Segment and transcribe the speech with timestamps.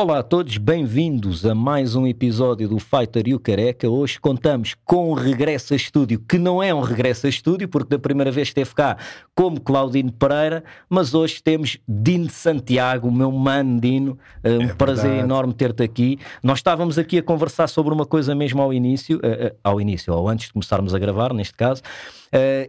[0.00, 3.90] Olá a todos, bem-vindos a mais um episódio do Fighter e o Careca.
[3.90, 7.96] Hoje contamos com um regresso a estúdio, que não é um regresso a estúdio, porque
[7.96, 8.96] da primeira vez esteve cá
[9.34, 14.16] como Claudino Pereira, mas hoje temos Dino Santiago, o meu mano Dino.
[14.44, 16.16] Um é prazer enorme ter-te aqui.
[16.44, 20.14] Nós estávamos aqui a conversar sobre uma coisa mesmo ao início, uh, uh, ao início,
[20.14, 21.82] ou antes de começarmos a gravar, neste caso,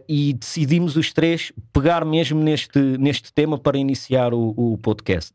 [0.08, 5.32] e decidimos os três pegar mesmo neste, neste tema para iniciar o, o podcast.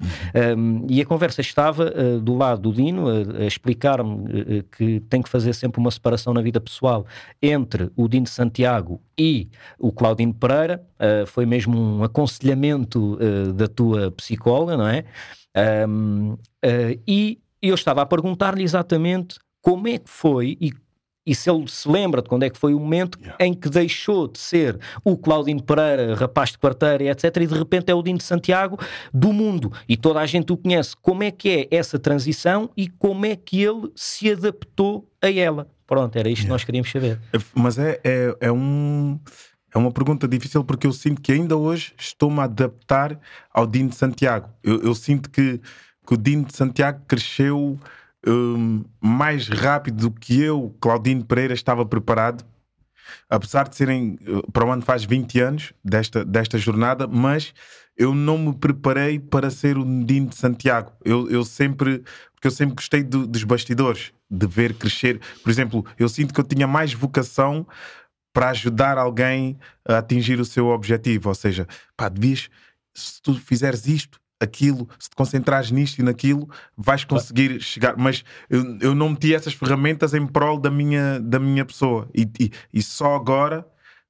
[0.57, 5.21] Um, e a conversa estava uh, do lado do Dino a, explicar-me uh, que tem
[5.21, 7.05] que fazer sempre uma separação na vida pessoal
[7.41, 9.49] entre o Dino Santiago e
[9.79, 10.83] o Claudino Pereira.
[11.27, 13.17] foi mesmo um aconselhamento
[13.53, 15.05] da tua psicóloga, não é?
[15.87, 16.37] Um,
[17.07, 20.71] e eu estava a perguntar-lhe exatamente como é que foi e
[21.25, 23.43] e se ele se lembra de quando é que foi o momento yeah.
[23.43, 27.89] em que deixou de ser o Claudino Pereira, rapaz de quarteira, etc., e de repente
[27.89, 28.77] é o Dino de Santiago
[29.13, 30.95] do mundo, e toda a gente o conhece.
[31.01, 35.67] Como é que é essa transição e como é que ele se adaptou a ela?
[35.87, 36.47] Pronto, era isto yeah.
[36.47, 37.19] que nós queríamos saber.
[37.33, 39.19] É, mas é, é, é um...
[39.73, 43.19] É uma pergunta difícil porque eu sinto que ainda hoje estou-me a adaptar
[43.53, 44.49] ao Dino de Santiago.
[44.63, 45.59] Eu, eu sinto que,
[46.07, 47.77] que o Dino de Santiago cresceu
[48.27, 52.45] um, mais rápido do que eu, Claudino Pereira, estava preparado.
[53.29, 57.53] Apesar de serem, uh, para o ano faz 20 anos desta, desta jornada, mas
[57.97, 60.91] eu não me preparei para ser o Dino de Santiago.
[61.03, 62.03] Eu, eu sempre,
[62.33, 65.19] porque eu sempre gostei do, dos bastidores, de ver crescer.
[65.43, 67.65] Por exemplo, eu sinto que eu tinha mais vocação
[68.33, 71.29] para ajudar alguém a atingir o seu objetivo.
[71.29, 71.65] Ou seja,
[71.95, 72.49] pá, devias,
[72.93, 77.95] se tu fizeres isto, aquilo, se te concentrares nisto e naquilo, vais conseguir chegar.
[77.97, 82.09] Mas eu, eu não meti essas ferramentas em prol da minha, da minha pessoa.
[82.13, 83.67] E, e, e só agora,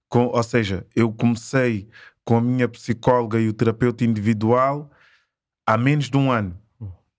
[0.09, 1.87] com, ou seja, eu comecei
[2.23, 4.91] com a minha psicóloga e o terapeuta individual
[5.65, 6.59] há menos de um ano.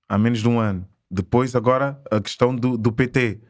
[0.08, 0.86] Há menos de um ano.
[1.10, 3.40] Depois, agora, a questão do, do PT.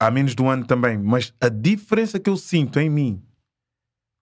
[0.00, 0.96] Há menos de um ano também.
[0.96, 3.22] Mas a diferença que eu sinto em mim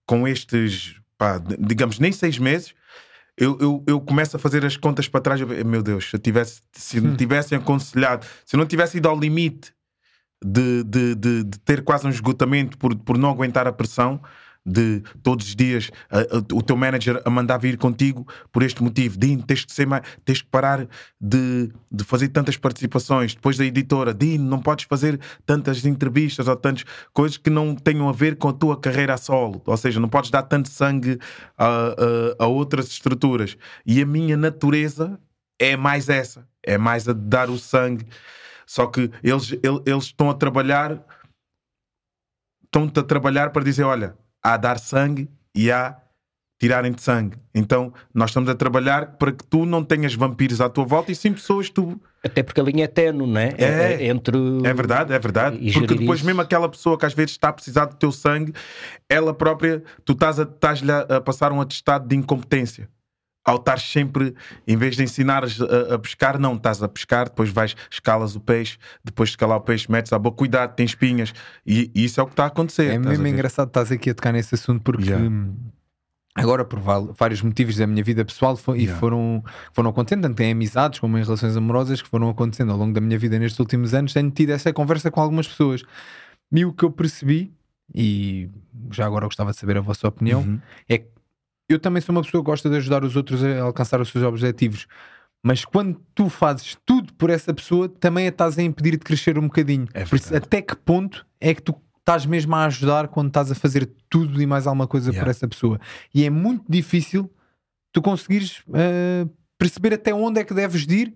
[0.07, 2.73] com estes, pá, digamos, nem seis meses,
[3.39, 5.39] eu, eu, eu começo a fazer as contas para trás.
[5.39, 7.15] Eu, meu Deus, se, eu tivesse, se me hum.
[7.15, 9.73] tivessem aconselhado, se eu não tivesse ido ao limite
[10.43, 14.21] de, de, de, de, ter quase um esgotamento por, por não aguentar a pressão,
[14.69, 15.89] de todos os dias
[16.53, 19.17] o teu manager a mandar vir contigo por este motivo.
[19.17, 20.87] Dino, tens que, ser mais, tens que parar
[21.19, 23.33] de, de fazer tantas participações.
[23.33, 28.07] Depois da editora, Dino, não podes fazer tantas entrevistas ou tantas coisas que não tenham
[28.07, 29.61] a ver com a tua carreira a solo.
[29.65, 31.17] Ou seja, não podes dar tanto sangue
[31.57, 33.57] a, a, a outras estruturas.
[33.85, 35.19] E a minha natureza
[35.57, 36.47] é mais essa.
[36.61, 38.05] É mais a dar o sangue.
[38.65, 41.03] Só que eles, eles, eles estão a trabalhar
[42.69, 45.97] estão-te a trabalhar para dizer: olha, a dar sangue e a
[46.59, 47.37] tirarem de sangue.
[47.55, 51.15] Então, nós estamos a trabalhar para que tu não tenhas vampiros à tua volta e
[51.15, 51.99] sim pessoas que tu.
[52.23, 53.55] Até porque a linha é tenue, não é?
[53.57, 54.37] É, é entre.
[54.65, 55.71] É verdade, é verdade.
[55.71, 56.25] Porque depois, isso.
[56.25, 58.53] mesmo aquela pessoa que às vezes está a precisar do teu sangue,
[59.09, 62.89] ela própria, tu estás-lhe a, a passar um atestado de incompetência
[63.43, 64.35] ao estar sempre,
[64.67, 68.39] em vez de ensinares a, a, pescar, não, estás a pescar, depois vais, escalas o
[68.39, 71.33] peixe, depois de escalar o peixe, metes a boca, cuidado, tem espinhas,
[71.65, 72.91] e, e isso é o que está a acontecer.
[72.91, 75.09] É mesmo engraçado estás aqui a tocar nesse assunto porque.
[75.09, 75.29] Yeah.
[76.35, 78.97] Agora, por vários motivos da minha vida pessoal e yeah.
[78.97, 82.93] foram, foram acontecendo, tanto em amizades como em relações amorosas que foram acontecendo ao longo
[82.93, 85.83] da minha vida nestes últimos anos, tenho tido essa conversa com algumas pessoas.
[86.51, 87.51] E o que eu percebi,
[87.93, 88.49] e
[88.91, 90.59] já agora gostava de saber a vossa opinião, uhum.
[90.87, 91.09] é que
[91.69, 94.23] eu também sou uma pessoa que gosta de ajudar os outros a alcançar os seus
[94.23, 94.87] objetivos.
[95.43, 99.37] Mas quando tu fazes tudo por essa pessoa, também a estás a impedir de crescer
[99.37, 99.87] um bocadinho.
[99.93, 103.55] É isso, até que ponto é que tu estás mesmo a ajudar quando estás a
[103.55, 105.23] fazer tudo e mais alguma coisa yeah.
[105.23, 105.79] por essa pessoa?
[106.13, 107.31] E é muito difícil
[107.93, 111.13] tu conseguires uh, perceber até onde é que deves ir,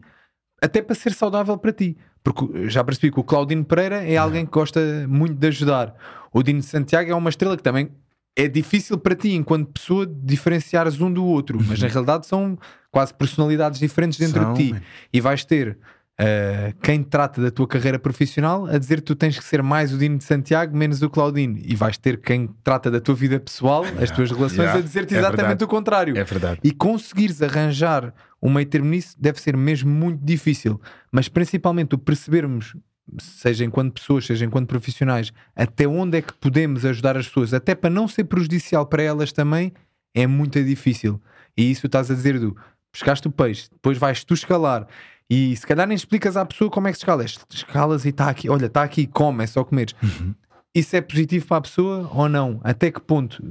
[0.61, 1.97] até para ser saudável para ti.
[2.23, 4.23] Porque já percebi que o Claudino Pereira é yeah.
[4.23, 4.79] alguém que gosta
[5.09, 5.93] muito de ajudar.
[6.31, 7.91] O Dino de Santiago é uma estrela que também
[8.35, 11.93] é difícil para ti, enquanto pessoa, diferenciares um do outro, mas na uhum.
[11.93, 12.57] realidade são
[12.91, 14.73] quase personalidades diferentes dentro são, de ti.
[14.73, 14.81] Man.
[15.11, 15.77] E vais ter
[16.19, 19.93] uh, quem trata da tua carreira profissional a dizer que tu tens que ser mais
[19.93, 21.59] o Dino de Santiago, menos o Claudino.
[21.63, 24.03] E vais ter quem trata da tua vida pessoal, yeah.
[24.03, 24.79] as tuas relações, yeah.
[24.79, 26.17] a dizer-te é exatamente o contrário.
[26.17, 26.59] É verdade.
[26.63, 30.81] E conseguires arranjar um meio termo nisso deve ser mesmo muito difícil.
[31.11, 32.75] Mas principalmente o percebermos
[33.19, 37.75] seja enquanto pessoas, seja enquanto profissionais, até onde é que podemos ajudar as pessoas, até
[37.75, 39.73] para não ser prejudicial para elas também,
[40.13, 41.21] é muito difícil.
[41.57, 42.55] E isso estás a dizer do
[42.91, 44.87] pescaste o peixe, depois vais tu escalar.
[45.29, 47.25] E se calhar nem explicas à pessoa como é que se escala.
[47.25, 49.93] Escalas e está aqui, olha, está aqui, come, é só comer.
[50.01, 50.35] Uhum.
[50.75, 52.59] Isso é positivo para a pessoa ou não?
[52.63, 53.41] Até que ponto?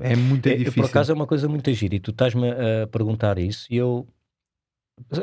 [0.00, 0.82] É muito é, difícil.
[0.82, 4.06] Por acaso é uma coisa muito gira e tu estás-me a perguntar isso e eu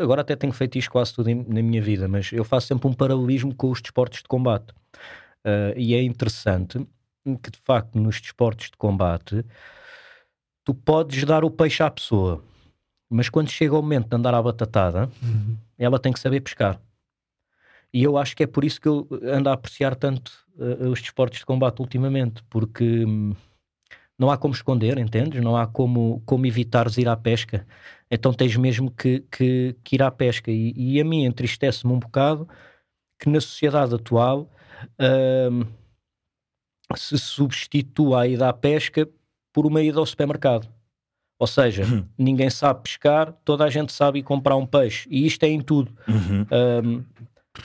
[0.01, 2.87] agora até tenho feito isto quase tudo em, na minha vida, mas eu faço sempre
[2.87, 4.71] um paralelismo com os desportos de combate.
[5.45, 6.79] Uh, e é interessante
[7.41, 9.45] que, de facto, nos desportos de combate,
[10.63, 12.43] tu podes dar o peixe à pessoa,
[13.09, 15.57] mas quando chega o momento de andar à batatada, uhum.
[15.77, 16.79] ela tem que saber pescar.
[17.93, 21.01] E eu acho que é por isso que eu ando a apreciar tanto uh, os
[21.01, 23.33] desportos de combate ultimamente, porque hum,
[24.17, 25.41] não há como esconder, entendes?
[25.43, 27.65] Não há como, como evitares ir à pesca.
[28.09, 30.51] Então tens mesmo que, que, que ir à pesca.
[30.51, 32.47] E, e a mim entristece-me um bocado
[33.19, 34.49] que na sociedade atual
[34.99, 35.67] uh,
[36.95, 39.07] se substitua a ida à pesca
[39.53, 40.67] por uma ida ao supermercado.
[41.39, 42.03] Ou seja, uhum.
[42.17, 45.07] ninguém sabe pescar, toda a gente sabe ir comprar um peixe.
[45.11, 45.95] E isto é em tudo.
[46.07, 46.45] Uhum.
[46.51, 47.05] Um,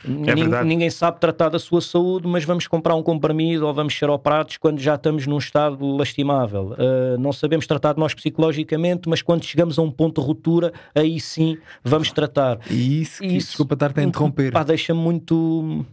[0.05, 4.09] é ninguém sabe tratar da sua saúde, mas vamos comprar um comprimido ou vamos ser
[4.11, 6.73] operados quando já estamos num estado lastimável.
[6.73, 10.73] Uh, não sabemos tratar de nós psicologicamente, mas quando chegamos a um ponto de ruptura,
[10.95, 12.59] aí sim vamos tratar.
[12.71, 14.53] E isso, isso desculpa estar a interromper.
[14.65, 15.85] Deixa-me muito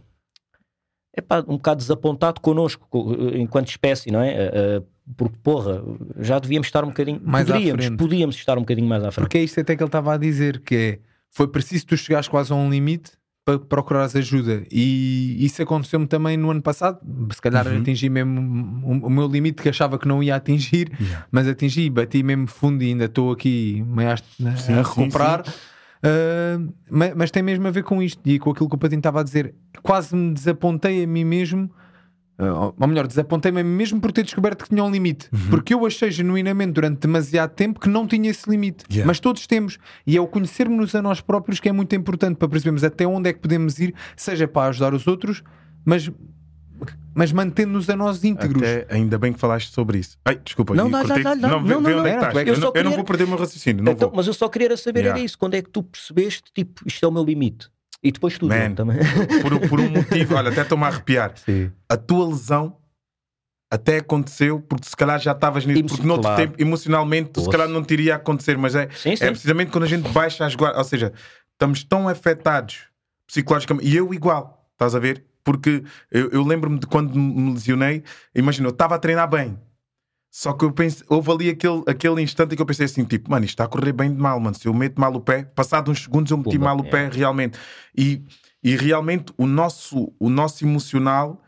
[1.16, 2.86] epá, um bocado desapontado connosco,
[3.34, 4.78] enquanto espécie, não é?
[4.78, 4.86] Uh,
[5.16, 5.82] porque, porra,
[6.18, 7.20] já devíamos estar um bocadinho.
[7.24, 9.24] Mais poderíamos, podíamos estar um bocadinho mais à frente.
[9.24, 10.98] Porque é isto até que ele estava a dizer: que é,
[11.30, 13.12] foi preciso tu chegares quase a um limite
[13.58, 14.64] para procurares ajuda.
[14.70, 16.98] E isso aconteceu-me também no ano passado.
[17.32, 17.80] Se calhar uhum.
[17.80, 18.40] atingi mesmo
[18.84, 21.26] o, meu limite que achava que não ia atingir, yeah.
[21.30, 25.44] mas atingi, bati mesmo fundo e ainda estou aqui meio a, sim, a recuperar.
[25.44, 25.58] Sim, sim.
[26.00, 29.00] Uh, mas, mas, tem mesmo a ver com isto e com aquilo que o Patinho
[29.00, 29.54] estava a dizer.
[29.82, 31.70] Quase me desapontei a mim mesmo
[32.78, 35.28] ou melhor, desapontei-me mesmo por ter descoberto que tinha um limite.
[35.32, 35.50] Uhum.
[35.50, 38.84] Porque eu achei genuinamente durante demasiado tempo que não tinha esse limite.
[38.90, 39.06] Yeah.
[39.06, 39.78] Mas todos temos.
[40.06, 43.30] E é o conhecermos-nos a nós próprios que é muito importante para percebermos até onde
[43.30, 45.42] é que podemos ir, seja para ajudar os outros,
[45.84, 46.10] mas
[47.12, 48.62] mas mantendo-nos a nós íntegros.
[48.62, 50.16] Até, ainda bem que falaste sobre isso.
[50.24, 53.04] Ai, desculpa, não, não, não, não, não, não, não, é não, eu, eu, não vou
[53.04, 53.82] perder o meu raciocínio.
[53.82, 54.16] Não então, vou.
[54.16, 55.18] Mas eu só queria saber yeah.
[55.18, 55.36] era isso.
[55.36, 57.68] Quando é que tu percebeste, tipo, isto é o meu limite?
[58.02, 58.98] E depois tudo Man, também.
[59.42, 61.32] Por, por, um motivo, olha, até estou-me a arrepiar.
[61.36, 61.70] Sim.
[61.88, 62.76] A tua lesão
[63.70, 67.44] até aconteceu porque se calhar já estavas nisso, porque no outro tempo, emocionalmente, Poxa.
[67.44, 69.24] se calhar não teria a acontecer, mas é, sim, sim.
[69.24, 71.12] é precisamente quando a gente baixa as guardas, ou seja,
[71.52, 72.86] estamos tão afetados
[73.26, 75.24] psicologicamente, e eu igual, estás a ver?
[75.44, 78.02] Porque eu, eu lembro-me de quando me lesionei,
[78.34, 79.56] imagina, eu estava a treinar bem,
[80.30, 83.28] só que eu pensei, houve ali aquele, aquele instante em que eu pensei assim, tipo,
[83.28, 84.56] mano, isto está a correr bem de mal, mano.
[84.56, 87.06] Se eu meto mal o pé, passado uns segundos eu meti Pumba, mal o pé,
[87.06, 87.08] é.
[87.08, 87.58] realmente.
[87.96, 88.22] E,
[88.62, 91.42] e realmente o nosso, o nosso emocional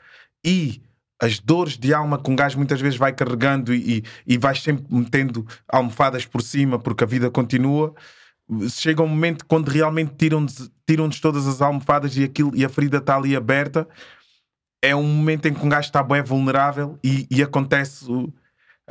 [0.45, 0.83] e
[1.21, 4.57] as dores de alma que um gajo muitas vezes vai carregando e, e, e vai
[4.57, 7.95] sempre metendo almofadas por cima porque a vida continua.
[8.69, 12.97] Chega um momento quando realmente tiram-nos tiram todas as almofadas e, aquilo, e a ferida
[12.97, 13.89] está ali aberta.
[14.83, 18.05] É um momento em que um gajo está bem vulnerável e, e acontece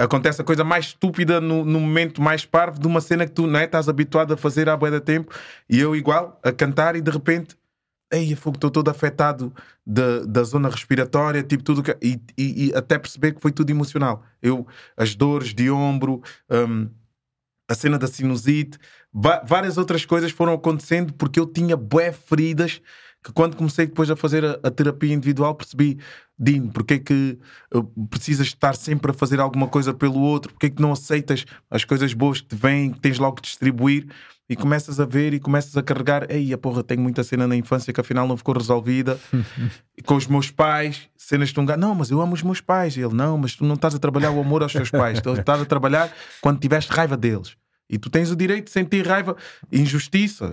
[0.03, 3.47] acontece a coisa mais estúpida no, no, momento mais parvo de uma cena que tu
[3.47, 5.33] não é, estás habituado a fazer há bué de tempo
[5.69, 7.55] e eu igual a cantar e de repente
[8.13, 9.53] Ei, fogo, estou todo afetado
[9.87, 13.69] da, da zona respiratória, tipo tudo que, e, e, e, até perceber que foi tudo
[13.69, 14.21] emocional.
[14.41, 14.67] Eu,
[14.97, 16.89] as dores de ombro, um,
[17.69, 18.77] a cena da sinusite,
[19.45, 22.81] várias outras coisas foram acontecendo porque eu tinha bué feridas
[23.23, 25.99] que quando comecei depois a fazer a, a terapia individual percebi,
[26.37, 27.37] Dino, porque é que
[27.73, 31.45] uh, precisas estar sempre a fazer alguma coisa pelo outro, porque é que não aceitas
[31.69, 34.07] as coisas boas que te vêm, que tens logo que distribuir?
[34.49, 37.55] E começas a ver e começas a carregar, ei, a porra, tenho muita cena na
[37.55, 39.17] infância que afinal não ficou resolvida.
[40.05, 42.97] Com os meus pais, cenas de um gajo, não, mas eu amo os meus pais,
[42.97, 45.31] e ele, não, mas tu não estás a trabalhar o amor aos teus pais, tu
[45.31, 46.11] estás a trabalhar
[46.41, 47.55] quando tiveste raiva deles.
[47.91, 49.35] E tu tens o direito de sentir raiva,
[49.69, 50.49] injustiça.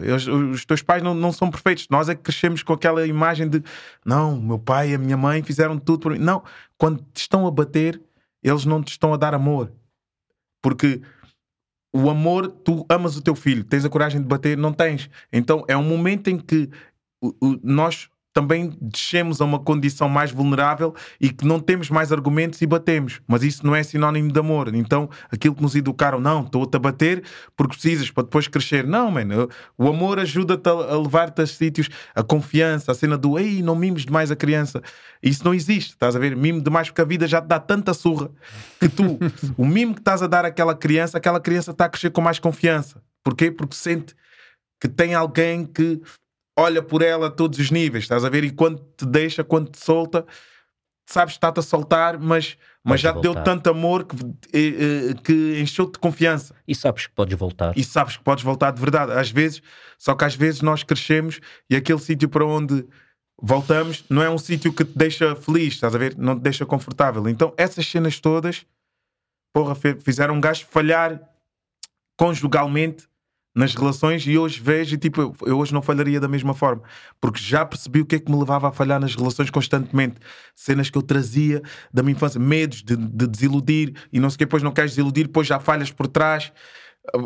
[0.53, 1.87] Os, teus pais não, não são perfeitos.
[1.89, 3.63] Nós é que crescemos com aquela imagem de
[4.05, 6.19] não, meu pai e a minha mãe fizeram tudo por mim.
[6.19, 6.43] Não,
[6.77, 8.03] quando te estão a bater,
[8.43, 9.73] eles não te estão a dar amor.
[10.61, 11.01] Porque
[11.93, 15.09] o amor, tu amas o teu filho, tens a coragem de bater, não tens.
[15.33, 16.69] Então é um momento em que
[17.63, 22.67] nós também descemos a uma condição mais vulnerável e que não temos mais argumentos e
[22.69, 23.21] batemos.
[23.27, 24.73] Mas isso não é sinónimo de amor.
[24.77, 27.25] Então, aquilo que nos educaram, não, estou-te a bater
[27.57, 28.87] porque precisas para depois crescer.
[28.87, 29.49] Não, mano.
[29.77, 34.05] O amor ajuda-te a levar-te a sítios, a confiança, a cena do ei, não mimes
[34.05, 34.81] demais a criança.
[35.21, 36.37] Isso não existe, estás a ver?
[36.37, 38.31] Mimo demais porque a vida já te dá tanta surra
[38.79, 39.19] que tu,
[39.57, 42.39] o mimo que estás a dar àquela criança, aquela criança está a crescer com mais
[42.39, 43.03] confiança.
[43.25, 43.51] Porquê?
[43.51, 44.15] Porque sente
[44.81, 46.01] que tem alguém que
[46.59, 48.43] olha por ela a todos os níveis, estás a ver?
[48.43, 50.27] E quando te deixa, quando te solta,
[51.07, 54.17] sabes que está-te a soltar, mas, mas já te deu tanto amor que,
[54.53, 56.55] eh, eh, que encheu-te de confiança.
[56.67, 57.79] E sabes que podes voltar.
[57.79, 59.13] E sabes que podes voltar de verdade.
[59.13, 59.63] Às vezes,
[59.97, 62.85] só que às vezes nós crescemos e aquele sítio para onde
[63.41, 66.17] voltamos não é um sítio que te deixa feliz, estás a ver?
[66.19, 67.29] Não te deixa confortável.
[67.29, 68.67] Então, essas cenas todas,
[69.55, 71.21] porra, fizeram um gajo falhar
[72.17, 73.07] conjugalmente
[73.59, 76.81] nas relações e hoje vejo e tipo, eu, eu hoje não falharia da mesma forma,
[77.21, 80.15] porque já percebi o que é que me levava a falhar nas relações constantemente,
[80.55, 81.61] cenas que eu trazia
[81.93, 84.93] da minha infância, medos de, de desiludir e não sei o que, depois não queres
[84.93, 86.53] desiludir, depois já falhas por trás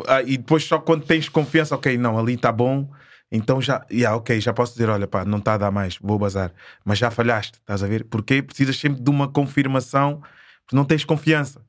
[0.07, 2.89] ah, e depois só quando tens confiança, ok, não, ali está bom,
[3.31, 6.17] então já, yeah, ok, já posso dizer, olha pá, não está a dar mais, vou
[6.17, 6.51] bazar,
[6.83, 8.05] mas já falhaste, estás a ver?
[8.05, 10.19] Porque precisas sempre de uma confirmação,
[10.65, 11.61] porque não tens confiança.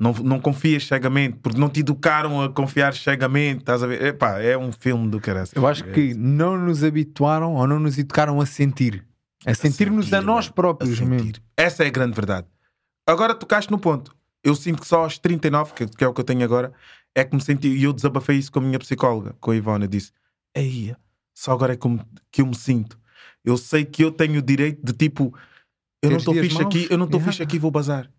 [0.00, 4.02] Não, não confias cegamente, porque não te educaram a confiar cegamente, estás a ver?
[4.02, 5.50] Epá, é um filme do caralho.
[5.54, 9.04] Eu acho que não nos habituaram ou não nos educaram a sentir.
[9.44, 11.32] A sentir-nos a, a nós próprios mesmo.
[11.54, 12.46] Essa é a grande verdade.
[13.06, 14.16] Agora tocaste no ponto.
[14.42, 16.72] Eu sinto que só aos 39, que, que é o que eu tenho agora,
[17.14, 19.86] é que me senti, e eu desabafei isso com a minha psicóloga, com a Ivona,
[19.86, 20.12] disse:
[20.56, 20.96] Ei,
[21.34, 22.00] só agora é me,
[22.32, 22.98] que eu me sinto.
[23.44, 25.34] Eu sei que eu tenho o direito de tipo,
[26.02, 27.32] eu não estou fixe aqui, eu não estou yeah.
[27.32, 28.10] fixe aqui, vou bazar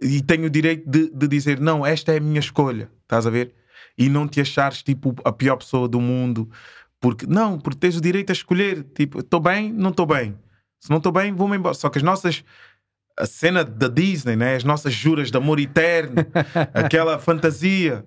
[0.00, 3.30] e tenho o direito de, de dizer não, esta é a minha escolha, estás a
[3.30, 3.54] ver?
[3.96, 6.50] E não te achares tipo a pior pessoa do mundo,
[7.00, 10.36] porque não, porque tens o direito a escolher, tipo, estou bem, não estou bem.
[10.78, 11.74] Se não estou bem, vou-me embora.
[11.74, 12.44] Só que as nossas
[13.18, 14.56] a cena da Disney, né?
[14.56, 16.16] as nossas juras de amor eterno,
[16.74, 18.04] aquela fantasia,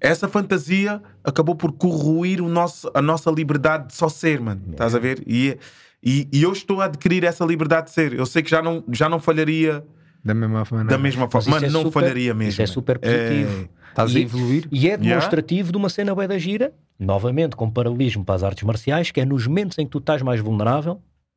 [0.00, 4.62] essa fantasia acabou por corroer o nosso, a nossa liberdade de só ser, mano.
[4.70, 5.22] Estás a ver?
[5.26, 5.58] E,
[6.02, 8.12] e, e, eu estou a adquirir essa liberdade de ser.
[8.12, 9.84] Eu sei que já não, já não falharia
[10.24, 10.84] da mesma forma.
[10.84, 11.50] Da mesma forma.
[11.50, 12.50] Mas, mas é não super, falharia mesmo.
[12.50, 13.68] Isso é super positivo.
[13.78, 13.82] É...
[13.90, 14.68] Estás a evoluir.
[14.72, 15.72] E é demonstrativo yeah.
[15.72, 19.24] de uma cena bem da gira, novamente com paralelismo para as artes marciais, que é
[19.24, 20.96] nos momentos em que tu estás mais vulnerável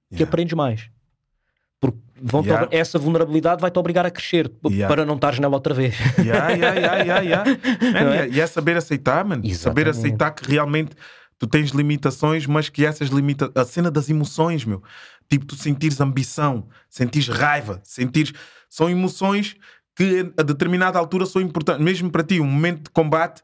[0.09, 0.29] que yeah.
[0.29, 0.89] aprendes mais.
[1.81, 1.99] Porque
[2.45, 2.67] yeah.
[2.71, 4.49] essa vulnerabilidade vai-te obrigar a crescer
[4.87, 5.95] para não estares nela outra vez.
[8.13, 8.29] é?
[8.29, 9.43] E é saber aceitar, mano.
[9.53, 10.91] Saber aceitar que realmente
[11.37, 13.57] tu tens limitações, mas que essas limitações.
[13.57, 14.81] A cena das emoções, meu.
[15.29, 18.31] Tipo, tu sentires ambição, sentires raiva, sentires
[18.75, 19.55] são emoções
[19.95, 21.81] que a determinada altura são importantes.
[21.81, 23.41] Mesmo para ti, um momento de combate,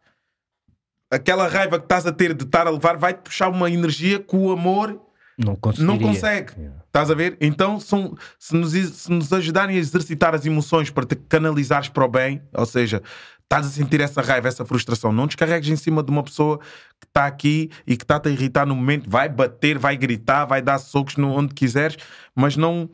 [1.10, 4.36] aquela raiva que estás a ter de estar a levar vai-te puxar uma energia que
[4.36, 5.02] o amor
[5.38, 6.52] não, não consegue.
[6.58, 6.84] Yeah.
[6.86, 7.38] Estás a ver?
[7.40, 12.04] Então, são, se, nos, se nos ajudarem a exercitar as emoções para te canalizares para
[12.04, 13.02] o bem, ou seja,
[13.42, 16.60] estás a sentir essa raiva, essa frustração, não descarregues em cima de uma pessoa
[17.00, 20.62] que está aqui e que está-te a irritar no momento, vai bater, vai gritar, vai
[20.62, 21.96] dar socos no, onde quiseres,
[22.36, 22.90] mas não,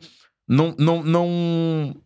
[0.48, 1.96] não, não, não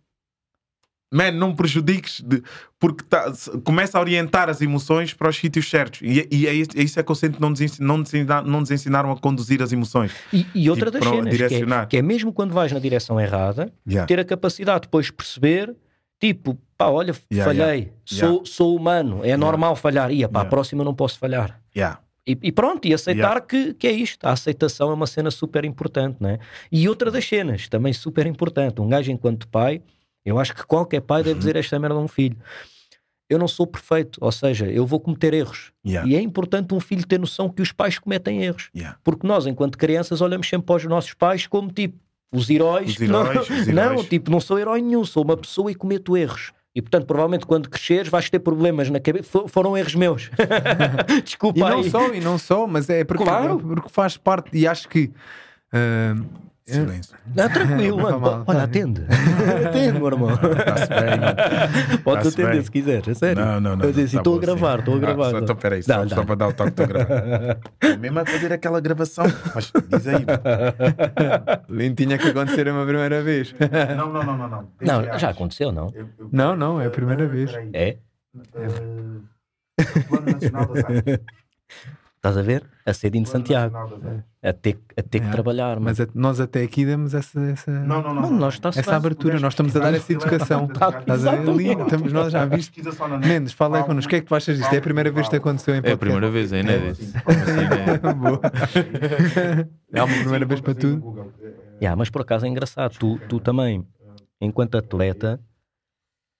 [1.12, 2.42] man, não prejudiques, de,
[2.80, 3.30] porque tá,
[3.62, 6.00] começa a orientar as emoções para os sítios certos.
[6.02, 8.08] E, e é, isso, é, isso é que eu sinto não nos, ensinaram, não nos,
[8.14, 10.10] ensinaram, não ensinaram a conduzir as emoções.
[10.32, 13.20] E, e outra tipo, das cenas, que é, que é, mesmo quando vais na direção
[13.20, 14.06] errada, yeah.
[14.06, 15.76] ter a capacidade depois de perceber,
[16.18, 17.92] tipo, pá, olha, yeah, falhei, yeah.
[18.04, 21.60] Sou, sou humano, é normal falhar, e para a próxima não posso falhar.
[22.26, 24.24] E, e, pronto, e aceitar que, que é isto.
[24.24, 26.38] A aceitação é uma cena super importante, né?
[26.70, 29.82] E outra das cenas, também super importante, um gajo enquanto pai
[30.24, 31.38] eu acho que qualquer pai deve uhum.
[31.38, 32.36] dizer esta merda a um filho.
[33.28, 35.72] Eu não sou perfeito, ou seja, eu vou cometer erros.
[35.86, 36.08] Yeah.
[36.08, 38.68] E é importante um filho ter noção que os pais cometem erros.
[38.76, 38.98] Yeah.
[39.02, 41.98] Porque nós, enquanto crianças, olhamos sempre para os nossos pais como tipo
[42.32, 42.90] os heróis.
[42.90, 43.96] Os heróis, não, os heróis.
[43.96, 46.52] não, tipo, não sou herói nenhum, sou uma pessoa e cometo erros.
[46.74, 49.46] E portanto, provavelmente quando cresceres vais ter problemas na cabeça.
[49.46, 50.30] Foram erros meus.
[51.24, 51.58] Desculpa.
[51.58, 51.90] E não aí.
[51.90, 53.58] só, e não só, mas é porque, claro.
[53.58, 55.10] porque faz parte, e acho que.
[55.72, 56.24] Uh,
[56.64, 57.16] Silêncio.
[57.34, 58.44] Não, tranquilo, mano.
[58.46, 59.02] Olha, atende.
[59.66, 60.30] atende, meu irmão.
[60.30, 61.98] Está-se bem, mano.
[62.04, 62.62] Podes atender bem.
[62.62, 63.44] se quiser, é sério.
[63.44, 63.84] Não, não, não.
[63.84, 65.34] Eu disse, estou tá a gravar, estou a gravar.
[65.34, 67.58] Ah, então, peraí, só, só para dar o toque, estou a gravar.
[67.80, 69.24] É mesmo a fazer aquela gravação.
[69.54, 70.24] Mas diz aí.
[71.68, 73.54] Lin tinha que acontecer uma primeira vez.
[73.96, 74.48] Não, não, não, não.
[74.80, 75.90] Não, não já aconteceu, não?
[75.94, 77.52] Eu, eu, não, não, é a primeira vez.
[77.72, 77.96] É?
[78.54, 79.22] Uh,
[80.08, 81.20] Plano Nacional das Artes.
[82.22, 82.62] Estás a ver?
[82.86, 83.76] A sede de Santiago.
[84.40, 85.20] A ter, a ter é.
[85.22, 85.80] que trabalhar.
[85.80, 89.54] Mas a, nós até aqui damos essa, essa, não, não, não, nós essa abertura, nós
[89.54, 90.68] estamos a dar essa educação.
[90.70, 92.80] Estás a ver ali, estamos nós já viste.
[93.26, 94.72] Mendes, fala aí connosco, o que é que tu achas disto?
[94.72, 95.90] É a primeira vez que aconteceu em podcast?
[95.90, 97.02] É a primeira vez, é inédito.
[99.92, 101.32] É uma primeira vez para tudo.
[101.80, 103.84] Yeah, mas por acaso é engraçado, tu, tu também,
[104.40, 105.40] enquanto atleta.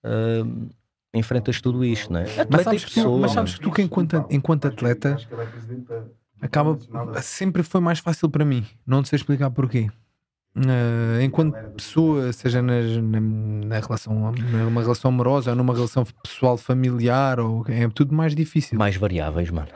[0.05, 0.71] Uh,
[1.15, 2.25] enfrentas tudo isto, não é?
[2.25, 5.17] Atleta mas sabes, pessoa, tu, mas sabes que tu que enquanto, enquanto atleta
[6.41, 6.79] acaba
[7.21, 8.67] sempre foi mais fácil para mim.
[8.87, 9.89] Não te sei explicar porquê.
[10.55, 16.59] Uh, enquanto pessoa, seja nas, na, na, relação, numa relação amorosa ou numa relação pessoal
[16.59, 18.79] familiar, ou, é tudo mais difícil.
[18.79, 19.69] Mais variáveis, mano.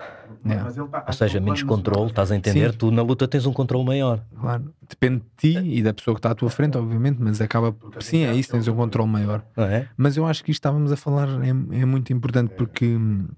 [0.44, 0.56] É.
[0.56, 2.72] Tá, ou seja, menos controle, estás a entender?
[2.72, 2.78] Sim.
[2.78, 4.20] Tu na luta tens um controle maior.
[4.40, 7.74] Claro, depende de ti e da pessoa que está à tua frente, obviamente, mas acaba.
[8.00, 9.42] Sim, é isso, tens um controle maior.
[9.56, 9.86] É?
[9.96, 13.28] Mas eu acho que isto estávamos a falar é, é muito importante porque hum,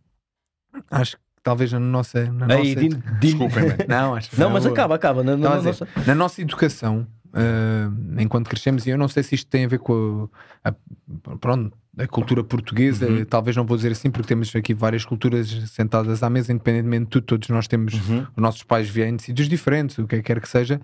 [0.90, 2.30] acho que talvez na nossa.
[2.30, 3.02] Na Aí, nossa...
[3.20, 5.22] Desculpem, não, acho não, mas acaba, acaba.
[5.22, 5.88] Na, na, nossa...
[6.06, 9.78] na nossa educação, uh, enquanto crescemos, e eu não sei se isto tem a ver
[9.78, 10.28] com
[10.64, 13.24] a, a, pronto, a cultura portuguesa, uhum.
[13.24, 17.10] talvez não vou dizer assim, porque temos aqui várias culturas sentadas à mesa, independentemente de
[17.10, 18.26] tudo, todos nós temos, uhum.
[18.36, 20.80] os nossos pais vêm de sítios diferentes, o que quer que seja,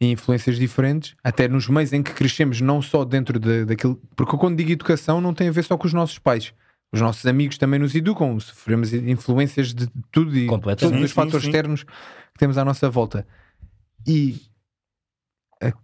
[0.00, 4.00] e influências diferentes, até nos meios em que crescemos, não só dentro de, daquilo.
[4.16, 6.54] Porque quando digo educação, não tem a ver só com os nossos pais.
[6.92, 11.48] Os nossos amigos também nos educam, sofremos influências de tudo e todos os fatores sim.
[11.48, 13.26] externos que temos à nossa volta.
[14.04, 14.40] E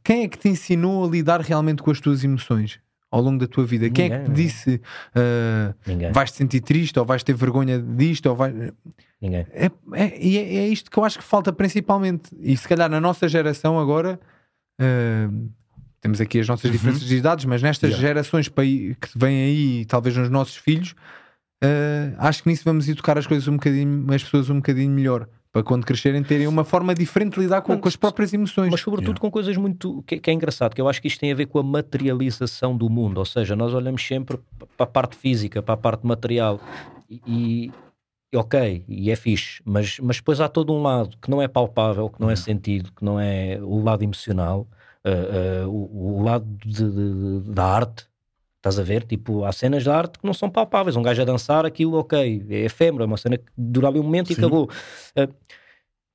[0.03, 2.81] quem é que te ensinou a lidar realmente com as tuas emoções?
[3.17, 3.87] Ao longo da tua vida?
[3.87, 4.81] Ninguém, Quem é que te disse
[5.15, 8.27] uh, vais te sentir triste ou vais ter vergonha disto?
[8.27, 8.55] Ou vais...
[9.21, 9.47] Ninguém.
[9.51, 12.31] É, é, é, é, isto que eu acho que falta principalmente.
[12.41, 14.21] E se calhar na nossa geração agora.
[14.81, 15.51] Uh,
[15.99, 16.71] temos aqui as nossas uhum.
[16.71, 18.07] diferenças de idades, mas nestas yeah.
[18.07, 20.93] gerações que vêm aí, talvez nos nossos filhos,
[21.65, 25.27] uh, acho que nisso vamos educar as coisas um bocadinho, as pessoas um bocadinho melhor
[25.57, 28.71] para quando crescerem terem uma forma diferente de lidar com, mas, com as próprias emoções.
[28.71, 29.21] Mas sobretudo yeah.
[29.23, 31.47] com coisas muito que, que, é engraçado, que eu acho que isto tem a ver
[31.47, 34.39] com a materialização do mundo, ou seja, nós olhamos sempre
[34.77, 36.61] para a parte física, para a parte material
[37.09, 37.73] e,
[38.31, 41.49] e ok, e é fixe, mas, mas depois há todo um lado que não é
[41.49, 44.69] palpável, que não é sentido, que não é o lado emocional,
[45.07, 48.07] uh, uh, o, o, lado de, de, da arte,
[48.67, 49.05] Estás a ver?
[49.05, 50.97] Tipo, há cenas de arte que não são palpáveis.
[50.97, 54.03] Um gajo a dançar, aquilo, ok, é efêmero, é uma cena que dura ali um
[54.03, 54.33] momento Sim.
[54.33, 54.65] e acabou.
[55.17, 55.33] Uh,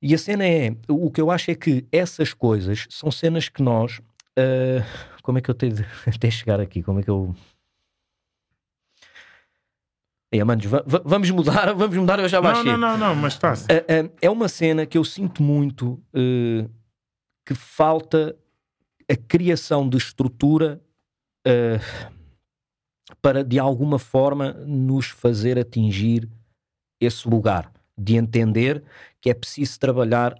[0.02, 3.62] e a cena é, o que eu acho é que essas coisas são cenas que
[3.62, 4.00] nós,
[4.38, 4.84] uh,
[5.22, 6.82] como é que eu tenho de até chegar aqui?
[6.82, 7.34] Como é que eu.
[10.30, 10.66] É, manos,
[11.06, 12.70] vamos mudar, vamos mudar, eu já baixei.
[12.72, 13.54] Não, não, não, não mas está.
[13.54, 16.68] Uh, uh, é uma cena que eu sinto muito uh,
[17.46, 18.36] que falta
[19.10, 20.82] a criação de estrutura
[23.22, 26.28] para de alguma forma nos fazer atingir
[27.00, 28.82] esse lugar de entender
[29.20, 30.34] que é preciso trabalhar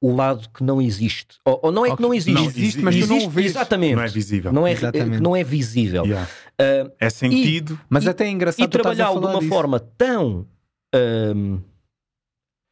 [0.00, 1.38] o lado que não existe.
[1.44, 3.52] Ou, ou não é que não existe, não, existe, mas existe, tu não o vês.
[3.52, 3.94] Exatamente.
[3.94, 4.52] Não é visível.
[4.52, 4.74] Não é,
[5.20, 6.04] não é visível.
[6.04, 6.28] Yeah.
[6.60, 7.74] Uh, é sentido.
[7.74, 8.64] E, mas até é engraçado.
[8.64, 9.48] E trabalhar de uma disso.
[9.48, 10.46] forma tão
[10.94, 11.60] um,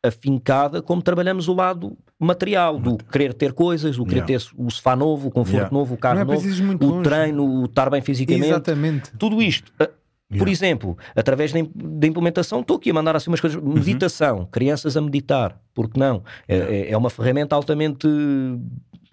[0.04, 4.44] afincada como trabalhamos o lado material, do querer ter coisas, o querer yeah.
[4.44, 5.72] ter o sofá novo, o conforto yeah.
[5.72, 7.02] novo, o carro é novo, o longe.
[7.02, 8.48] treino, o estar bem fisicamente.
[8.48, 9.10] Exatamente.
[9.18, 9.72] Tudo isto.
[9.80, 9.88] Uh,
[10.38, 13.60] por exemplo, através da implementação, estou aqui a mandar assim umas coisas.
[13.60, 13.74] Uhum.
[13.74, 14.46] Meditação, uhum.
[14.46, 16.22] crianças a meditar, porque não?
[16.46, 18.60] É, é, é uma ferramenta altamente uh,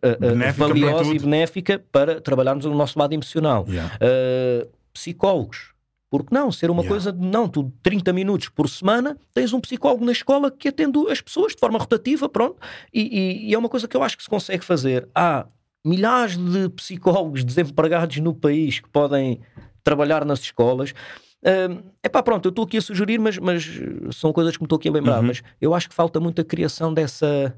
[0.04, 3.66] uh, valiosa e benéfica para trabalharmos o nosso lado emocional.
[3.68, 3.96] Yeah.
[3.96, 5.72] Uh, psicólogos,
[6.10, 6.52] porque não?
[6.52, 6.90] Ser uma yeah.
[6.90, 10.98] coisa de não, tu 30 minutos por semana tens um psicólogo na escola que atende
[11.10, 12.58] as pessoas de forma rotativa, pronto.
[12.94, 15.08] E, e, e é uma coisa que eu acho que se consegue fazer.
[15.14, 15.48] Há
[15.86, 19.42] milhares de psicólogos desempregados no país que podem
[19.84, 20.94] trabalhar nas escolas.
[21.42, 23.66] É uh, pá, pronto, eu estou aqui a sugerir, mas, mas
[24.12, 25.20] são coisas que me estou aqui a lembrar.
[25.20, 25.28] Uhum.
[25.28, 27.58] Mas eu acho que falta muito a criação dessa.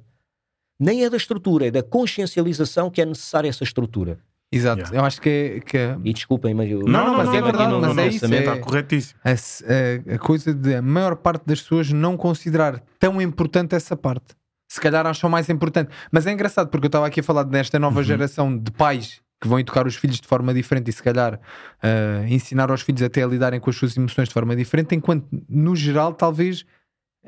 [0.79, 4.19] Nem é da estrutura, é da consciencialização que é necessária essa estrutura.
[4.51, 4.97] Exato, yeah.
[4.97, 5.77] eu acho que, que.
[6.03, 6.79] E desculpem, mas eu.
[6.79, 8.25] Não, não, mas não, é verdade, mas é isso.
[8.25, 9.19] Está é, corretíssimo.
[9.23, 13.95] A, a, a, coisa de a maior parte das pessoas não considerar tão importante essa
[13.95, 14.35] parte.
[14.67, 15.91] Se calhar acham mais importante.
[16.11, 18.03] Mas é engraçado porque eu estava aqui a falar desta nova uhum.
[18.03, 22.27] geração de pais que vão educar os filhos de forma diferente e se calhar uh,
[22.27, 25.75] ensinar aos filhos até a lidarem com as suas emoções de forma diferente, enquanto no
[25.75, 26.65] geral talvez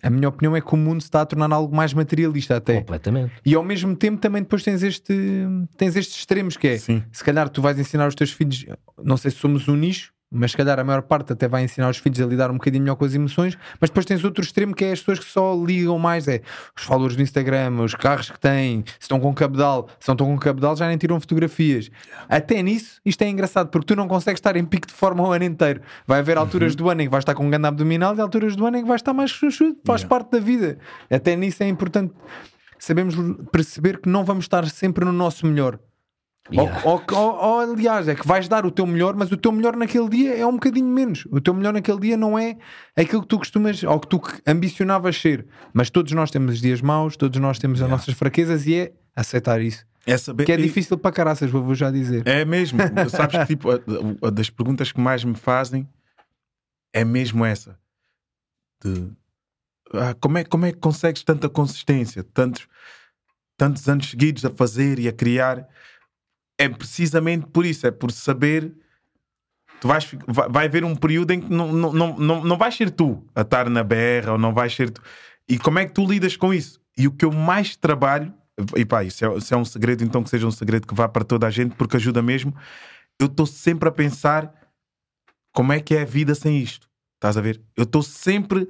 [0.01, 2.80] a minha opinião é que o mundo se está a tornar algo mais materialista até.
[2.80, 3.34] Completamente.
[3.45, 5.13] E ao mesmo tempo também depois tens este
[5.77, 7.04] tens estes extremos que é, Sim.
[7.12, 8.65] se calhar tu vais ensinar os teus filhos,
[9.04, 11.89] não sei se somos um nicho, mas se calhar a maior parte até vai ensinar
[11.89, 14.74] os filhos a lidar um bocadinho melhor com as emoções, mas depois tens outro extremo
[14.74, 16.41] que é as pessoas que só ligam mais, é
[16.76, 20.28] os followers do Instagram, os carros que têm, se estão com cabedal, se não estão
[20.28, 21.91] com cabedal já nem tiram fotografias.
[22.30, 25.32] Até nisso, isto é engraçado, porque tu não consegues estar em pico de forma o
[25.32, 25.82] ano inteiro.
[26.08, 26.78] Vai haver alturas uhum.
[26.78, 28.82] do ano em que vais estar com um grande abdominal e alturas do ano em
[28.84, 30.10] que vais estar mais chuchu, faz yeah.
[30.10, 30.78] parte da vida.
[31.10, 32.13] Até nisso é importante
[32.80, 33.15] sabemos
[33.52, 35.80] perceber que não vamos estar sempre no nosso melhor
[36.51, 36.82] Yeah.
[36.86, 39.75] Ou, ou, ou, aliás, é que vais dar o teu melhor, mas o teu melhor
[39.75, 41.27] naquele dia é um bocadinho menos.
[41.30, 42.58] O teu melhor naquele dia não é
[42.95, 45.45] aquilo que tu costumas ou que tu ambicionavas ser.
[45.73, 47.93] Mas todos nós temos dias maus, todos nós temos yeah.
[47.93, 49.86] as nossas fraquezas e é aceitar isso.
[50.06, 50.45] É saber...
[50.45, 52.27] Que é difícil para caraças, vou já dizer.
[52.27, 52.80] É mesmo.
[53.10, 53.80] Sabes que tipo, a,
[54.27, 55.88] a, das perguntas que mais me fazem
[56.91, 57.77] é mesmo essa.
[58.84, 59.12] De
[59.93, 62.67] ah, como, é, como é que consegues tanta consistência, tantos,
[63.58, 65.67] tantos anos seguidos a fazer e a criar?
[66.62, 68.71] É precisamente por isso, é por saber.
[69.80, 72.91] Tu vais, vai, vai haver um período em que não, não, não, não, vais ser
[72.91, 75.02] tu a estar na berra ou não vais ser tu.
[75.50, 76.80] E como é que tu lidas com isso?
[76.95, 78.32] E o que eu mais trabalho,
[78.76, 81.10] e pá, isso é, isso é um segredo, então que seja um segredo que vá
[81.10, 82.56] para toda a gente, porque ajuda mesmo.
[83.19, 84.54] Eu estou sempre a pensar
[85.52, 86.88] como é que é a vida sem isto.
[87.15, 87.60] Estás a ver?
[87.76, 88.67] Eu estou sempre.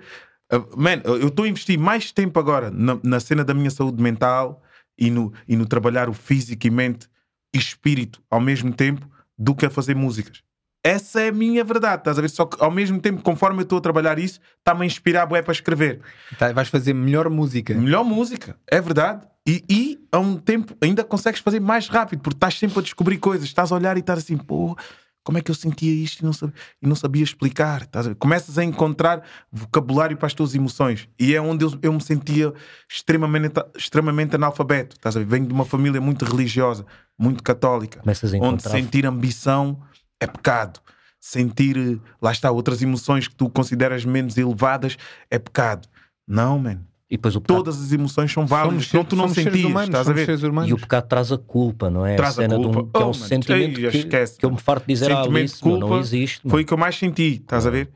[0.52, 4.02] Uh, man, eu estou a investir mais tempo agora na, na, cena da minha saúde
[4.02, 4.62] mental
[4.98, 7.11] e no, e no trabalhar o físico e mente
[7.54, 10.42] e espírito ao mesmo tempo do que a fazer músicas.
[10.84, 12.30] essa é a minha verdade, estás a ver?
[12.30, 15.42] Só que ao mesmo tempo, conforme eu estou a trabalhar isso, está-me a inspirar bué
[15.42, 16.02] para escrever.
[16.38, 17.74] Tá, vais fazer melhor música.
[17.74, 19.28] Melhor música, é verdade.
[19.48, 23.18] E, e a um tempo ainda consegues fazer mais rápido, porque estás sempre a descobrir
[23.18, 24.76] coisas, estás a olhar e estás assim, pô,
[25.24, 27.88] como é que eu sentia isto e não sabia, e não sabia explicar?
[27.94, 28.16] A?
[28.16, 31.08] Começas a encontrar vocabulário para as tuas emoções.
[31.20, 32.54] E é onde eu, eu me sentia
[32.90, 34.96] extremamente, extremamente analfabeto.
[34.96, 35.16] Estás?
[35.16, 36.86] Venho de uma família muito religiosa,
[37.18, 39.82] muito católica, Começas a onde encontrar sentir ambição
[40.20, 40.80] é pecado.
[41.20, 44.98] Sentir, lá está, outras emoções que tu consideras menos elevadas
[45.30, 45.88] é pecado.
[46.28, 46.91] Não, mano.
[47.12, 48.72] E depois o pecado, Todas as emoções são válidas.
[48.86, 50.30] Somos, Senão tu não sentias, humanos, estás a ver?
[50.66, 52.16] e o pecado traz a culpa, não é?
[52.16, 52.90] Traz a cena de um- culpa.
[52.98, 55.08] que é Oh, um mano, sentimento ei, que, esquece, que eu me farto de dizer
[55.08, 56.40] de Alice, meu, não culpa existe.
[56.46, 56.52] mano.
[56.52, 57.92] Foi o que eu mais senti, estás a ver?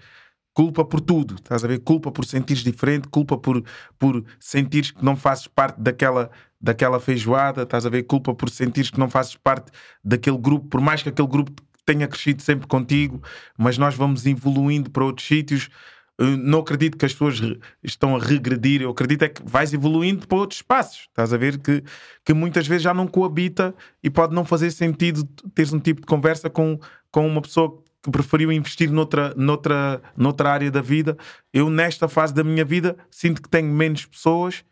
[0.54, 1.80] Culpa por tudo, estás a ver?
[1.80, 3.64] Culpa por sentires diferente, culpa por,
[3.98, 8.04] por sentires que não fazes parte daquela, daquela feijoada, estás a ver?
[8.04, 9.72] Culpa por sentires que não fazes parte
[10.04, 11.54] daquele grupo, por mais que aquele grupo
[11.86, 13.22] tenha crescido sempre contigo,
[13.58, 15.70] mas nós vamos evoluindo para outros sítios.
[16.18, 17.42] Eu não acredito que as pessoas
[17.84, 21.08] estão a regredir, eu acredito é que vais evoluindo para outros espaços.
[21.10, 21.84] Estás a ver que,
[22.24, 26.08] que muitas vezes já não coabita e pode não fazer sentido teres um tipo de
[26.08, 26.80] conversa com,
[27.12, 31.18] com uma pessoa que preferiu investir noutra, noutra, noutra área da vida.
[31.52, 34.64] Eu, nesta fase da minha vida, sinto que tenho menos pessoas,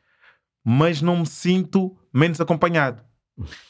[0.64, 3.02] mas não me sinto menos acompanhado.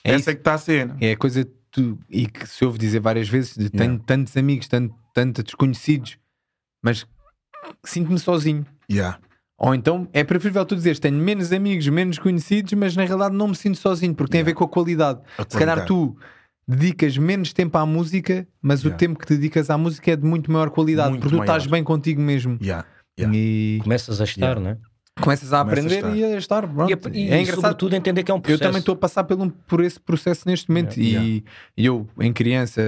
[0.04, 0.30] É Essa isso.
[0.30, 0.98] é que está a cena.
[1.02, 4.68] É a coisa tu, e que se ouve dizer várias vezes: de tenho tantos amigos,
[4.68, 6.18] tanto, tanto desconhecidos,
[6.82, 7.08] mas
[7.84, 8.66] sinto-me sozinho.
[8.92, 9.20] Yeah.
[9.58, 13.48] Ou então é preferível tu dizeres tenho menos amigos, menos conhecidos, mas na realidade não
[13.50, 15.20] me sinto sozinho, porque tem a ver com a qualidade.
[15.38, 16.18] A Se calhar tu
[16.68, 18.98] dedicas menos tempo à música, mas o Yeah.
[18.98, 21.52] tempo que te dedicas à música é de muito maior qualidade, Muito porque tu maior.
[21.58, 22.58] estás bem contigo mesmo.
[22.62, 22.86] Yeah.
[23.20, 23.38] Yeah.
[23.38, 24.62] E Começas a estar, Yeah.
[24.62, 24.78] não é?
[25.24, 26.16] Começas a Começas a aprender estar.
[26.16, 26.68] e a estar.
[26.68, 27.10] Pronto.
[27.14, 27.62] E, e, é engraçado.
[27.62, 28.64] sobretudo entender que é um Eu processo.
[28.64, 31.28] também estou a passar por, um, por esse processo neste momento Yeah.
[31.28, 31.44] e,
[31.78, 32.82] e eu, em criança,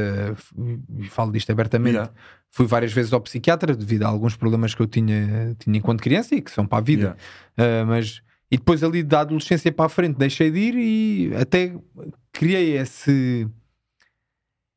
[0.99, 2.11] e falo disto abertamente, Yeah.
[2.51, 6.35] fui várias vezes ao psiquiatra devido a alguns problemas que eu tinha, tinha enquanto criança
[6.35, 7.17] e que são para a vida.
[7.59, 7.83] Yeah.
[7.83, 8.21] Uh, mas
[8.51, 11.73] e depois ali da adolescência para a frente deixei de ir e até
[12.31, 13.47] criei esse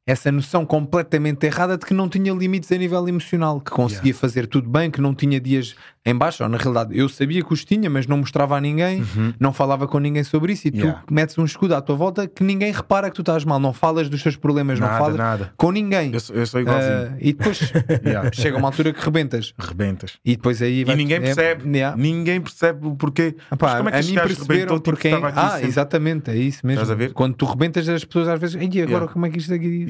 [0.07, 4.47] essa noção completamente errada de que não tinha limites a nível emocional, que conseguia fazer
[4.47, 7.65] tudo bem, que não tinha dias em baixo, ou na realidade eu sabia que os
[7.65, 9.03] tinha, mas não mostrava a ninguém,
[9.39, 10.77] não falava com ninguém sobre isso e Uhum.
[10.79, 11.03] Yeah.
[11.07, 13.73] tu metes um escudo à tua volta que ninguém repara que tu estás mal, não
[13.73, 15.53] falas dos teus problemas, não Nada, falas nada.
[15.57, 16.13] com ninguém.
[16.13, 17.13] Eu sou, eu sou igualzinho.
[17.13, 17.73] Uh, e depois
[18.05, 18.31] Yeah.
[18.33, 20.19] chega uma altura que rebentas Rebentas.
[20.25, 21.69] e depois aí E vai- ninguém é- percebe.
[21.77, 21.97] yeah.
[21.97, 23.35] Ninguém percebe o porquê.
[23.53, 25.67] Epá, como é que a mim perceberam tipo, porque estava aqui ah, sempre?
[25.69, 26.83] exatamente, é isso mesmo.
[26.83, 27.13] Estás a ver?
[27.13, 29.13] Quando tu rebentas as pessoas às vezes, "Ei, agora Yeah.
[29.13, 29.87] como é que isto aqui.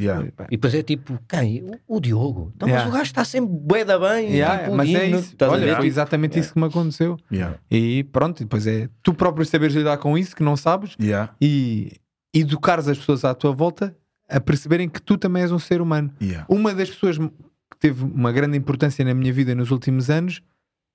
[0.50, 1.64] E depois é tipo, quem?
[1.86, 2.52] O, o Diogo.
[2.56, 2.84] Então, Yeah.
[2.86, 4.30] Mas o gajo está sempre bué da bem.
[4.32, 5.34] Yeah, tipo, mas é isso.
[5.42, 7.16] Olha, foi exatamente isso que me aconteceu.
[7.30, 7.58] Yeah.
[7.70, 11.34] E pronto, depois é tu próprio saberes lidar com isso que não sabes Yeah.
[11.40, 11.92] e
[12.32, 13.96] educares as pessoas à tua volta
[14.28, 16.10] a perceberem que tu também és um ser humano.
[16.20, 16.46] Yeah.
[16.48, 20.40] Uma das pessoas que teve uma grande importância na minha vida nos últimos anos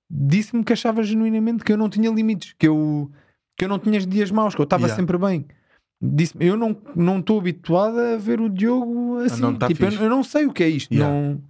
[0.10, 3.10] disse-me que achava genuinamente que eu não tinha limites, que eu,
[3.58, 4.96] que eu não tinha dias maus, que eu estava Yeah.
[5.02, 5.46] sempre bem.
[6.02, 9.42] Disse-me, eu não não estou habituada a ver o Diogo assim.
[9.42, 10.94] não tá tipo, eu, eu não sei o que é isto.
[10.94, 11.12] Yeah.
[11.14, 11.42] Não...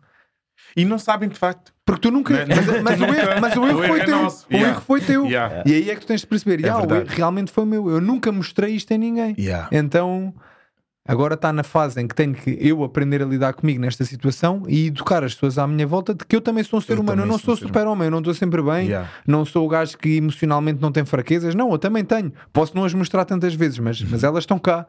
[0.75, 1.73] E não sabem de facto.
[1.85, 2.33] Porque tu nunca.
[2.47, 4.17] Mas, mas o erro, mas o erro O foi erro é teu.
[4.27, 4.69] O Yeah.
[4.69, 5.25] erro foi teu.
[5.25, 5.63] Yeah.
[5.65, 6.63] E aí é que tu tens de perceber.
[6.63, 7.89] É "Ya, o erro realmente foi meu.
[7.89, 9.35] Eu nunca mostrei isto a ninguém.
[9.37, 9.67] Yeah.
[9.71, 10.33] Então
[11.05, 14.63] agora está na fase em que tenho que eu aprender a lidar comigo nesta situação
[14.69, 17.01] e educar as pessoas à minha volta de que eu também sou um ser Eu
[17.01, 17.23] humano.
[17.23, 18.89] Eu não sou sou super-homem, eu não estou sempre bem,
[19.27, 21.53] não sou o gajo que emocionalmente não tem fraquezas.
[21.53, 22.31] Não, eu também tenho.
[22.53, 24.87] Posso não as mostrar tantas vezes, mas, mas elas estão cá.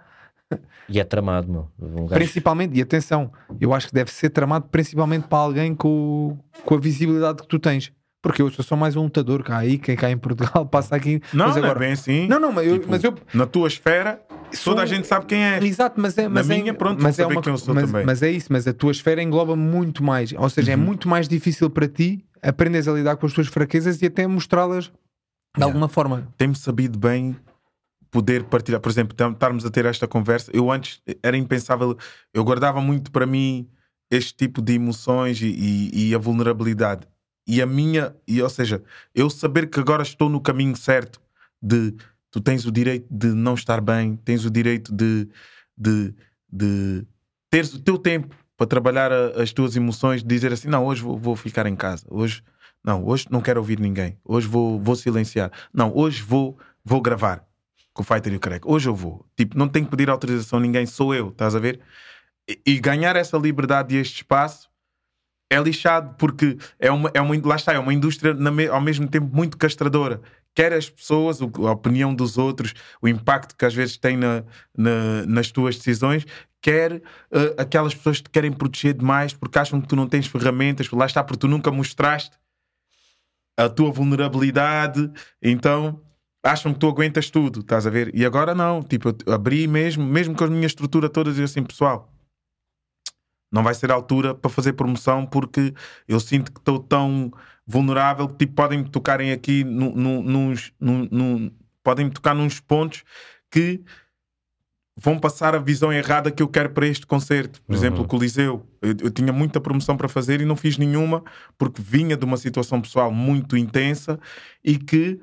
[0.88, 1.68] E é tramado, meu.
[1.80, 6.38] Um gajo- Principalmente, e atenção, eu acho que deve ser tramado principalmente para alguém com,
[6.64, 7.92] com a visibilidade que tu tens.
[8.22, 11.20] Porque eu sou só mais um lutador cá aí, quem cá em Portugal passa aqui.
[11.32, 12.26] Não, mas não agora, é bem assim.
[12.26, 14.20] Não, não, mas eu, Tipo, mas eu Na tua esfera,
[14.52, 15.62] Sou- toda a gente sabe quem é.
[15.62, 18.06] Exato, mas é, mas é, minha, pronto, mas é uma, quem eu sou mas, também.
[18.06, 20.82] mas é isso, mas a tua esfera engloba muito mais, ou seja, Uhum.
[20.82, 24.26] é muito mais difícil para ti aprenderes a lidar com as tuas fraquezas e até
[24.26, 24.92] mostrá-las de
[25.56, 25.66] Yeah.
[25.66, 26.26] alguma forma.
[26.38, 27.36] Tem-me sabido bem
[28.14, 28.80] poder partilhar.
[28.80, 30.48] Por exemplo, estarmos a ter esta conversa.
[30.54, 31.96] Eu antes era impensável,
[32.32, 33.68] eu guardava muito para mim
[34.08, 37.08] este tipo de emoções e, e- e a vulnerabilidade.
[37.44, 38.80] E a minha, e, ou seja,
[39.12, 41.20] eu saber que agora estou no caminho certo
[41.60, 41.92] de
[42.30, 45.28] tu tens o direito de não estar bem, tens o direito de,
[45.76, 46.14] de,
[46.50, 47.04] de
[47.50, 51.18] teres o teu tempo para trabalhar a- as tuas emoções, dizer assim: não, hoje vou,
[51.18, 52.44] vou ficar em casa, hoje
[52.84, 57.44] não, hoje não quero ouvir ninguém, hoje vou, vou silenciar, não, hoje vou, vou gravar
[57.94, 60.58] com o Fighter e o Careca, hoje eu vou, tipo, não tenho que pedir autorização
[60.58, 61.80] a ninguém, sou eu, estás a ver?
[62.48, 64.68] E, e ganhar essa liberdade e este espaço
[65.48, 69.06] é lixado porque é uma, é uma, lá está, é uma indústria me- ao mesmo
[69.08, 70.20] tempo muito castradora.
[70.54, 74.44] Quer as pessoas, a opinião dos outros, o impacto que às vezes tem na,
[74.76, 76.24] na nas tuas decisões,
[76.60, 77.00] quer uh,
[77.58, 81.06] aquelas pessoas que te querem proteger demais porque acham que tu não tens ferramentas, lá
[81.06, 82.36] está, porque tu nunca mostraste
[83.56, 86.00] a tua vulnerabilidade, então
[86.44, 88.14] acham que tu aguentas tudo, estás a ver?
[88.14, 91.62] E agora não, tipo, eu abri mesmo, mesmo com a minha estrutura toda, e assim,
[91.62, 92.12] pessoal,
[93.50, 95.72] não vai ser a altura para fazer promoção porque
[96.06, 97.32] eu sinto que estou tão
[97.66, 100.72] vulnerável que tipo, podem me tocarem aqui nos,
[101.82, 103.04] podem me tocar nos pontos
[103.50, 103.80] que
[104.96, 107.62] vão passar a visão errada que eu quero para este concerto.
[107.62, 107.78] Por uhum.
[107.78, 108.66] exemplo, o Coliseu.
[108.82, 111.22] Eu, eu, tinha muita promoção para fazer e não fiz nenhuma
[111.56, 114.18] porque vinha de uma situação pessoal muito intensa
[114.64, 115.20] e que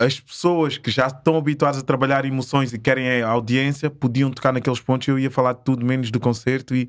[0.00, 4.52] as pessoas que já estão habituadas a trabalhar emoções e querem a audiência podiam tocar
[4.52, 6.88] naqueles pontos e eu ia falar de tudo menos do concerto e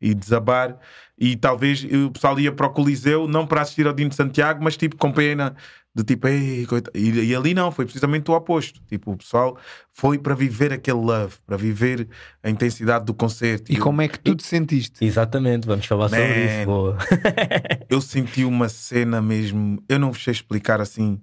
[0.00, 0.78] e desabar.
[1.18, 4.64] E talvez o pessoal ia para o Coliseu, não para assistir ao Dino de Santiago,
[4.64, 5.54] mas tipo com pena,
[5.94, 8.80] de tipo, Ei, e, e, ali não, foi precisamente o oposto.
[8.88, 9.58] Tipo, o pessoal
[9.90, 12.08] foi para viver aquele love, para viver
[12.42, 13.70] a intensidade do concerto.
[13.70, 14.06] E, e como eu...
[14.06, 15.04] é que tu te sentiste?
[15.04, 16.66] Exatamente, vamos falar Man, sobre isso.
[16.66, 16.98] Boa.
[17.90, 21.20] eu senti uma cena mesmo, eu não vos sei explicar assim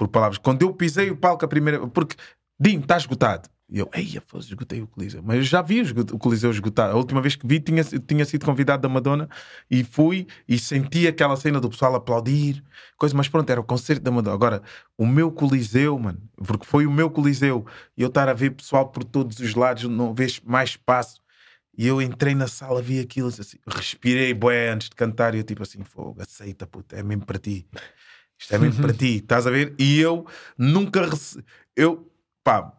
[0.00, 0.38] por palavras.
[0.38, 2.16] Quando eu pisei o palco a primeira, porque
[2.58, 3.50] Dino, está esgotado.
[3.68, 5.22] E eu, eia, esgotei o Coliseu.
[5.22, 6.94] Mas eu já vi o Coliseu esgotado.
[6.94, 9.28] A última vez que vi, tinha, tinha sido convidado da Madonna
[9.70, 12.64] e fui e senti aquela cena do pessoal aplaudir,
[12.96, 14.34] coisa, mas pronto, era o concerto da Madonna.
[14.34, 14.62] Agora,
[14.96, 17.64] o meu Coliseu, mano, porque foi o meu Coliseu,
[17.96, 21.20] e eu estar a ver pessoal por todos os lados, não vês mais espaço.
[21.76, 25.44] E eu entrei na sala, vi aquilo, assim, respirei boé antes de cantar, e eu
[25.44, 27.66] tipo assim, fogo, aceita, puta, é mesmo para ti.
[28.40, 29.74] Isto é mesmo para ti, estás a ver?
[29.78, 30.26] E eu
[30.56, 31.06] nunca.
[31.06, 31.44] Rece...
[31.76, 32.10] Eu,
[32.42, 32.72] pá,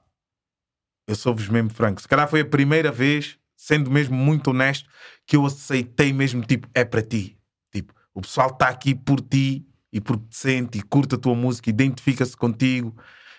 [1.07, 2.01] eu sou-vos mesmo franco.
[2.01, 4.89] Se calhar foi a primeira vez, sendo mesmo muito honesto,
[5.25, 7.37] que eu aceitei mesmo, tipo, é para ti.
[7.71, 11.35] Tipo, o pessoal está aqui por ti e porque te sente e curta a tua
[11.35, 12.95] música, identifica-se contigo,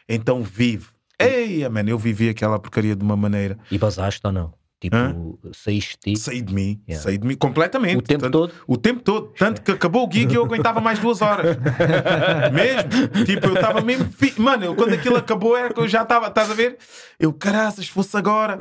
[0.08, 0.86] então vive.
[1.18, 3.58] Ei, man, eu vivi aquela porcaria de uma maneira.
[3.70, 4.54] E basaste ou não?
[4.82, 5.14] Tipo, Hã?
[5.52, 6.20] saíste de ti?
[6.20, 7.00] Saí de mim, yeah.
[7.00, 7.98] saí de mim completamente.
[7.98, 8.52] O tempo todo?
[8.66, 9.32] O tempo todo.
[9.38, 11.56] Tanto que acabou o gig e eu aguentava mais duas horas.
[12.52, 13.24] mesmo.
[13.24, 14.10] Tipo, eu estava mesmo.
[14.10, 14.34] Fi...
[14.40, 16.78] Mano, eu, quando aquilo acabou era que eu já estava, estás a ver?
[17.16, 18.58] Eu, caraças, fosse agora.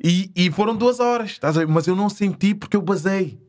[0.00, 1.66] E, e foram duas horas, estás a ver?
[1.66, 3.42] Mas eu não senti porque eu basei.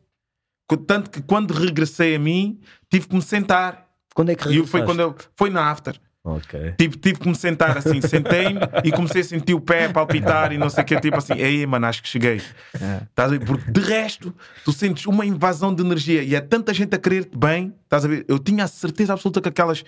[0.88, 3.88] Tanto que quando regressei a mim, tive que me sentar.
[4.16, 4.68] Quando é que regressaste?
[4.68, 5.96] E foi, quando eu, foi na after.
[6.38, 6.74] Okay.
[6.78, 10.58] Tipo, tive que me sentar assim, sentei-me e comecei a sentir o pé palpitar e
[10.58, 12.42] não sei o que, tipo assim, ei, mano, acho que cheguei.
[12.80, 13.02] É.
[13.10, 13.46] Estás a ver?
[13.46, 17.38] Porque de resto, tu sentes uma invasão de energia e é tanta gente a querer-te
[17.38, 18.26] bem, estás a ver?
[18.28, 19.84] Eu tinha a certeza absoluta que aquelas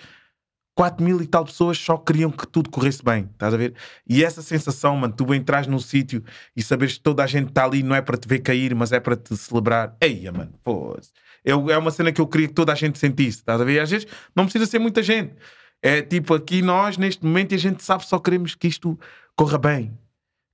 [0.74, 3.74] 4 mil e tal pessoas só queriam que tudo corresse bem, estás a ver?
[4.08, 6.24] E essa sensação, mano, tu entras num sítio
[6.56, 8.90] e saberes que toda a gente está ali não é para te ver cair, mas
[8.90, 9.94] é para te celebrar.
[10.00, 10.98] Eia, mano, pô,
[11.44, 13.74] é uma cena que eu queria que toda a gente sentisse, estás a ver?
[13.74, 15.34] E às vezes não precisa ser muita gente.
[15.82, 18.98] É tipo, aqui nós, neste momento, a gente sabe, só queremos que isto
[19.34, 19.98] corra bem.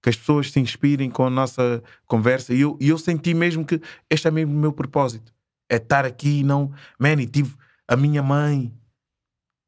[0.02, 2.54] Que as pessoas se inspirem com a nossa conversa.
[2.54, 5.34] E eu, e eu senti mesmo que este é mesmo o meu propósito.
[5.68, 6.72] É estar aqui e não.
[6.98, 7.54] Man, e tive
[7.86, 8.72] a minha mãe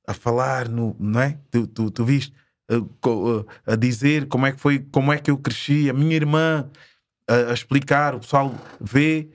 [0.07, 1.39] a falar, no, não é?
[1.51, 2.33] Tu, tu, tu viste?
[2.71, 6.71] A, a, dizer como é que foi, como é que eu cresci, a minha irmã
[7.29, 9.29] a, a explicar, o pessoal vê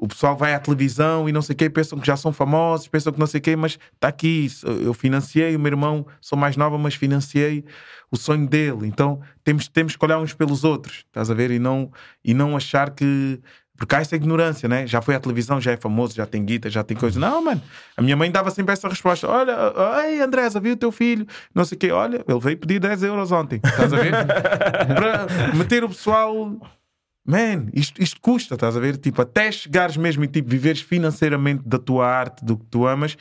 [0.00, 2.88] o pessoal vai à televisão e não sei o quê, pensam que já são famosos,
[2.88, 4.48] pensam que não sei o quê, mas está aqui,
[4.82, 7.64] eu financiei o meu irmão, sou mais nova, mas financiei
[8.10, 8.86] o sonho dele.
[8.86, 11.50] Então temos, temos que olhar uns pelos outros, estás a ver?
[11.50, 11.92] E não,
[12.24, 13.38] e não achar que.
[13.76, 14.86] Porque há essa ignorância, né?
[14.86, 17.18] Já foi à televisão, já é famoso, já tem guita, já tem coisa.
[17.18, 17.62] Não, mano.
[17.96, 19.56] A minha mãe dava sempre essa resposta: Olha,
[20.04, 21.26] ei Andresa, viu o teu filho?
[21.54, 21.90] Não sei o quê.
[21.90, 24.12] Olha, ele veio pedir 10 euros ontem, estás a ver?
[24.94, 26.52] Para meter o pessoal
[27.30, 28.96] Man, isto, isto custa, estás a ver?
[28.96, 33.16] Tipo, até chegares mesmo e tipo, viveres financeiramente da tua arte, do que tu amas,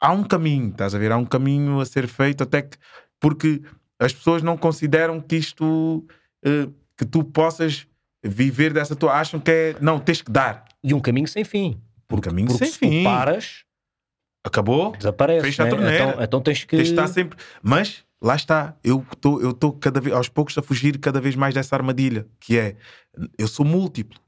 [0.00, 1.12] há um caminho, estás a ver?
[1.12, 2.76] Há um caminho a ser feito até que.
[3.20, 3.62] Porque
[4.00, 6.04] as pessoas não consideram que isto.
[6.44, 7.86] Uh, que tu possas
[8.24, 9.12] viver dessa tua.
[9.12, 9.76] Acham que é.
[9.80, 10.64] Não, tens que dar.
[10.82, 11.80] E um caminho sem fim.
[12.08, 13.02] Porque, um caminho porque sem se fim.
[13.02, 13.64] Tu paras.
[14.44, 14.96] Acabou.
[14.96, 15.46] Desaparece.
[15.46, 15.68] Fecha né?
[15.68, 16.04] a torneira.
[16.04, 16.76] Então, então tens que.
[16.76, 17.38] Tens estar sempre.
[17.62, 19.76] Mas lá está, eu estou eu tô
[20.14, 22.76] aos poucos a fugir cada vez mais dessa armadilha, que é
[23.36, 24.18] eu sou múltiplo.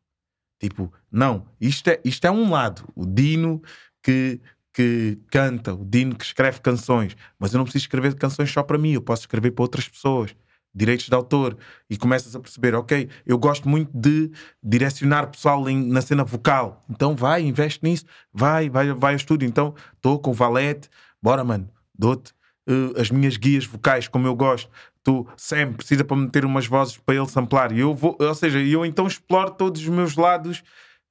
[0.61, 2.89] Tipo, não, isto é, isto é um lado.
[2.95, 3.63] O Dino
[4.03, 4.41] que,
[4.73, 8.79] que canta, o Dino que escreve canções, mas eu não preciso escrever canções só para
[8.79, 10.35] mim, eu posso escrever para outras pessoas.
[10.77, 11.57] Direitos de autor,
[11.89, 16.85] e começas a perceber, ok, eu gosto muito de direcionar pessoal em, na cena vocal,
[16.91, 19.47] então vai, investe nisso, vai, vai, vai ao estúdio.
[19.47, 20.91] Então estou com o Valete,
[21.23, 22.35] bora, mano, dou-te
[22.69, 24.71] uh, as minhas guias vocais como eu gosto.
[25.03, 27.73] Tu, sempre precisa para meter umas vozes para ele samplar.
[27.73, 30.63] E eu vou, ou seja, eu então exploro todos os meus lados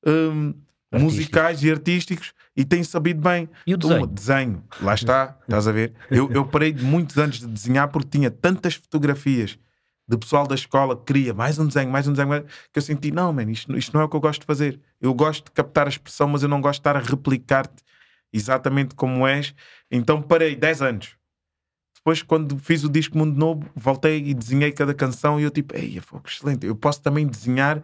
[0.06, 0.54] um,
[0.92, 3.50] musicais e artísticos e tem sabido bem.
[3.66, 4.08] E o desenho?
[4.08, 5.94] desenho, lá está, estás a ver?
[6.10, 9.58] Eu, eu parei de muitos anos de desenhar porque tinha tantas fotografias
[10.08, 13.12] de pessoal da escola que queria mais um desenho, mais um desenho, que eu senti,
[13.12, 14.80] não, man, isto, isto não é o que eu gosto de fazer.
[15.00, 17.84] Eu gosto de captar a expressão, mas eu não gosto de estar a replicar-te
[18.32, 19.54] exatamente como és.
[19.90, 21.16] Então parei 10 anos.
[22.04, 25.74] Depois, quando fiz o disco Mundo Novo, voltei e desenhei cada canção e eu tipo,
[25.74, 26.68] ei, foi excelente.
[26.68, 27.82] Eu posso também desenhar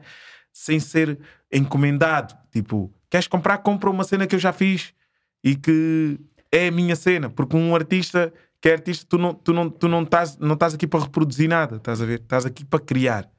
[0.51, 1.17] sem ser
[1.49, 2.35] encomendado.
[2.51, 3.59] Tipo, queres comprar?
[3.59, 4.93] Compra uma cena que eu já fiz
[5.41, 6.19] e que
[6.51, 7.29] é a minha cena.
[7.29, 10.73] Porque um artista que é artista, tu não, tu não, tu não, estás, não estás
[10.73, 12.19] aqui para reproduzir nada, estás a ver?
[12.19, 13.31] Estás aqui para criar.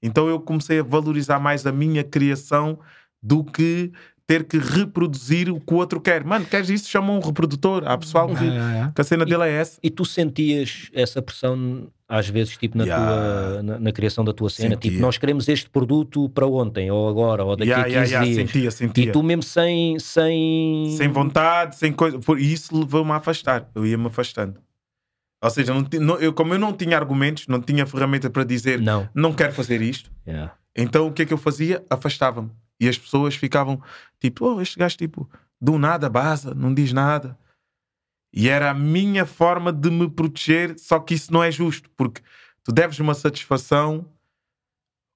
[0.00, 2.78] Então eu comecei a valorizar mais a minha criação
[3.20, 3.92] do que
[4.28, 6.22] ter que reproduzir o que o outro quer.
[6.22, 6.90] Mano, queres isso?
[6.90, 7.82] Chama um reprodutor.
[7.86, 8.92] Há pessoal que, é, é.
[8.94, 9.80] que a cena e, dele é essa.
[9.82, 13.06] E tu sentias essa pressão às vezes, tipo, na, yeah.
[13.06, 14.90] tua, na, na, criação da tua cena, sentia.
[14.90, 18.26] tipo, nós queremos este produto para ontem, ou agora, ou daqui yeah, a 15 yeah,
[18.26, 18.36] dias.
[18.36, 19.04] Sentia, sentia.
[19.04, 19.98] E tu mesmo sem...
[19.98, 22.18] Sem, sem vontade, sem coisa...
[22.38, 23.68] E isso levou-me a afastar.
[23.74, 24.58] Eu ia-me afastando.
[25.42, 28.80] Ou seja, não, não, eu, como eu não tinha argumentos, não tinha ferramenta para dizer
[28.80, 30.10] não, não quero fazer isto,
[30.76, 31.82] então o que é que eu fazia?
[31.88, 32.50] Afastava-me.
[32.80, 33.82] E as pessoas ficavam
[34.20, 35.28] tipo, oh, este gajo, tipo,
[35.60, 37.36] do nada, baza, não diz nada.
[38.32, 42.20] E era a minha forma de me proteger, só que isso não é justo, porque
[42.62, 44.06] tu deves uma satisfação,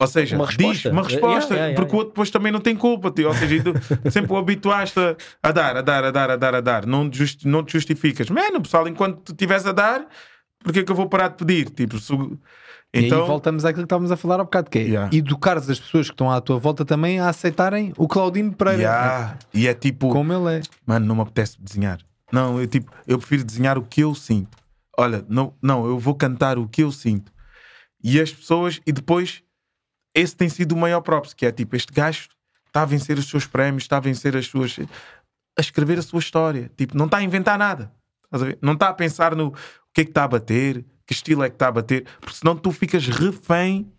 [0.01, 2.75] ou seja, uma diz uma resposta, yeah, yeah, porque o outro depois também não tem
[2.75, 3.75] culpa, ou seja, tu
[4.11, 7.13] sempre o habituaste a, a, dar, a dar, a dar, a dar, a dar, não,
[7.13, 8.29] just, não te justificas.
[8.31, 10.09] Mano, pessoal, enquanto tu estiveres a dar,
[10.59, 11.71] porque é que eu vou parar de pedir?
[11.71, 12.13] Tipo, se,
[12.95, 15.17] então, e aí voltamos àquilo que estávamos a falar há bocado, que é yeah.
[15.17, 18.83] educares as pessoas que estão à tua volta também a aceitarem o Claudino Pereira.
[18.83, 19.39] Yeah.
[19.55, 20.61] E é tipo, como ele é.
[20.85, 22.01] Mano, não me apetece desenhar.
[22.31, 24.59] Não, eu tipo, eu prefiro desenhar o que eu sinto.
[24.99, 27.33] Olha, não, não, eu vou cantar o que eu sinto.
[28.05, 29.43] E as pessoas, e depois,
[30.15, 32.29] esse tem sido o maior próprio, que é tipo, este gajo
[32.67, 34.79] está a vencer os seus prémios, está a vencer as suas.
[35.59, 36.71] a escrever a sua história.
[36.77, 37.91] Tipo, não está a inventar nada.
[38.61, 39.53] Não está a pensar no o
[39.95, 42.57] que é que está a bater, que estilo é que está a bater, porque senão
[42.57, 43.91] tu ficas refém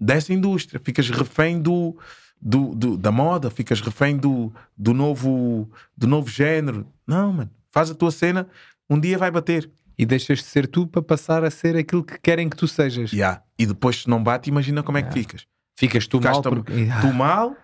[0.00, 1.96] dessa indústria, ficas refém do,
[2.40, 6.86] do, do, da moda, ficas refém do, do, novo, do novo género.
[7.06, 8.46] Não, mano, faz a tua cena,
[8.88, 9.70] um dia vai bater.
[9.96, 13.12] E deixas de ser tu para passar a ser aquilo que querem que tu sejas.
[13.12, 13.42] Yeah.
[13.58, 15.44] E depois, se não bate, imagina como é que ficas.
[15.76, 16.54] Ficas tu Ficaste mal.
[16.54, 16.72] Porque...
[17.00, 17.56] Tu mal,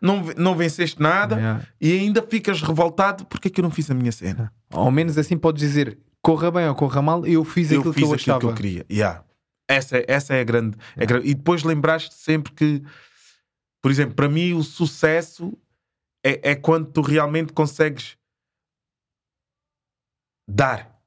[0.00, 1.66] não, não venceste nada yeah.
[1.78, 4.50] e ainda ficas revoltado porque é que eu não fiz a minha cena.
[4.70, 8.02] Ao menos assim podes dizer corra bem ou corra mal, eu fiz eu aquilo fiz
[8.02, 8.40] que eu aquilo achava.
[8.40, 8.86] que eu queria.
[8.90, 9.22] Yeah.
[9.68, 11.28] Essa, essa é a grande, é grande.
[11.28, 12.82] E depois lembraste sempre que,
[13.82, 15.56] por exemplo, para mim o sucesso
[16.24, 18.16] é, é quando tu realmente consegues
[20.48, 20.98] dar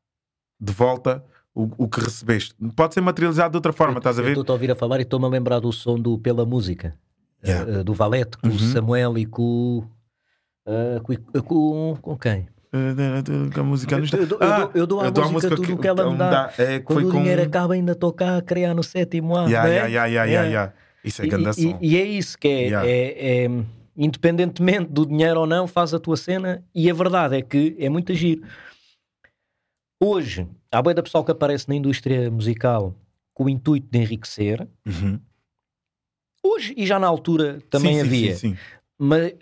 [0.60, 2.56] de volta o, o que recebeste.
[2.76, 4.38] Pode ser materializado de outra forma, eu, estás a ver?
[4.38, 6.96] Estou a ouvir a falar e estou-me a lembrar do som do Pela Música,
[7.44, 7.80] yeah.
[7.80, 8.56] uh, do Valete, com uhum.
[8.56, 9.84] o Samuel e com,
[10.68, 12.48] uh, com, com, com quem?
[13.60, 14.18] A música nos dá.
[14.18, 16.54] Eu, dou, ah, eu dou à música, música tudo o que, ela me dá.
[16.58, 17.20] É, Quando o com...
[17.20, 19.50] dinheiro acaba, ainda a criar no sétimo ano.
[19.50, 20.74] Yeah, yeah, yeah, yeah, yeah, yeah.
[21.04, 22.90] Isso é e, grande e, e, é isso que é, yeah.
[22.90, 23.50] é, é,
[23.96, 26.64] independentemente do dinheiro ou não, faz a tua cena.
[26.76, 28.42] E a verdade é que é muito agir.
[30.00, 32.94] Hoje, há boia da pessoal que aparece na indústria musical
[33.34, 34.68] com o intuito de enriquecer.
[34.86, 35.20] Uhum.
[36.44, 38.36] Hoje, e já na altura também sim, havia.
[38.36, 38.58] Sim, sim,
[38.98, 39.34] Mas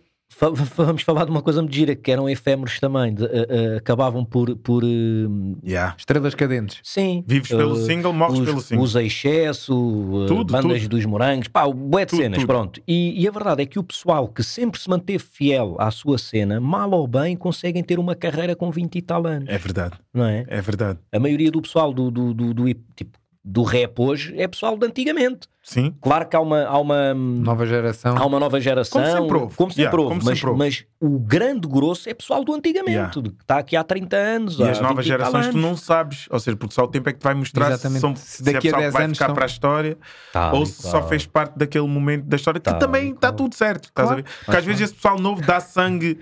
[0.76, 4.26] vamos falar de uma coisa muito gira que eram efêmeros também, de, uh, uh, acabavam
[4.26, 5.96] por, por uh, yeah.
[5.98, 6.80] estrelas cadentes.
[6.84, 8.84] Sim, vives pelo single, morres os, pelo single.
[8.84, 10.96] Os excesso, tudo, bandas tudo.
[10.96, 12.48] dos morangos, pá, bué de tudo, cenas, tudo.
[12.48, 12.82] pronto.
[12.88, 16.18] E, e, a verdade é que o pessoal que sempre se manteve fiel à sua
[16.18, 19.50] cena, mal ou bem, conseguem ter uma carreira com 20 e tal anos.
[19.50, 20.46] É verdade, não é?
[20.48, 21.00] É verdade.
[21.12, 24.88] A maioria do pessoal do, do, do, do tipo do rap hoje é pessoal de
[24.88, 25.48] antigamente.
[25.62, 25.96] Sim.
[26.02, 28.18] Claro que há uma, há uma nova geração.
[28.18, 29.02] Há uma nova geração.
[29.02, 29.56] Como sempre houve.
[29.56, 30.16] Como sempre yeah, houve.
[30.16, 33.12] Como mas, sempre mas o grande grosso é pessoal do antigamente, yeah.
[33.12, 34.60] que está aqui há 30 anos.
[34.60, 37.20] E as novas gerações tu não sabes, ou seja, porque só o tempo é que
[37.20, 37.98] te vai mostrar Exatamente.
[37.98, 39.36] se, são, se daqui se é a 10 vai anos ficar são...
[39.36, 39.98] para a história
[40.34, 43.54] tá, ou se só fez parte daquele momento da história, que tá, também está tudo
[43.54, 43.86] certo.
[43.86, 44.26] Estás a ver?
[44.44, 46.20] Porque às vezes esse pessoal novo dá sangue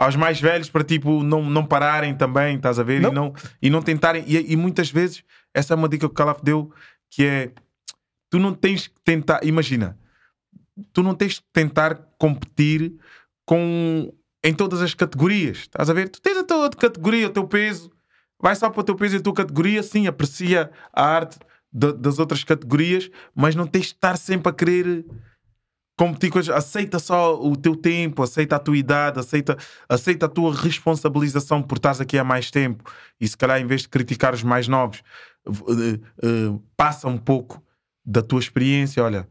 [0.00, 3.02] aos mais velhos para tipo não, não pararem também, estás a ver?
[3.02, 3.10] Não.
[3.10, 4.24] E, não, e não tentarem.
[4.26, 5.22] E, e muitas vezes,
[5.52, 6.72] essa é uma dica que o Calaf deu
[7.10, 7.52] que é
[8.30, 9.98] tu não tens que tentar, imagina,
[10.92, 12.94] tu não tens que tentar competir
[13.44, 14.10] com
[14.42, 15.58] em todas as categorias.
[15.58, 16.08] Estás a ver?
[16.08, 17.92] Tu tens a tua categoria, o teu peso,
[18.40, 21.38] vai só para o teu peso e a tua categoria, sim, aprecia a arte
[21.70, 25.04] de, das outras categorias, mas não tens de estar sempre a querer
[26.00, 31.62] competir aceita só o teu tempo, aceita a tua idade, aceita, aceita a tua responsabilização
[31.62, 32.82] por estás aqui há mais tempo
[33.20, 35.02] e se calhar em vez de criticar os mais novos,
[35.46, 37.62] uh, uh, passa um pouco
[38.02, 39.28] da tua experiência, olha,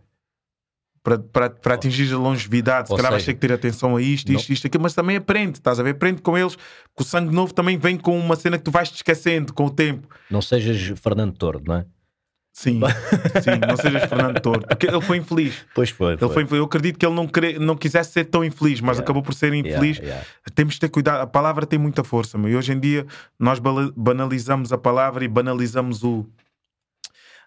[1.02, 2.90] para, atingir a longevidade.
[2.90, 5.58] Se calhar vais ter que ter atenção a isto, isto, isto, aquilo, mas também aprende,
[5.58, 5.96] estás a ver?
[5.96, 8.92] Aprende com eles, que o sangue novo também vem com uma cena que tu vais
[8.92, 10.08] te esquecendo com o tempo.
[10.30, 11.86] Não sejas Fernando Tordo, não é?
[12.60, 12.82] Sim,
[13.42, 15.66] sim, não sejas Fernando Tordo, porque ele foi infeliz.
[15.74, 16.16] Pois foi.
[16.16, 16.60] Ele foi infeliz.
[16.60, 19.02] Eu acredito que ele não, queria, não quisesse ser tão infeliz, mas yeah.
[19.02, 19.96] acabou por ser infeliz.
[19.96, 20.26] Yeah, yeah.
[20.54, 22.52] Temos de ter cuidado, a palavra tem muita força, meu.
[22.52, 23.06] e hoje em dia
[23.40, 23.60] nós
[23.96, 26.26] banalizamos a palavra e banalizamos o,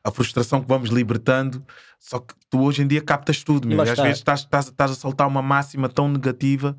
[0.02, 1.62] a frustração que vamos libertando.
[2.00, 3.84] Só que tu hoje em dia captas tudo, meu.
[3.84, 6.74] E, às vezes estás, estás, estás a soltar uma máxima tão negativa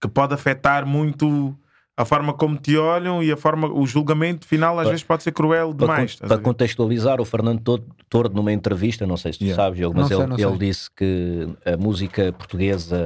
[0.00, 1.58] que pode afetar muito
[1.96, 5.32] a forma como te olham e a forma, o julgamento final às vezes pode ser
[5.32, 6.16] cruel demais.
[6.16, 7.60] Para, para contextualizar, o Fernando
[8.08, 9.62] Tordo, numa entrevista, não sei se tu yeah.
[9.62, 13.04] sabes, mas não ele, sei, ele disse que a música portuguesa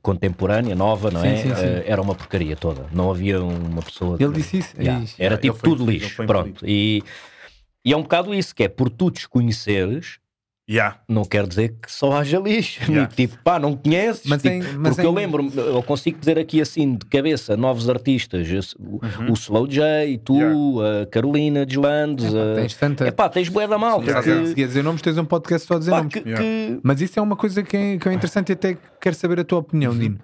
[0.00, 1.36] contemporânea, nova, não sim, é?
[1.36, 1.60] Sim, sim.
[1.60, 2.86] Eh, era uma porcaria toda.
[2.92, 4.16] Não havia uma pessoa.
[4.20, 4.38] Ele que...
[4.38, 4.74] disse isso.
[4.80, 5.04] Yeah.
[5.18, 6.24] Era yeah, tipo tudo lixo.
[6.24, 6.64] Pronto.
[6.66, 7.02] E
[7.84, 10.18] e é um bocado isso, que é por tu desconheceres,
[10.70, 10.98] Yeah.
[11.08, 12.80] Não quer dizer que só haja lixo.
[12.90, 13.10] Yeah.
[13.14, 14.26] Tipo, pá, não conheces.
[14.26, 15.04] Mas tipo, tem, mas porque tem...
[15.06, 19.30] eu lembro, eu consigo dizer aqui assim de cabeça novos artistas: uhum.
[19.30, 21.02] o Slow J, tu, yeah.
[21.02, 22.34] a Carolina Deslandes.
[22.34, 23.06] É, tens tanta.
[23.06, 24.22] É pá, tens boé da malta.
[24.22, 24.46] Que...
[24.48, 26.12] Se quer dizer nomes, tens um podcast só a dizer pá, nomes.
[26.12, 26.80] Que, que...
[26.82, 29.44] Mas isso é uma coisa que é, que é interessante e até quero saber a
[29.44, 29.98] tua opinião, uhum.
[29.98, 30.18] Dino.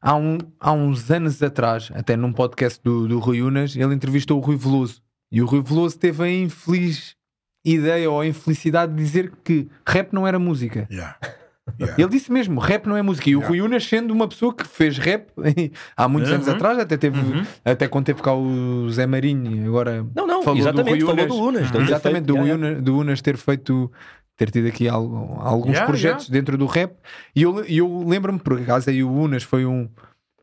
[0.00, 4.38] Há, um, há uns anos atrás, até num podcast do, do Rui Unas, ele entrevistou
[4.38, 5.00] o Rui Veloso.
[5.32, 7.16] E o Rui Veloso teve a infeliz
[7.64, 10.86] ideia ou a infelicidade de dizer que rap não era música.
[10.90, 11.16] Yeah.
[11.80, 11.96] Yeah.
[11.98, 13.28] Ele disse mesmo, rap não é música.
[13.30, 15.30] E o Rui Unas, sendo uma pessoa que fez rap
[15.96, 16.36] há muitos uhum.
[16.36, 17.42] anos atrás, até teve, uhum.
[17.64, 21.26] até quando teve cá o Zé Marinho, agora não, não, falou exatamente, do Rui Unas,
[21.26, 23.90] falou do Unas, exatamente, do, yeah, Unas, do Unas ter feito
[24.36, 26.92] ter tido aqui alguns projetos dentro do rap.
[27.34, 29.88] E eu, eu lembro-me, por acaso, aí o Unas foi um,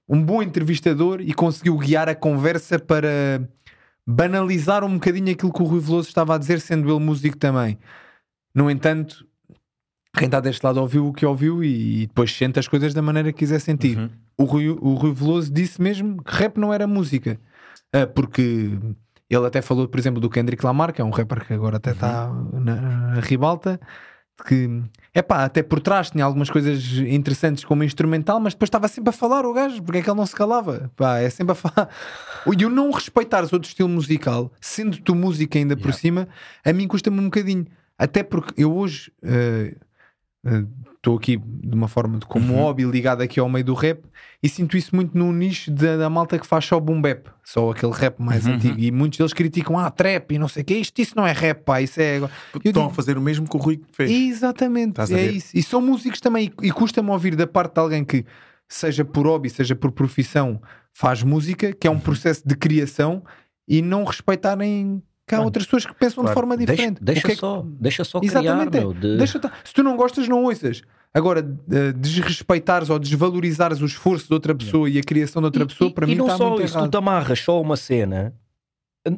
[0.10, 3.42] um bom entrevistador e conseguiu guiar a conversa para
[4.08, 7.78] banalizar um bocadinho aquilo que o Rui Veloso estava a dizer, sendo ele músico também.
[8.54, 9.26] No entanto,
[10.18, 13.32] quem está deste lado ouviu o que ouviu e, depois sente as coisas da maneira
[13.32, 13.98] que quiser sentir.
[13.98, 14.10] Uhum.
[14.38, 17.40] O, Rui, o Rui Veloso disse mesmo que rap não era música,
[17.96, 18.78] uh, porque
[19.30, 21.92] ele até falou, por exemplo, do Kendrick Lamar, que é um rapper que agora até
[21.92, 22.60] está uhum.
[22.60, 23.80] na, na ribalta
[24.44, 24.82] que
[25.14, 29.10] é pá, até por trás tinha algumas coisas interessantes como instrumental, mas depois estava sempre
[29.10, 30.92] a falar o gajo, porque é que ele não se calava?
[30.96, 31.90] Pá, é sempre a falar.
[32.58, 36.28] E o não respeitares outro estilo musical, sendo tu música ainda por cima,
[36.66, 37.68] a mim custa-me um bocadinho.
[37.98, 39.12] Até porque eu hoje.
[39.22, 39.76] Uh,
[40.46, 42.60] uh, estou aqui de uma forma de, como uhum.
[42.60, 44.04] hobby ligado aqui ao meio do rap
[44.42, 47.72] e sinto isso muito no nicho da, da malta que faz só boom bap, só
[47.72, 48.54] aquele rap mais uhum.
[48.54, 48.80] antigo.
[48.80, 51.32] E muitos deles criticam, ah, trap e não sei o que, isto isso não é
[51.32, 52.18] rap, pá, isso é.
[52.18, 54.12] Estão digo, a fazer o mesmo que o Rui fez.
[54.12, 55.56] Exatamente, é isso.
[55.56, 58.26] E são músicos também, e, e custa-me ouvir da parte de alguém que,
[58.68, 60.62] seja por hobby, seja por profissão,
[60.94, 62.00] faz música, que é um uhum.
[62.00, 63.24] processo de criação
[63.68, 66.28] e não respeitarem que há outras pessoas que pensam claro.
[66.28, 67.02] de forma diferente.
[67.02, 68.78] Deixa, deixa é só, deixa só criar, Exatamente.
[68.78, 69.18] Meu, de...
[69.18, 70.82] deixa, se tu não gostas, não ouças.
[71.14, 71.42] Agora,
[71.96, 75.94] desrespeitares ou desvalorizares o esforço de outra pessoa e a criação de outra pessoa, e,
[75.94, 76.88] para e mim está muito isso, errado.
[76.88, 78.34] tu te amarras só uma cena,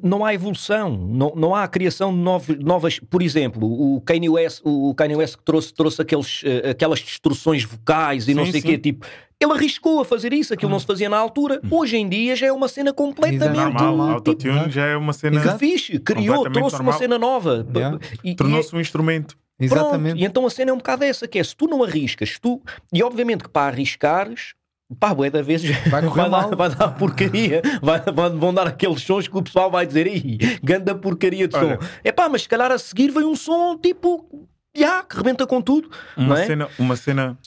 [0.02, 3.00] não há evolução, não, não há a criação de novos, novas.
[3.00, 7.64] Por exemplo, o Kanye West, o Kanye West que trouxe, trouxe aqueles, uh, aquelas destruções
[7.64, 9.06] vocais e sim, não sei o quê, tipo,
[9.40, 10.74] ele arriscou a fazer isso, aquilo hum.
[10.74, 11.60] não se fazia na altura.
[11.64, 11.68] Hum.
[11.72, 13.74] Hoje em dia já é uma cena completamente.
[13.74, 15.42] Normal, autotune tipo, já é uma cena.
[15.42, 16.82] Que fixe, criou, trouxe normal.
[16.82, 17.68] uma cena nova.
[17.76, 18.00] Yeah.
[18.38, 19.38] Tornou-se um instrumento.
[19.60, 20.04] Exatamente.
[20.04, 20.22] Pronto.
[20.22, 22.62] E então a cena é um bocado essa, que é se tu não arriscas, tu,
[22.92, 24.54] e obviamente que para arriscares,
[25.00, 28.00] pá, bué da vezes vai, vai, dar, vai dar porcaria, vai,
[28.32, 31.88] vão dar aqueles sons que o pessoal vai dizer, aí, ganda porcaria de Olha, som.
[32.04, 35.62] É pá, mas se calhar a seguir vem um som tipo, já, que rebenta com
[35.62, 35.90] tudo.
[36.16, 36.46] Uma, é?
[36.46, 37.38] cena, uma cena,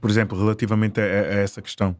[0.00, 1.96] por exemplo, relativamente a, a, essa questão,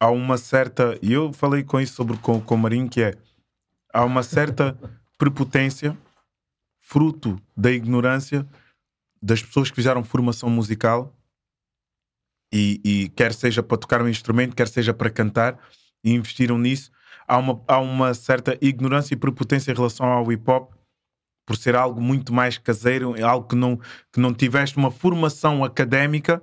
[0.00, 3.14] há uma certa, e eu falei com isso sobre com, com o Marinho, que é,
[3.92, 4.76] há uma certa
[5.18, 5.96] prepotência
[6.78, 8.46] fruto da ignorância
[9.22, 11.14] das pessoas que fizeram formação musical
[12.52, 15.58] e, e, quer seja para tocar um instrumento, quer seja para cantar
[16.02, 16.90] e investiram nisso.
[17.26, 20.72] Há uma, há uma certa ignorância e prepotência em relação ao hip hop
[21.46, 23.76] por ser algo muito mais caseiro, algo que não,
[24.12, 26.42] que não tiveste uma formação académica,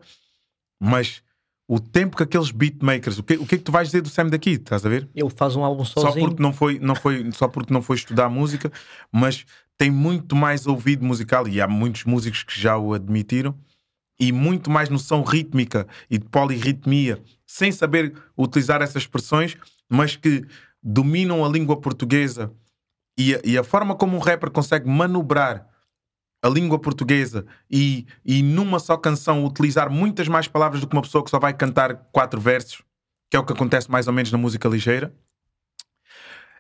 [0.80, 1.22] mas
[1.68, 4.10] o tempo que aqueles beatmakers, o que, o que é que tu vais dizer do
[4.10, 4.52] Sam daqui?
[4.52, 5.10] Estás a ver?
[5.14, 6.14] Ele faz um álbum sozinho.
[6.14, 8.72] Só porque não foi, não foi, só porque não foi estudar música,
[9.12, 9.46] mas
[9.78, 13.54] tem muito mais ouvido musical e há muitos músicos que já o admitiram
[14.20, 19.56] e muito mais noção rítmica e de polirritmia, sem saber utilizar essas expressões,
[19.90, 20.46] mas que
[20.82, 22.52] dominam a língua portuguesa
[23.18, 25.68] e a, e a forma como um rapper consegue manobrar
[26.42, 31.02] a língua portuguesa e, e numa só canção utilizar muitas mais palavras do que uma
[31.02, 32.84] pessoa que só vai cantar quatro versos,
[33.30, 35.14] que é o que acontece mais ou menos na música ligeira.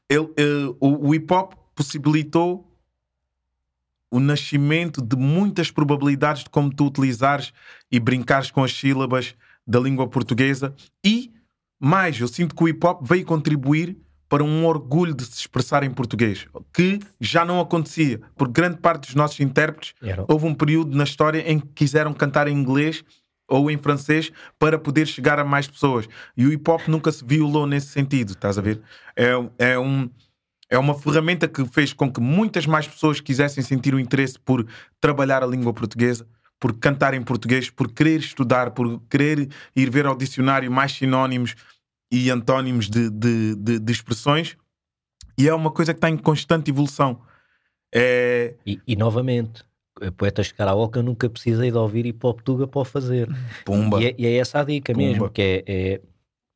[0.10, 2.68] Ele, uh, o, o hip hop possibilitou
[4.12, 7.51] o nascimento de muitas probabilidades de como tu utilizares
[7.91, 9.36] e brincares com as sílabas
[9.66, 11.32] da língua portuguesa e
[11.80, 13.97] mais, eu sinto que o hip hop veio contribuir
[14.30, 19.05] para um orgulho de se expressar em português, que já não acontecia, porque grande parte
[19.05, 20.26] dos nossos intérpretes Era.
[20.28, 23.03] houve um período na história em que quiseram cantar em inglês
[23.47, 26.08] ou em francês para poder chegar a mais pessoas.
[26.36, 28.82] E o hip hop nunca se violou nesse sentido, estás a ver?
[29.16, 30.10] É, é, um,
[30.70, 34.68] é uma ferramenta que fez com que muitas mais pessoas quisessem sentir o interesse por
[34.99, 36.28] trabalhar a língua portuguesa,
[36.59, 41.55] por cantar em português, por querer estudar, por querer ir ver ao dicionário mais sinónimos
[42.11, 44.57] e antónimos de, de, de, de expressões.
[45.38, 47.22] E é uma coisa que está em constante evolução.
[47.93, 48.55] É...
[48.65, 49.63] E, e novamente,
[50.18, 53.30] poetas de karaoke eu nunca precisei de ouvir hip hop tuga para o fazer.
[53.63, 54.01] Pumba.
[54.01, 55.07] E é, e é essa a dica Pumba.
[55.07, 56.01] mesmo, que é, é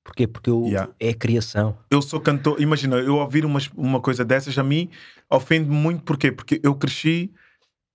[0.03, 0.27] Porquê?
[0.27, 0.91] Porque eu, Yeah.
[0.99, 1.77] é a criação.
[1.89, 4.89] Eu sou cantor, imagina, eu ouvir uma, uma coisa dessas a mim
[5.29, 6.31] ofende-me muito, porquê?
[6.31, 7.31] Porque eu cresci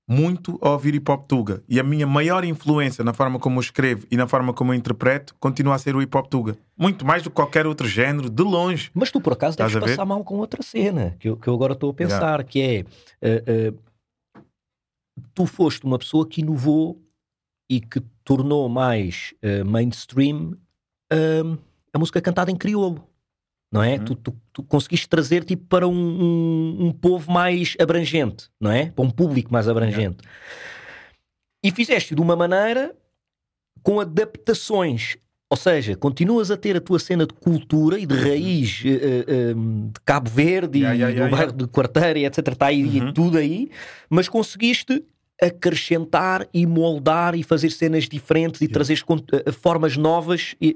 [0.08, 3.60] muito a ouvir hip hop tuga e a minha maior influência na forma como eu
[3.60, 6.56] escrevo e na forma como eu interpreto continua a ser o hip hop tuga.
[6.78, 8.88] Muito mais do que qualquer outro género, de longe.
[8.94, 9.96] Mas tu por acaso Estás deves a ver?
[9.96, 12.84] passar mal com outra cena que eu, que eu agora estou a pensar, que é
[13.20, 13.72] eh, eh,
[15.34, 17.02] tu foste uma pessoa que inovou
[17.68, 20.56] e que tornou mais eh, mainstream
[21.12, 21.58] hum,
[21.96, 23.06] a música cantada em crioulo.
[23.72, 23.94] Não é?
[23.96, 24.04] Uhum.
[24.04, 28.86] Tu, tu- tu conseguiste trazer tipo para um, um- um povo mais abrangente, não é?
[28.90, 30.18] Para um público mais abrangente.
[31.64, 32.94] E fizeste de uma maneira
[33.82, 35.16] com adaptações.
[35.50, 39.24] Ou seja, continuas a ter a tua cena de cultura e de raiz eh, eh,
[39.28, 42.48] eh, de Cabo Verde Yeah, e yeah, do yeah, bairro de Quarteira e etc.
[42.48, 43.12] Está aí Uhum.
[43.12, 43.70] tudo aí,
[44.10, 45.04] mas conseguiste
[45.40, 48.74] acrescentar e moldar e fazer cenas diferentes e Yeah.
[48.74, 50.74] trazer formas novas e,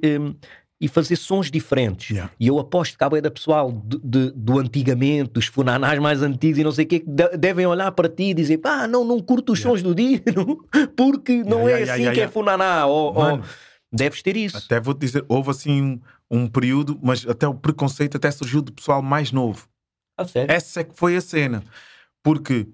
[0.81, 2.11] e fazer sons diferentes.
[2.11, 2.33] Yeah.
[2.41, 6.23] E eu aposto que há bué da pessoal de- de- do antigamente, dos funanás mais
[6.23, 8.89] antigos e não sei o quê, que de- devem olhar para ti e dizer pá,
[8.89, 9.79] não, não curto os Yeah.
[9.79, 10.65] sons do Dino,
[10.97, 12.87] porque não Yeah, é assim que é funaná.
[12.87, 13.45] Ou, ou- Mano,
[13.93, 14.57] deves ter isso.
[14.57, 16.01] até vou-te dizer, houve assim um,
[16.31, 19.69] um período, mas até o preconceito até surgiu do pessoal mais novo.
[20.17, 20.51] Ah, sério?
[20.51, 21.63] Essa é que foi a cena.
[22.23, 22.67] Porque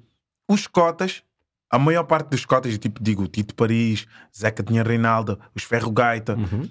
[0.49, 1.23] os cotas,
[1.71, 6.37] a maior parte dos cotas, tipo, digo, Tito Paris, Zeca Dinha Reinaldo, os Ferro Gaita,
[6.37, 6.69] Uhum.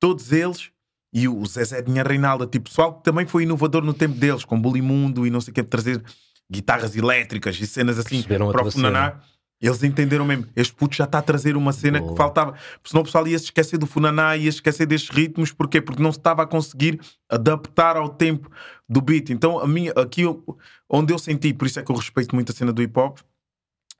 [0.00, 0.70] todos eles,
[1.16, 4.60] e o Zezé Dinha Reinaldo, tipo, pessoal que também foi inovador no tempo deles, com
[4.60, 6.04] Bulimundo e não sei o que, trazer
[6.50, 9.18] guitarras elétricas e cenas assim para o Funaná.
[9.58, 12.12] Eles entenderam mesmo, este puto já está a trazer uma cena Boa.
[12.12, 12.52] que faltava.
[12.52, 15.80] Porque senão o pessoal ia se esquecer do Funaná, ia se esquecer destes ritmos, porquê?
[15.80, 17.00] Porque não se estava a conseguir
[17.30, 18.50] adaptar ao tempo
[18.86, 19.30] do beat.
[19.30, 20.24] Então, a minha, aqui
[20.86, 23.20] onde eu senti, por isso é que eu respeito muito a cena do hip hop,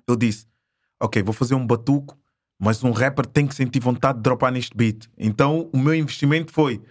[0.06, 0.46] eu disse:
[1.00, 2.14] Ok, vou fazer um batuco,
[2.60, 5.08] mas um rapper tem que sentir vontade de dropar neste beat.
[5.16, 6.82] Então, o meu investimento foi: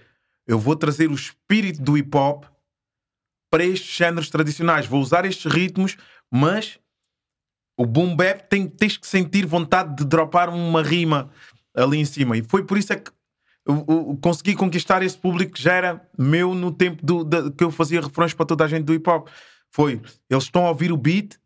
[0.48, 2.46] eu vou trazer o espírito do hip hop
[3.52, 4.86] para estes géneros tradicionais.
[4.86, 5.98] Vou usar estes ritmos,
[6.32, 6.80] mas
[7.78, 11.30] o boom bap tem, tens que sentir vontade de dropar uma rima
[11.76, 12.38] ali em cima.
[12.38, 13.12] E foi por isso é que
[13.66, 17.64] eu, eu consegui conquistar esse público que já era meu no tempo do, da- que
[17.64, 19.28] eu fazia refrões para toda a gente do hip hop.
[19.72, 21.38] Foi, eles estão a ouvir o beat,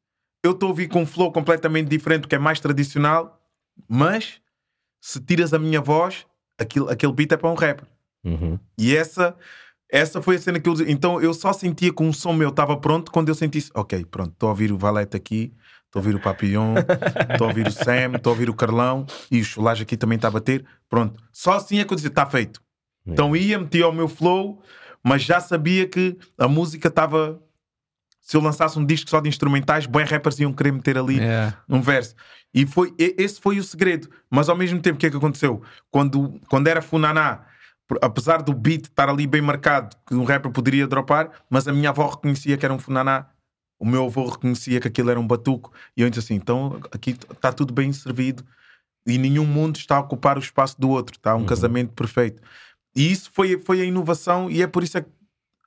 [0.43, 3.41] eu estou a ouvir com um flow completamente diferente, que é mais tradicional,
[3.87, 4.39] mas
[5.01, 6.27] se tiras a minha voz,
[6.59, 7.87] aquele, aquele beat é para um rapper.
[8.23, 8.59] Uhum.
[8.77, 9.35] E essa,
[9.91, 10.75] essa foi a cena que eu.
[10.87, 14.31] Então eu só sentia que um som meu estava pronto quando eu sentisse, ok, pronto,
[14.33, 15.53] estou a ouvir o Valete aqui,
[15.85, 16.75] estou a ouvir o Papillon,
[17.31, 20.17] estou a ouvir o Sam, estou a ouvir o Carlão e o Cholage aqui também
[20.17, 20.65] está a bater.
[20.89, 22.61] Pronto, só assim é que eu dizia, está feito.
[23.05, 24.61] Então ia, metia o meu flow,
[25.03, 27.41] mas já sabia que a música estava.
[28.21, 31.51] Se eu lançasse um disco só de instrumentais, bem rappers iam querer meter ali É.
[31.67, 32.13] um verso.
[32.53, 34.07] E foi, esse foi o segredo.
[34.29, 35.63] Mas ao mesmo tempo, o que é que aconteceu?
[35.89, 37.45] Quando, quando era Funaná,
[38.01, 41.89] apesar do beat estar ali bem marcado, que um rapper poderia dropar, mas a minha
[41.89, 43.27] avó reconhecia que era um Funaná,
[43.79, 47.11] o meu avô reconhecia que aquilo era um batuco, e eu disse assim: então aqui
[47.31, 48.43] está tudo bem servido
[49.07, 51.45] e nenhum mundo está a ocupar o espaço do outro, está um Uhum.
[51.45, 52.41] casamento perfeito.
[52.95, 55.09] E isso foi, foi a inovação, e é por isso é que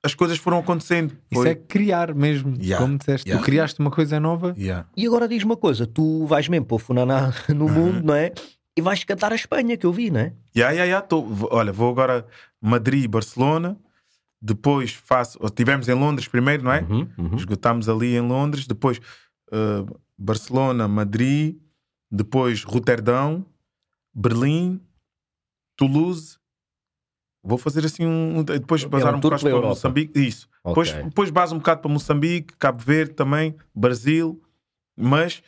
[0.05, 1.11] as coisas foram acontecendo.
[1.31, 2.85] Isso Foi- é criar mesmo, Yeah.
[2.85, 3.27] como disseste.
[3.27, 3.41] Yeah.
[3.41, 4.53] Tu criaste uma coisa nova.
[4.57, 4.85] Yeah.
[4.95, 8.31] E agora diz uma coisa: tu vais mesmo para o Funaná no mundo, não é?
[8.77, 10.33] E vais cantar a Espanha, que eu vi, não é?
[10.55, 12.25] Ya, ya, ya, tô- olha, vou agora
[12.59, 13.77] Madrid e Barcelona,
[14.41, 15.37] depois faço.
[15.45, 16.81] Estivemos em Londres primeiro, não é?
[16.81, 17.35] Uhum, uhum.
[17.35, 18.97] Esgotámos ali em Londres, depois
[19.51, 21.57] uh, Barcelona, Madrid,
[22.11, 23.45] depois Roterdão,
[24.13, 24.81] Berlim,
[25.77, 26.37] Toulouse.
[27.43, 28.43] Vou fazer assim um.
[28.43, 29.67] Depois bazar um um tour bocado para Europa.
[29.69, 30.19] Moçambique.
[30.19, 30.47] Isso.
[30.65, 31.03] Depois, Ok.
[31.03, 34.41] depois baso um bocado para Moçambique, Cabo Verde também, Brasil,
[34.97, 35.43] mas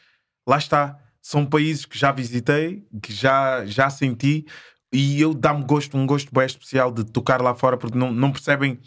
[0.47, 0.99] lá está.
[1.27, 4.45] São países que já visitei, que já, já senti,
[4.93, 8.31] e eu dá-me gosto, um gosto bem especial de tocar lá fora, porque não, não
[8.31, 8.79] percebem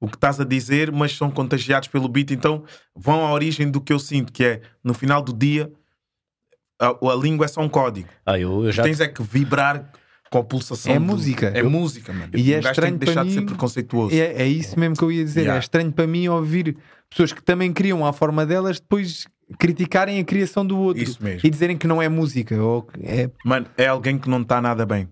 [0.00, 2.62] o que estás a dizer, mas são contagiados pelo beat, então
[2.94, 5.68] vão à origem do que eu sinto, que é no final do dia
[6.80, 8.08] a, a língua é só um código.
[8.24, 9.90] Ah, eu, eu já Tens é que vibrar
[10.30, 10.92] com a pulsação.
[10.94, 11.48] É do- música.
[11.52, 12.30] É Eu- música, mano.
[12.36, 14.14] E é gajo tem estranho que deixar para de ser mim- preconceituoso.
[14.14, 15.40] É, é isso mesmo que eu ia dizer.
[15.40, 15.56] Yeah.
[15.56, 16.76] É estranho para mim ouvir
[17.10, 19.26] pessoas que também criam à forma delas depois
[19.58, 21.40] criticarem a criação do outro Isso mesmo.
[21.44, 22.60] e dizerem que não é música.
[22.62, 23.30] Ou que é...
[23.44, 25.08] Mano, é alguém que não está nada bem.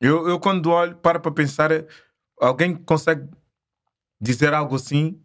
[0.00, 1.86] Eu, eu quando olho, para para pensar, é
[2.40, 3.26] alguém que consegue
[4.20, 5.20] dizer algo assim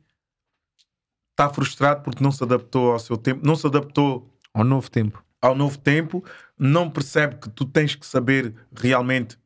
[1.32, 5.24] está frustrado porque não se adaptou ao seu tempo, não se adaptou Ao novo tempo.
[5.42, 6.24] ao novo tempo,
[6.58, 9.38] não percebe que tu tens que saber realmente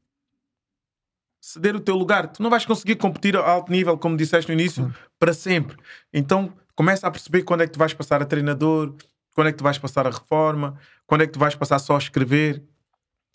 [1.40, 2.28] ceder o teu lugar.
[2.32, 5.78] Tu não vais conseguir competir a alto nível, como disseste no início, para sempre.
[6.12, 8.94] Então começa a perceber quando é que tu vais passar a treinador,
[9.34, 10.76] quando é que tu vais passar a reforma,
[11.08, 12.62] quando é que tu vais passar só a escrever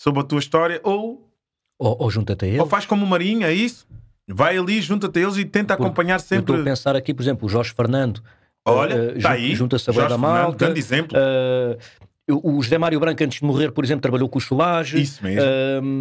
[0.01, 1.28] sobre a tua história, ou,
[1.78, 2.61] ou, ou junta-te a ele.
[2.61, 3.86] ou faz como o Marinho, é isso?
[4.28, 6.61] Vai ali, junta-te a eles e tenta Porque acompanhar Eu estou sempre.
[6.61, 8.22] a pensar aqui, por exemplo, o Jorge Fernando.
[8.64, 9.55] Olha, está jun- aí.
[9.55, 10.57] Junta-se a Jorge da Fernando, Malta.
[10.64, 11.18] grande exemplo.
[11.18, 11.78] eh,
[12.32, 15.00] o José Mário Branco, antes de morrer, por exemplo, trabalhou com o Solage.
[15.00, 15.40] Isso mesmo.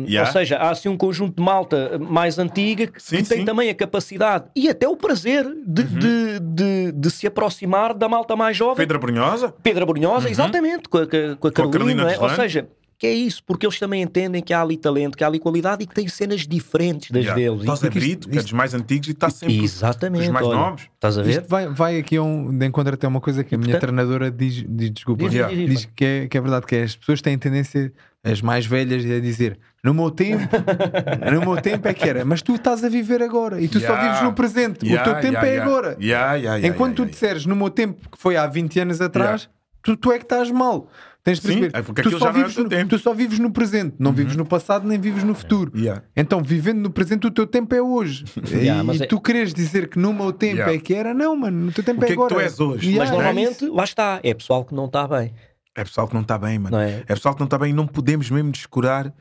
[0.07, 0.30] Yeah.
[0.30, 3.45] Ou seja, há assim um conjunto de malta mais antiga que, Sim, que tem sim.
[3.45, 5.99] também a capacidade e até o prazer de, Uhum.
[5.99, 8.75] de, de, de se aproximar da malta mais jovem.
[8.77, 9.53] Pedro Brunhosa?
[9.63, 12.19] Pedro Brunhosa, exatamente, com a, com a- com a Carolina, Carolina não é?
[12.19, 12.67] ou seja,
[13.00, 15.84] que é isso, porque eles também entendem que há ali talento, que há ali qualidade
[15.84, 17.41] e que tem cenas diferentes das Yeah.
[17.41, 17.64] deles.
[17.64, 20.24] E José porque isto- é dos mais antigos e está sempre Exatamente.
[20.26, 20.82] dos mais olha, novos.
[20.95, 21.32] Estás a ver?
[21.32, 23.89] Isto vai, vai aqui a um, de encontro até uma coisa que a minha portanto-
[23.95, 26.84] treinadora diz, diz desculpa, Diz, diz, diz, diz, que, é, que é verdade, que é,
[26.84, 27.91] as pessoas têm tendência,
[28.22, 30.43] as mais velhas, a dizer no meu tempo,
[31.34, 33.86] no meu tempo é que era, mas tu estás a viver agora e tu só
[33.93, 34.10] Yeah.
[34.10, 35.72] vives no presente, o Yeah, teu tempo yeah, é yeah.
[35.72, 35.97] agora.
[36.02, 39.00] Yeah, yeah, yeah, Enquanto tu yeah, disseres no meu tempo, que foi há 20 anos
[39.00, 39.50] atrás,
[39.82, 40.89] tu, tu é que estás mal.
[41.24, 41.78] Tens de Sim, perceber.
[41.78, 42.82] é porque tu, só é vives no, tempo.
[42.82, 42.88] Uhum.
[42.88, 45.72] tu só vives no presente, não vives no passado nem vives no futuro.
[45.78, 46.01] Yeah.
[46.15, 48.24] Então, vivendo no presente, o teu tempo é hoje.
[48.49, 50.74] Yeah, e é- tu queres dizer que no meu tempo Yeah.
[50.74, 52.34] é que era, não, mano, no teu tempo O que é é que agora.
[52.36, 52.88] tu és hoje?
[52.89, 55.34] Yeah, Mas normalmente, lá está, é pessoal que não está bem.
[55.76, 56.78] É pessoal que não está bem, mano.
[56.78, 56.99] Não é?
[57.01, 59.13] É pessoal que não está bem e não podemos mesmo descurar.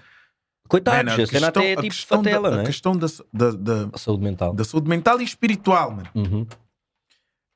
[0.68, 2.64] Coitados, Mano, a cena até é a tipo questão da- fatela, a não é?
[2.64, 4.55] questão da, da, da, A saúde mental.
[4.55, 6.09] da saúde mental e espiritual, mano.
[6.14, 6.46] Uhum.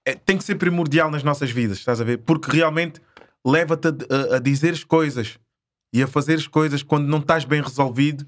[0.04, 2.18] É- tem que ser primordial nas nossas vidas, estás a ver?
[2.18, 3.00] Porque realmente
[3.44, 5.38] leva-te a, a, a dizeres coisas
[5.92, 8.26] e a fazeres coisas quando não estás bem resolvido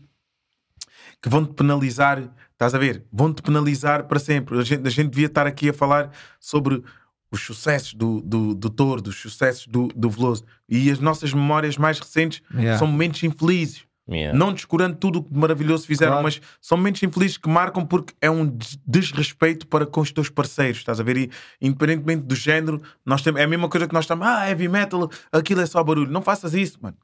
[1.22, 3.02] que vão-te penalizar, estás a ver?
[3.10, 4.58] Vão-te penalizar para sempre.
[4.58, 6.82] A gente, a gente devia estar aqui a falar sobre
[7.30, 10.44] os sucessos do, do, do Toro, dos sucessos do, do Veloso.
[10.68, 12.78] E as nossas memórias mais recentes Yeah.
[12.78, 13.86] são momentos infelizes.
[14.06, 14.38] Yeah.
[14.38, 16.24] Não descurando tudo o que maravilhoso fizeram, Claro.
[16.24, 20.28] mas são momentos infelizes que marcam porque é um des- desrespeito para com os teus
[20.28, 21.16] parceiros, estás a ver?
[21.16, 21.30] E,
[21.60, 25.10] independentemente do género, nós temos, é a mesma coisa que nós estamos, ah, heavy metal,
[25.32, 26.10] aquilo é só barulho.
[26.10, 26.96] Não faças isso, mano.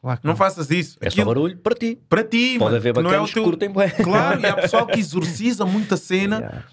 [0.00, 0.96] Claro Não faças isso.
[1.00, 1.98] É só Aquilo- barulho para ti.
[2.08, 3.44] Para ti, Pode mano, haver não é o teu...
[3.44, 3.70] curtem.
[3.72, 6.64] Claro, e há pessoal que exorciza muita cena Yeah.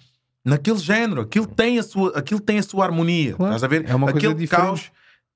[0.43, 1.21] naquele género.
[1.21, 3.33] Aquilo tem a sua, aquilo tem a sua harmonia.
[3.35, 3.87] Claro, Estás a ver?
[3.87, 4.65] é uma coisa Aquele diferente.
[4.65, 4.91] caos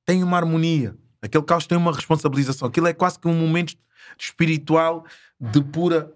[0.06, 0.96] tem uma harmonia.
[1.22, 2.68] Aquele caos tem uma responsabilização.
[2.68, 3.76] Aquilo é quase que um momento
[4.18, 5.06] espiritual
[5.40, 6.12] de pura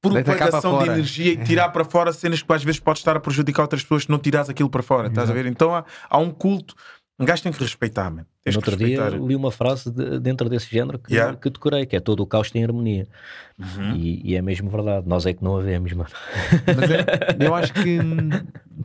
[0.00, 3.62] propagação de energia e tirar para fora cenas que às vezes pode estar a prejudicar
[3.62, 5.08] outras pessoas se não tirares aquilo para fora.
[5.08, 5.46] Estás a ver?
[5.46, 6.74] Então há, há um culto.
[7.18, 8.26] Um gajo tem que respeitar, mano.
[8.44, 9.26] Tens No outro dia respeitar.
[9.26, 11.34] li uma frase de- dentro desse género que, Yeah.
[11.38, 13.08] que decorei, que é todo o caos tem harmonia.
[13.58, 13.96] Uhum.
[13.96, 15.08] E, e é mesmo verdade.
[15.08, 16.10] Nós é que não a vemos, mano.
[16.76, 17.04] Mas é-
[17.44, 17.98] eu acho que,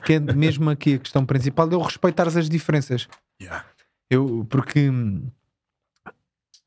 [0.05, 3.07] que é mesmo aqui a questão principal de eu respeitares as diferenças.
[3.41, 3.65] Yeah.
[4.09, 4.89] Eu, porque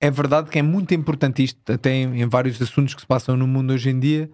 [0.04, 3.38] é verdade que é muito importante isto, até em, em vários assuntos que se passam
[3.38, 4.30] no mundo hoje em dia,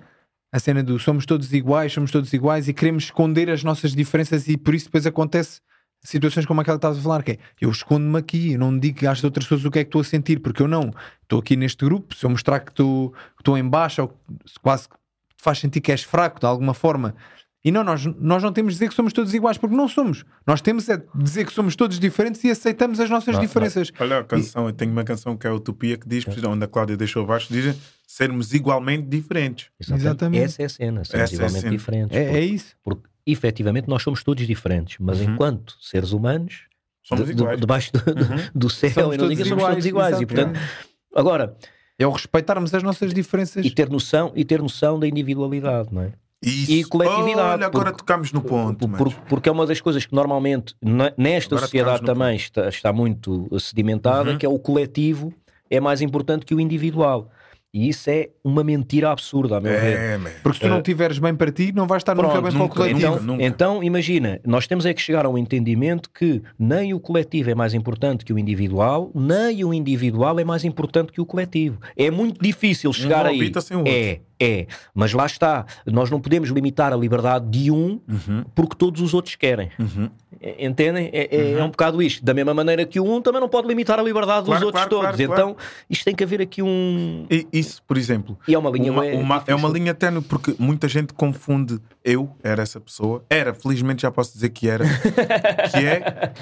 [0.52, 4.48] a cena do somos todos iguais, somos todos iguais e queremos esconder as nossas diferenças
[4.48, 5.60] e por isso depois acontece
[6.02, 9.06] situações como aquela que estavas a falar, que é eu escondo-me aqui, eu não digo
[9.08, 10.90] às outras pessoas o que é que estou a sentir, porque eu não
[11.22, 14.20] estou aqui neste grupo, se eu mostrar que estou, que estou em baixa ou
[14.60, 14.88] quase
[15.36, 17.14] faz sentir que és fraco de alguma forma.
[17.62, 20.24] E não, nós, nós não temos de dizer que somos todos iguais, porque não somos.
[20.46, 23.92] Nós temos é de dizer que somos todos diferentes e aceitamos as nossas Não, diferenças.
[24.00, 26.64] Olha a canção, eu tenho uma canção que é a Utopia que diz, exemplo, onde
[26.64, 29.68] a Cláudia deixou abaixo, diz sermos igualmente diferentes.
[29.78, 30.42] Exatamente.
[30.44, 31.04] Essa é a cena.
[31.04, 31.70] Somos Essa é igualmente cena.
[31.76, 32.16] diferentes.
[32.16, 32.76] É, porque, é isso.
[32.82, 35.34] porque efetivamente nós somos todos diferentes, mas Uhum.
[35.34, 36.62] enquanto seres humanos,
[37.02, 37.60] Somos de- iguais.
[37.60, 38.36] debaixo do, Uhum.
[38.54, 40.20] do céu Somos e não todos somos iguais, todos iguais.
[40.20, 40.58] E, exatamente.
[40.58, 41.56] portanto, agora,
[41.98, 43.66] É o respeitarmos as nossas diferenças.
[43.66, 46.12] e ter noção, e ter noção da individualidade, não é?
[46.42, 46.72] Isso.
[46.72, 48.78] E coletividade, Olha, agora porque- tocamos no ponto.
[48.80, 49.04] Por- mano.
[49.04, 50.74] por- porque é uma das coisas que normalmente
[51.16, 54.38] nesta Agora sociedade também está, está muito sedimentada, Uhum.
[54.38, 55.32] que é o coletivo
[55.70, 57.30] é mais importante que o individual.
[57.72, 59.96] E isso é uma mentira absurda, a meu ver.
[59.96, 60.30] É, man.
[60.42, 62.58] Porque se tu não estiveres bem para ti, não vais estar nunca Pronto, bem para
[62.58, 62.98] o nunca, coletivo.
[62.98, 63.44] Então, nunca, nunca.
[63.44, 67.72] então, imagina, nós temos é que chegar ao entendimento que nem o coletivo é mais
[67.72, 71.78] importante que o individual, nem o individual é mais importante que o coletivo.
[71.96, 73.52] É muito difícil chegar não aí.
[73.60, 73.92] sem o outro.
[73.94, 78.42] É, É, mas lá está, nós não podemos limitar a liberdade de um Uhum.
[78.54, 79.70] porque todos os outros querem.
[79.78, 80.08] Uhum.
[80.40, 81.10] É- Entendem?
[81.12, 82.24] É, é- é um bocado isto.
[82.24, 85.06] Da mesma maneira que um também não pode limitar a liberdade dos Claro, outros claro,
[85.08, 85.20] todos.
[85.20, 85.56] então,
[85.90, 87.26] isto tem que haver aqui um.
[87.30, 88.38] E Isso, por exemplo.
[88.48, 88.90] E é uma linha.
[88.90, 93.22] Uma- é uma- é uma linha tênue porque muita gente confunde eu, era essa pessoa,
[93.28, 94.84] era, felizmente já posso dizer que era,
[95.74, 96.32] que é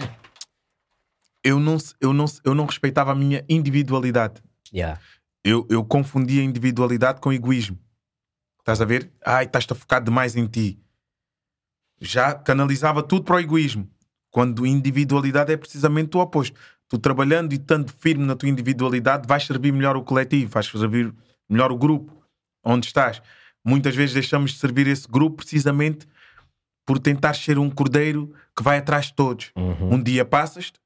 [1.45, 4.35] eu não, eu não, eu não respeitava a minha individualidade.
[4.73, 5.01] Yeah.
[5.45, 7.79] Eu, eu confundia individualidade com egoísmo.
[8.69, 9.11] Estás a ver?
[9.25, 10.79] Ai, estás-te a focar demais em ti.
[12.03, 13.89] Já canalizava tudo para o egoísmo.
[14.31, 16.55] Quando individualidade é precisamente o oposto.
[16.87, 21.15] Tu trabalhando e estando firme na tua individualidade, vais servir melhor o coletivo, vais servir
[21.49, 22.13] melhor o grupo
[22.63, 23.23] onde estás.
[23.65, 26.07] Muitas vezes deixamos de servir esse grupo precisamente
[26.85, 29.51] por tentar ser um cordeiro que vai atrás de todos.
[29.57, 29.95] Uhum.
[29.95, 30.79] Um dia passas-te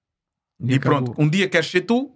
[0.61, 1.03] e, acabou.
[1.03, 1.21] pronto.
[1.21, 2.15] Um dia queres ser tu,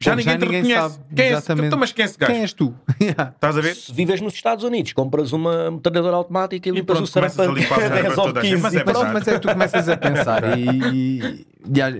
[0.00, 0.94] já ninguém já te ninguém reconhece.
[0.94, 1.14] sabe.
[1.14, 1.28] Quem é?
[1.30, 1.66] Exatamente.
[1.66, 2.32] Então, mas quem é esse gajo?
[2.32, 2.74] Quem és tu?
[3.00, 3.30] Yeah.
[3.34, 3.74] Estás a ver?
[3.76, 7.38] Se vives nos Estados Unidos, compras uma metralhadora automática e, E limpas pronto, o começas
[7.48, 9.12] a limpar cérebro 10 a ou toda a gente, 15 mas é e pronto.
[9.12, 11.90] Mas é que tu começas a pensar e, e, e a,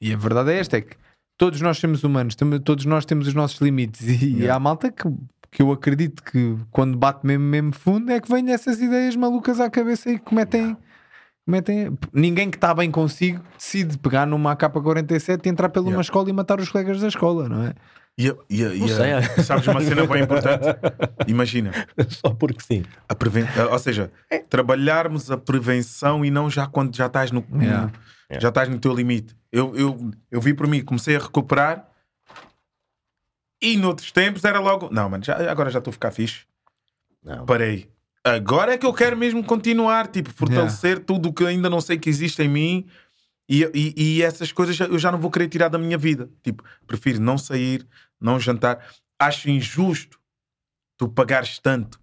[0.00, 0.96] e a verdade é esta: é que
[1.38, 4.54] todos nós somos humanos, todos nós temos os nossos limites e, Yeah.
[4.54, 5.04] há malta que,
[5.50, 9.60] que eu acredito que quando bate mesmo, mesmo fundo é que vêm essas ideias malucas
[9.60, 10.76] à cabeça e cometem.
[11.46, 15.96] Cometem ninguém que está bem consigo decide pegar numa AK-47 e entrar pela Yeah.
[15.98, 17.74] uma escola e matar os colegas da escola, não é?
[18.16, 18.28] E
[18.78, 19.22] Não a- sei, é.
[19.42, 20.66] sabes uma cena bem importante?
[21.26, 21.72] Imagina,
[22.08, 22.84] Só porque sim.
[23.08, 23.44] a preven...
[23.70, 24.10] ou seja,
[24.48, 27.90] trabalharmos a prevenção e não já quando já estás no, Yeah.
[28.40, 29.34] já estás no teu limite.
[29.50, 31.88] Eu, eu, eu vi por mim, comecei a recuperar
[33.62, 36.44] e noutros tempos era logo, não, mano, já, agora já estou a ficar fixe.
[37.22, 37.44] Não.
[37.46, 37.90] Parei.
[38.26, 41.98] Agora é que eu quero mesmo continuar, tipo, fortalecer tudo o que ainda não sei
[41.98, 42.86] que existe em mim
[43.48, 46.30] e, e, e essas coisas eu já não vou querer tirar da minha vida.
[46.42, 47.86] Tipo, prefiro não sair,
[48.18, 48.84] não jantar.
[49.18, 50.18] Acho injusto
[50.96, 52.00] tu pagares tanto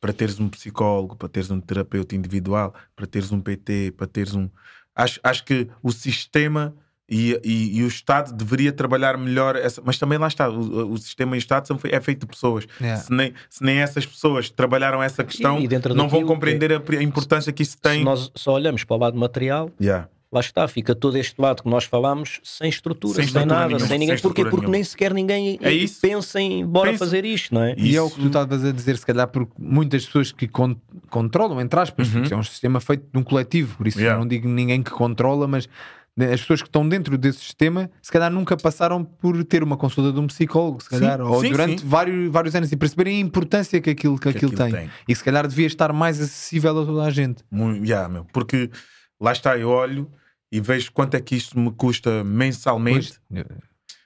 [0.00, 4.34] para teres um psicólogo, para teres um terapeuta individual, para teres um PT, para teres
[4.34, 4.50] um.
[4.94, 6.76] Acho, acho que o sistema
[7.08, 9.80] e, e, e o Estado deveria trabalhar melhor, essa...
[9.84, 12.66] mas também lá está, o, o sistema e o Estado fe- é feito de pessoas.
[12.80, 13.02] Yeah.
[13.02, 16.72] Se, nem, se nem essas pessoas trabalharam essa questão, E- e dentro não vão compreender
[16.72, 18.00] a, a importância que isso tem.
[18.00, 20.06] Se nós só olhamos para o lado material, Yeah.
[20.30, 23.66] lá está, fica todo este lado que nós falamos sem estrutura, Sem sem, estrutura nada,
[23.68, 24.16] nenhuma, sem ninguém.
[24.16, 24.42] sem Porquê?
[24.42, 24.72] Porque nenhuma.
[24.72, 26.00] nem sequer ninguém É isso.
[26.02, 27.74] pensa em bora fazer isto, não é?
[27.78, 30.46] E é o Isso- que tu estavas a dizer, se calhar, porque muitas pessoas que
[30.46, 30.76] con-
[31.08, 32.12] controlam, entre aspas, Uhum.
[32.12, 34.16] porque isso é um sistema feito de um coletivo, por isso Yeah.
[34.16, 35.66] eu não digo ninguém que controla, mas
[36.26, 40.12] as pessoas que estão dentro desse sistema, se calhar nunca passaram por ter uma consulta
[40.12, 41.86] de um psicólogo, se calhar, Sim, ou sim, durante sim.
[41.86, 44.72] Vários, vários anos e perceberem a importância que aquilo, que aquilo, aquilo tem.
[44.72, 44.90] tem.
[45.06, 47.44] E se calhar devia estar mais acessível a toda a gente.
[47.50, 48.24] Muito, yeah, meu.
[48.32, 48.70] Porque
[49.20, 50.10] lá está, eu olho
[50.50, 53.20] e vejo quanto é que isto me custa mensalmente.
[53.30, 53.44] Pois,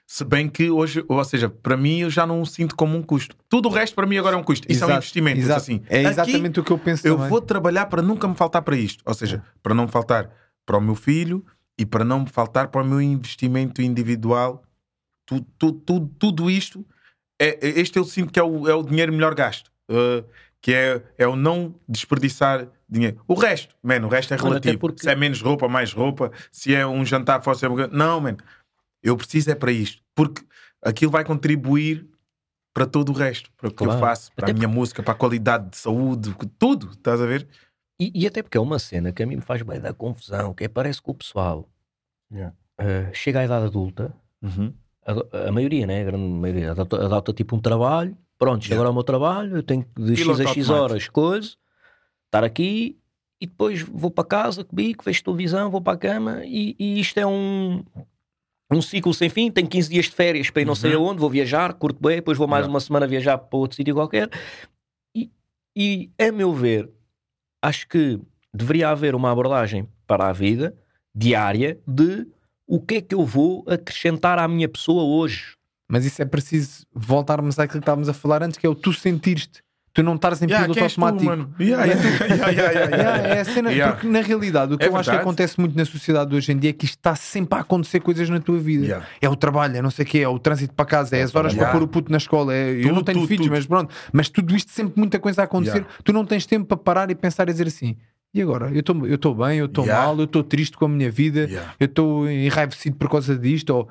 [0.05, 3.01] Se bem que hoje, ou seja, para mim eu já não o sinto como um
[3.01, 3.35] custo.
[3.49, 4.67] Tudo o resto para mim agora é um custo.
[4.69, 5.39] Isso é um exato, investimento.
[5.39, 5.61] Exato.
[5.61, 7.29] assim, é aqui exatamente o que eu penso eu também.
[7.29, 9.01] vou trabalhar para nunca me faltar para isto.
[9.05, 10.29] Ou seja, para não faltar
[10.65, 11.43] para o meu filho
[11.79, 14.63] e para não me faltar para o meu investimento individual.
[15.25, 16.85] Tu, tu, tu- tudo isto,
[17.39, 19.71] é, é- este eu sinto que é o, é o dinheiro melhor gasto.
[19.89, 20.23] Uh,
[20.61, 23.21] que é, é o não desperdiçar dinheiro.
[23.27, 24.79] O resto, mano, o resto é relativo.
[24.79, 27.69] porque- Se é menos roupa, mais roupa, se é um jantar fora, se é...
[27.91, 28.37] Não, mano.
[29.03, 30.01] Eu preciso é para isto.
[30.15, 30.41] Porque
[30.81, 32.07] aquilo vai contribuir
[32.73, 33.51] para todo o resto.
[33.57, 33.99] Para o que eu Claro.
[33.99, 36.91] faço, para Até a minha música, para a qualidade de saúde, tudo.
[36.91, 37.45] Estás a ver?
[38.11, 40.53] E, e até porque é uma cena que a mim me faz bem da confusão,
[40.53, 41.69] que é parece que o pessoal
[42.31, 42.55] Yeah.
[42.79, 44.73] eh, chega à idade adulta, Uhum.
[45.05, 46.01] a, a maioria, né?
[46.01, 48.75] A grande maioria, adota, adota tipo um trabalho, pronto, Yeah.
[48.75, 51.55] agora ao meu trabalho, eu tenho que de X a X horas, coisa,
[52.25, 52.97] estar aqui
[53.39, 57.17] e depois vou para casa, comigo, vejo televisão, vou para a cama e, e isto
[57.19, 57.83] é um,
[58.71, 59.51] um ciclo sem fim.
[59.51, 61.05] Tenho 15 dias de férias para ir não sei Uhum.
[61.07, 62.73] aonde, vou viajar, curto bem, depois vou mais Yeah.
[62.73, 64.29] uma semana viajar para outro sítio qualquer.
[65.15, 65.29] E,
[65.75, 66.89] e, a meu ver,
[67.63, 68.19] acho que
[68.53, 70.75] deveria haver uma abordagem para a vida
[71.15, 72.27] diária de
[72.67, 75.55] o que é que eu vou acrescentar à minha pessoa hoje.
[75.87, 78.91] Mas isso é preciso voltarmos àquilo que estávamos a falar antes, que é o tu
[78.91, 79.62] sentires-te.
[79.93, 81.53] Tu não estares em Yeah, piloto tu, automático.
[81.61, 81.85] Yeah,
[83.35, 83.93] é a cena, Yeah.
[83.93, 85.21] porque na realidade o que É eu acho que verdade.
[85.21, 88.27] acontece muito na sociedade hoje em dia é que isto está sempre a acontecer coisas
[88.29, 88.85] na tua vida.
[88.85, 89.05] Yeah.
[89.21, 91.35] É o trabalho, é não sei o quê, é o trânsito para casa, é as
[91.35, 91.69] horas Yeah.
[91.71, 92.53] para pôr o puto na escola.
[92.55, 93.55] é- eu Tudo, não tenho tudo, filhos, tudo.
[93.55, 93.93] mas pronto.
[94.11, 95.77] Mas tudo isto sempre muita coisa a acontecer.
[95.77, 95.95] Yeah.
[96.03, 97.95] Tu não tens tempo para parar e pensar e dizer assim.
[98.33, 98.71] E agora?
[98.71, 100.07] Eu estou eu estou bem, eu estou Yeah.
[100.07, 101.73] mal, eu estou triste com a minha vida, Yeah.
[101.79, 103.69] eu estou enraivecido por causa disto.
[103.69, 103.87] Ou...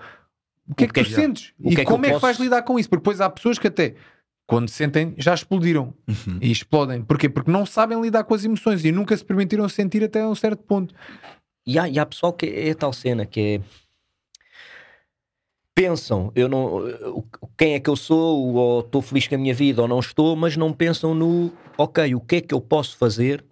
[0.69, 1.53] O que é que, que tu é- sentes?
[1.61, 2.89] o e que é que como eu é que posso- vais lidar com isso?
[2.89, 3.95] Porque depois há pessoas que até
[4.53, 6.39] quando sentem já explodiram Uhum.
[6.39, 7.01] e explodem.
[7.01, 7.27] Porquê?
[7.27, 10.63] Porque não sabem lidar com as emoções e nunca se permitiram sentir até um certo
[10.63, 10.95] ponto.
[11.67, 13.61] E há, e há pessoal que é, tal cena que é.
[15.75, 16.83] pensam, eu não,
[17.57, 20.37] quem é que eu sou, ou estou feliz com a minha vida, ou não estou,
[20.37, 23.43] mas não pensam no, ok, o que é que eu posso fazer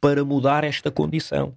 [0.00, 1.54] para mudar esta condição?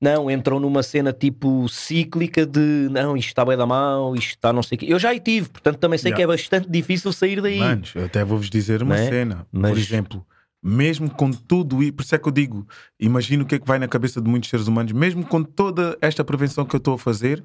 [0.00, 4.52] Não, entram numa cena tipo cíclica de não, isto está bem da mão, isto está
[4.52, 4.86] não sei o quê.
[4.88, 6.16] Eu já aí tive, portanto também sei yeah.
[6.16, 7.58] que é bastante difícil sair daí.
[7.58, 9.08] Manos, eu até vou-vos dizer uma é?
[9.08, 9.46] cena.
[9.50, 9.72] Mas...
[9.72, 10.26] Por exemplo,
[10.62, 12.66] mesmo com tudo e por isso é que eu digo,
[12.98, 15.98] imagino o que é que vai na cabeça de muitos seres humanos, mesmo com toda
[16.00, 17.42] esta prevenção que eu estou a fazer,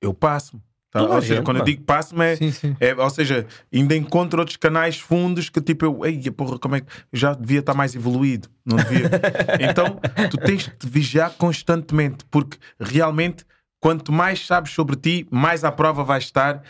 [0.00, 0.60] eu passo.
[1.06, 1.14] Tá?
[1.14, 2.38] Ou seja, gente, quando eu digo passo-me é,
[2.80, 6.80] é, Ou seja, ainda encontro outros canais fundos que tipo eu, ei, porra, como é
[6.80, 9.10] que já devia estar mais evoluído, não devia.
[9.60, 9.98] então,
[10.30, 13.44] tu tens de te vigiar constantemente, porque realmente,
[13.80, 16.62] quanto mais sabes sobre ti, mais à prova vais estar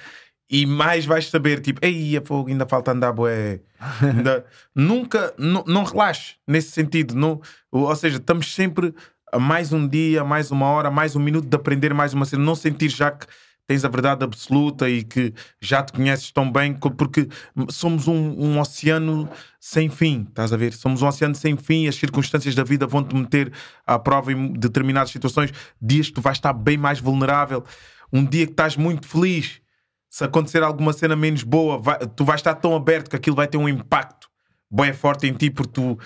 [0.50, 3.60] e mais vais saber, tipo, ei, fogo, ainda falta andar, boé.
[4.02, 4.44] Ainda...
[4.74, 7.14] Nunca, não relaxe nesse sentido.
[7.14, 8.94] Não, ou seja, estamos sempre
[9.32, 12.42] a mais um dia, mais uma hora, mais um minuto de aprender mais uma cena,
[12.42, 13.26] não sentir já que
[13.68, 17.28] tens a verdade absoluta e que já te conheces tão bem, porque
[17.68, 19.28] somos um, um, oceano
[19.60, 20.72] sem fim, estás a ver?
[20.72, 23.52] Somos um oceano sem fim, as circunstâncias da vida vão-te meter
[23.86, 27.62] à prova em determinadas situações, dias que tu vais estar bem mais vulnerável,
[28.10, 29.60] um dia que estás muito feliz,
[30.08, 33.46] se acontecer alguma cena menos boa, vai, tu vais estar tão aberto que aquilo vai
[33.46, 34.30] ter um impacto
[34.70, 35.98] bem forte em ti, porque tu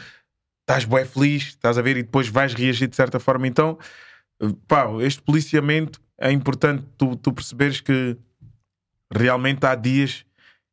[0.63, 1.97] estás bem feliz, estás a ver?
[1.97, 3.47] E depois vais reagir de certa forma.
[3.47, 3.79] Então,
[4.67, 8.17] pá, este policiamento é importante tu, tu perceberes que
[9.13, 10.25] realmente há dias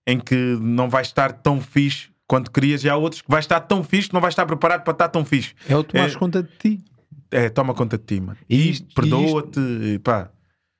[0.07, 3.59] em que não vais estar tão fixe quanto querias e há outros que vais estar
[3.61, 5.53] tão fixe que não vais estar preparado para estar tão fixe.
[5.67, 6.85] É o tomar é, conta de ti.
[7.31, 8.37] É, toma conta de ti, mano.
[8.49, 10.31] E, perdoa-te, pá.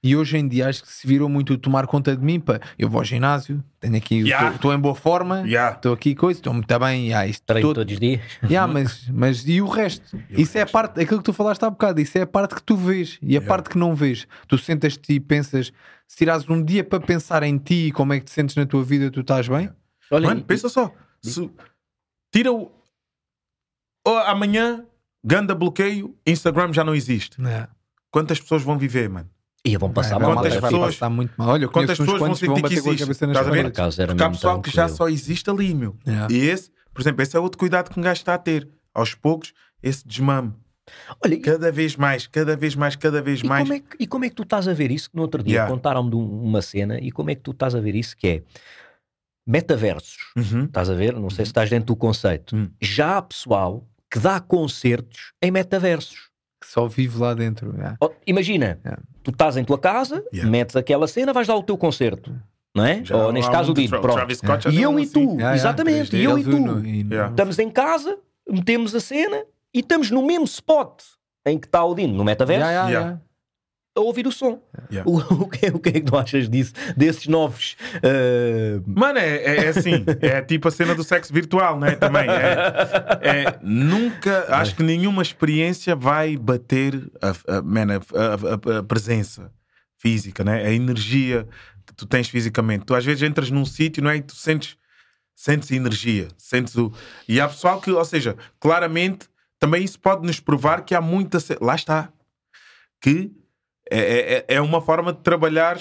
[0.01, 2.39] E hoje em dia acho que se virou muito tomar conta de mim.
[2.39, 2.59] Pá.
[2.77, 4.73] Eu vou ao ginásio, tenho aqui, estou yeah.
[4.73, 5.79] em boa forma, estou yeah.
[5.91, 7.07] aqui coisa, estou muito bem.
[7.07, 7.75] Yeah, isto Treino todo...
[7.75, 8.21] todos os dias.
[8.43, 10.17] Yeah, mas, mas e o resto?
[10.29, 10.77] E isso o é resto?
[10.77, 13.19] a parte, aquilo que tu falaste há bocado, isso é a parte que tu vês
[13.21, 14.25] e a parte que não vês.
[14.47, 15.73] Tu sentas-te e pensas,
[16.07, 18.65] se tirares um dia para pensar em ti e como é que te sentes na
[18.65, 19.69] tua vida, tu estás bem?
[20.11, 21.49] Olha, Mano, pensa só, se,
[22.31, 22.71] tira o.
[24.07, 24.85] Oh, amanhã,
[25.23, 27.37] ganda bloqueio, Instagram já não existe.
[28.09, 29.29] Quantas pessoas vão viver, mano?
[29.63, 30.35] E vão passar é, mal.
[30.35, 31.49] Quantas pessoas, passar muito mal.
[31.49, 33.11] Olha, quantas pessoas vão sentir que existe?
[33.11, 33.71] Estás a ver?
[33.71, 35.97] Porque há pessoal que já só existe ali, meu.
[36.07, 36.33] Yeah.
[36.33, 38.67] E esse, por exemplo, esse é outro cuidado que um gajo está a ter.
[38.93, 39.53] Aos poucos,
[39.83, 40.53] esse desmame.
[41.23, 43.63] Olha, cada vez mais, cada vez mais, cada vez e mais.
[43.63, 45.09] Como é que, e como é que tu estás a ver isso?
[45.09, 45.71] Que no outro dia yeah.
[45.71, 48.17] contaram-me uma cena e como é que tu estás a ver isso?
[48.17, 48.43] Que é
[49.45, 50.31] metaversos.
[50.35, 50.65] Uhum.
[50.65, 51.13] Estás a ver?
[51.13, 51.51] Não sei se uhum.
[51.51, 52.55] estás dentro do conceito.
[52.55, 52.69] Uhum.
[52.81, 56.28] Já há pessoal que dá concertos em metaversos.
[56.61, 57.73] Que só vive lá dentro.
[57.75, 57.97] Yeah.
[58.27, 60.49] Imagina, yeah tu estás em tua casa, yeah.
[60.49, 62.33] metes aquela cena, vais dar o teu concerto.
[62.75, 63.03] Não é?
[63.03, 64.19] Já Ou neste caso o Dino, pronto.
[64.71, 66.57] E eu e tu, exatamente, e eu e tu.
[67.29, 69.43] Estamos em casa, metemos a cena
[69.73, 71.01] e estamos no mesmo spot
[71.45, 72.67] em que está o Dino, no metaverso
[73.95, 74.61] a ouvir o som.
[74.91, 75.09] Yeah.
[75.09, 76.73] O, o, que, é, o que é que tu achas disso?
[76.95, 77.75] Desses novos.
[77.95, 78.83] Uh...
[78.87, 80.05] Mano, é, é, é, assim.
[80.21, 81.95] é tipo a cena do sexo virtual, né?
[81.95, 82.27] Também.
[82.29, 84.45] É, é nunca.
[84.55, 89.51] Acho que nenhuma experiência vai bater a, a, man, a, a, presença
[89.97, 90.65] física, né?
[90.65, 91.47] A energia
[91.85, 92.85] que tu tens fisicamente.
[92.85, 94.17] Tu às vezes entras num sítio, não é?
[94.17, 94.77] E tu sentes.
[95.35, 96.91] Sentes energia, sentes o.
[97.25, 101.37] E há pessoal que, ou seja, claramente, também isso pode nos provar que há muita.
[101.61, 102.11] Lá está.
[102.99, 103.31] Que
[103.89, 105.79] é, é, é, é uma forma de trabalhar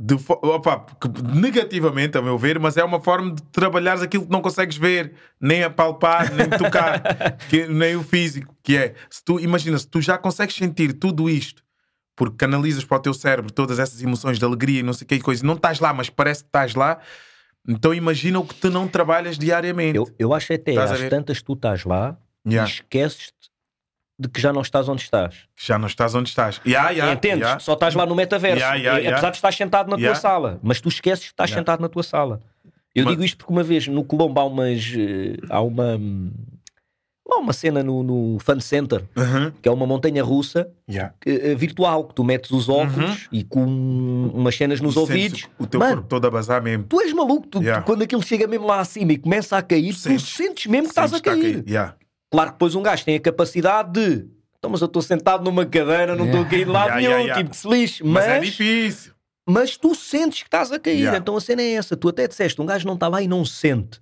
[0.00, 0.86] de, opa,
[1.34, 5.14] negativamente, a meu ver, mas é uma forma de trabalhares aquilo que não consegues ver,
[5.40, 7.02] nem apalpar, nem tocar,
[7.50, 11.28] que, nem o físico, que é, se tu, imagina, se tu já consegues sentir tudo
[11.28, 11.64] isto,
[12.14, 15.08] porque canalizas para o teu cérebro todas essas emoções de alegria e não sei o
[15.08, 17.00] que coisa, não estás lá, mas parece que estás lá,
[17.66, 19.96] então imagina o que tu não trabalhas diariamente.
[19.96, 22.68] Eu, eu acho até, às tantas tu estás lá yeah.
[22.68, 23.32] e esqueces
[24.18, 25.46] de que já não estás onde estás.
[25.56, 26.60] Já não estás onde estás.
[26.66, 27.40] Yeah, yeah, Entendes?
[27.40, 27.60] Yeah.
[27.60, 28.58] Só estás lá no metaverso.
[28.58, 30.58] Yeah, Apesar de estar sentado na tua sala.
[30.62, 32.42] Mas tu esqueces que estás sentado na tua sala.
[32.94, 33.12] Eu mas...
[33.12, 34.92] digo isto porque uma vez no Colombo há umas.
[34.96, 35.98] Eh, há uma.
[37.30, 39.04] Há uma cena no, no Fun Center
[39.60, 40.70] que é uma montanha russa
[41.20, 43.28] que, uh, virtual que tu metes os óculos uh -huh.
[43.30, 43.62] e com
[44.32, 45.46] umas cenas nos ouvidos.
[45.58, 46.84] O teu Mano, corpo todo a bazar mesmo.
[46.84, 47.46] Tu és maluco.
[47.46, 50.36] Tu, tu, quando aquilo chega mesmo lá acima e começa a cair, tu, sentes, tu
[50.36, 51.58] sentes mesmo que estás a cair.
[51.58, 51.94] A cair.
[52.30, 54.26] Claro que depois um gajo tem a capacidade de.
[54.58, 56.46] Então, mas eu estou sentado numa cadeira, não estou yeah.
[56.46, 57.42] a cair de lado yeah, nenhum, yeah, yeah.
[57.42, 58.04] tipo que se lixe.
[58.04, 59.12] Mas, mas, é difícil.
[59.46, 61.14] Mas tu sentes que estás a cair.
[61.14, 61.96] Então a cena é essa.
[61.96, 64.00] Tu até disseste, um gajo não está lá e não sente.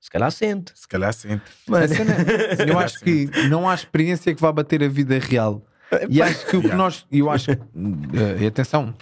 [0.00, 0.72] Se calhar sente.
[0.74, 1.42] Se calhar sente.
[1.66, 5.62] Mas é, eu acho que não há experiência que vá bater a vida real.
[6.08, 7.06] E acho que o que nós.
[7.12, 7.62] Eu acho que.
[7.62, 8.94] Uh, atenção.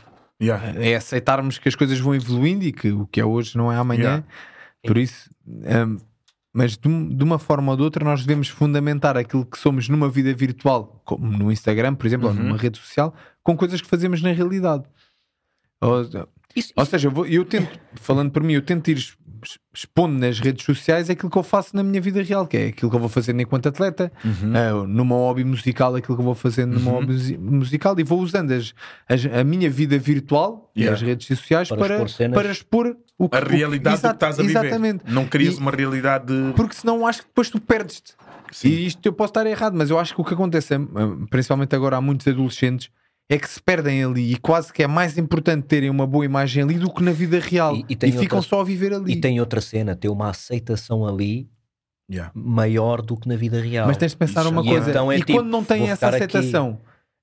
[0.81, 3.77] É aceitarmos que as coisas vão evoluindo e que o que é hoje não é
[3.77, 4.25] amanhã.
[4.85, 5.31] Por isso.
[5.47, 5.99] Um,
[6.57, 10.09] mas de, de, uma forma ou de outra nós devemos fundamentar aquilo que somos numa
[10.09, 12.35] vida virtual, como no Instagram, por exemplo, uhum.
[12.35, 14.85] ou numa rede social, com coisas que fazemos na realidade.
[15.81, 18.99] Ou, isso, ou seja, eu, vou, eu tento, falando por mim, eu tento ir
[19.73, 22.91] expondo nas redes sociais aquilo que eu faço na minha vida real, que é aquilo
[22.91, 24.83] que eu vou fazer enquanto atleta, uhum.
[24.83, 27.01] uh, numa hobby musical, aquilo que eu vou fazer numa uhum.
[27.01, 28.75] hobby musical, e vou usando as,
[29.09, 30.93] as, a minha vida virtual yeah.
[30.93, 34.15] e as redes sociais para, para, expor, para expor o que, a realidade o, que
[34.15, 34.59] estás a viver.
[34.59, 35.05] Exatamente.
[35.07, 36.33] Não crias e, uma realidade.
[36.57, 38.15] Porque senão acho que depois tu perdes-te.
[38.65, 40.79] E isto eu posso estar errado, mas eu acho que o que acontece, é,
[41.29, 42.91] principalmente agora há muitos adolescentes
[43.29, 46.63] é que se perdem ali e quase que é mais importante terem uma boa imagem
[46.63, 49.15] ali do que na vida real e, e, e ficam só a viver ali.
[49.15, 51.49] E tem outra cena, ter uma aceitação ali
[52.11, 52.31] yeah.
[52.35, 53.89] maior do que na vida real.
[53.89, 54.51] Mas tens de pensar Isso.
[54.51, 56.79] uma coisa, então é e tipo, quando não tem essa aceitação?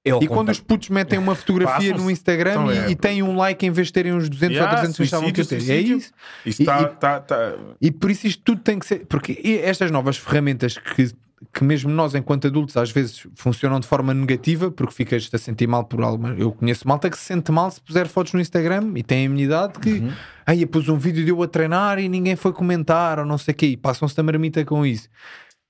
[0.06, 3.66] e quando os putos metem uma fotografia no Instagram então, é, e, têm um like
[3.66, 5.72] em vez de terem uns 200 yeah, ou 300 que estavam a ter.
[5.72, 6.12] É isso.
[6.46, 7.56] isso e, tá, tá, tá.
[7.80, 9.06] e por isso isto tudo tem que ser.
[9.06, 11.10] Porque estas novas ferramentas que
[11.52, 15.68] que mesmo nós, enquanto adultos, às vezes funcionam de forma negativa, porque ficas a sentir
[15.68, 16.28] mal por algo.
[16.30, 19.30] Eu conheço malta que se sente mal se puser fotos no Instagram e tem a
[19.30, 20.12] minha idade que uhum.
[20.46, 23.54] aí pus um vídeo de eu a treinar e ninguém foi comentar ou não sei
[23.54, 25.10] o quê, e passam-se da marmita com isso.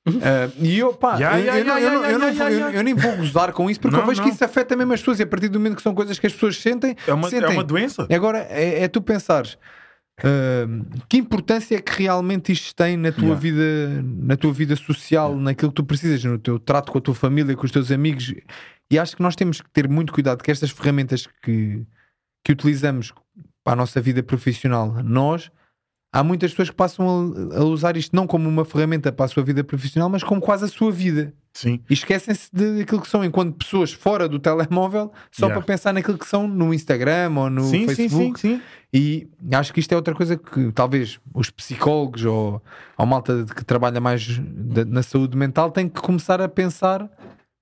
[0.05, 1.17] Uh, e eu, pá,
[2.74, 4.28] eu nem vou gozar com isso porque não, eu vejo não.
[4.28, 6.28] que isso afeta mesmo as pessoas e a partir do momento que são coisas que
[6.28, 7.49] as pessoas sentem, é uma, sentem.
[7.49, 8.05] É uma doença.
[8.13, 9.57] Agora é, é tu pensares
[10.20, 13.41] Uh, que importância é que realmente isto tem na tua yeah.
[13.41, 15.43] vida, na tua vida social, yeah.
[15.43, 18.34] naquilo que tu precisas, no teu trato com a tua família, com os teus amigos?
[18.91, 21.84] E acho que nós temos que ter muito cuidado que estas ferramentas que,
[22.43, 23.11] que utilizamos
[23.64, 25.49] para a nossa vida profissional, nós
[26.14, 29.28] há muitas pessoas que passam a, a, usar isto não como uma ferramenta para a
[29.28, 31.34] sua vida profissional, mas como quase a sua vida.
[31.51, 31.80] Sim.
[31.89, 35.59] E esquecem-se daquilo que são enquanto pessoas fora do telemóvel, só yeah.
[35.59, 38.39] para pensar naquilo que são no Instagram ou no sim, Facebook.
[38.39, 38.61] Sim, sim, sim.
[38.93, 42.61] E acho que isto é outra coisa que talvez os psicólogos ou
[42.95, 44.39] a malta que trabalha mais
[44.88, 47.09] na saúde mental têm que começar a pensar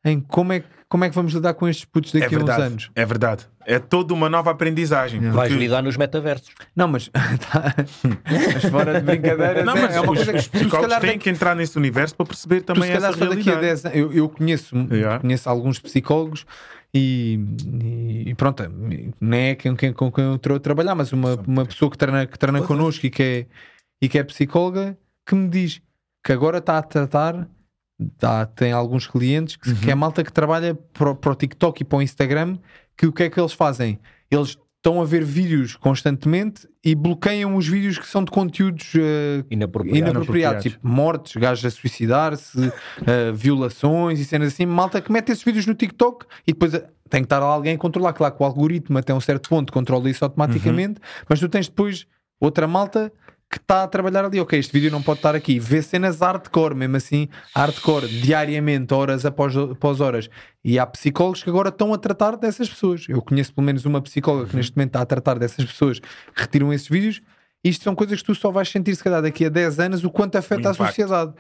[0.04, 2.44] em como é que como é que vamos lidar com estes putos daqui é a
[2.44, 2.92] uns anos?
[2.94, 3.48] É verdade.
[3.66, 5.22] É toda uma nova aprendizagem.
[5.22, 5.38] Porque...
[5.38, 6.50] Vais lidar nos metaversos.
[6.76, 7.08] Não, mas,
[7.50, 7.74] tá...
[8.04, 11.56] mas fora de brincadeira, não, mas é uma coisa que os psicólogos têm que entrar
[11.56, 13.38] nesse universo para perceber também tu, essa realidade.
[13.38, 15.18] Daqui a 10 anos, eu, eu conheço, yeah.
[15.22, 16.46] conheço alguns psicólogos
[16.94, 17.40] e,
[18.26, 18.62] e, pronto,
[19.22, 21.98] não é com quem, com quem eu estou a trabalhar, mas uma, uma pessoa que
[21.98, 23.46] treina, que treina connosco e que, é,
[24.02, 25.82] e que é psicóloga que me diz
[26.22, 27.48] que agora está a tratar
[28.18, 29.76] Tá, tem alguns clientes que, uhum.
[29.76, 32.58] que é malta que trabalha para, para o TikTok e para o Instagram
[32.98, 34.00] que o que é que eles fazem?
[34.30, 39.46] Eles estão a ver vídeos constantemente e bloqueiam os vídeos que são de conteúdos uh,
[39.50, 42.72] inapropriados, inapropriados, tipo mortes, gajos a suicidar-se, uh,
[43.34, 44.66] violações e cenas assim.
[44.66, 47.78] Malta que mete esses vídeos no TikTok e depois uh, tem que estar alguém a
[47.78, 48.14] controlar.
[48.14, 51.26] Claro que o algoritmo até um certo ponto controla isso automaticamente, uhum.
[51.30, 52.08] mas tu tens depois
[52.40, 53.14] outra malta
[53.52, 54.40] que está a trabalhar ali.
[54.40, 55.60] Ok, este vídeo não pode estar aqui.
[55.60, 60.30] Vê cenas hardcore, mesmo assim, hardcore, diariamente, horas após, após horas.
[60.64, 63.06] E há psicólogos que agora estão a tratar dessas pessoas.
[63.10, 66.08] Eu conheço pelo menos uma psicóloga que neste momento está a tratar dessas pessoas que
[66.34, 67.22] retiram esses vídeos.
[67.62, 70.10] Isto são coisas que tu só vais sentir, se calhar, daqui a 10 anos, o
[70.10, 71.34] quanto afeta a sociedade.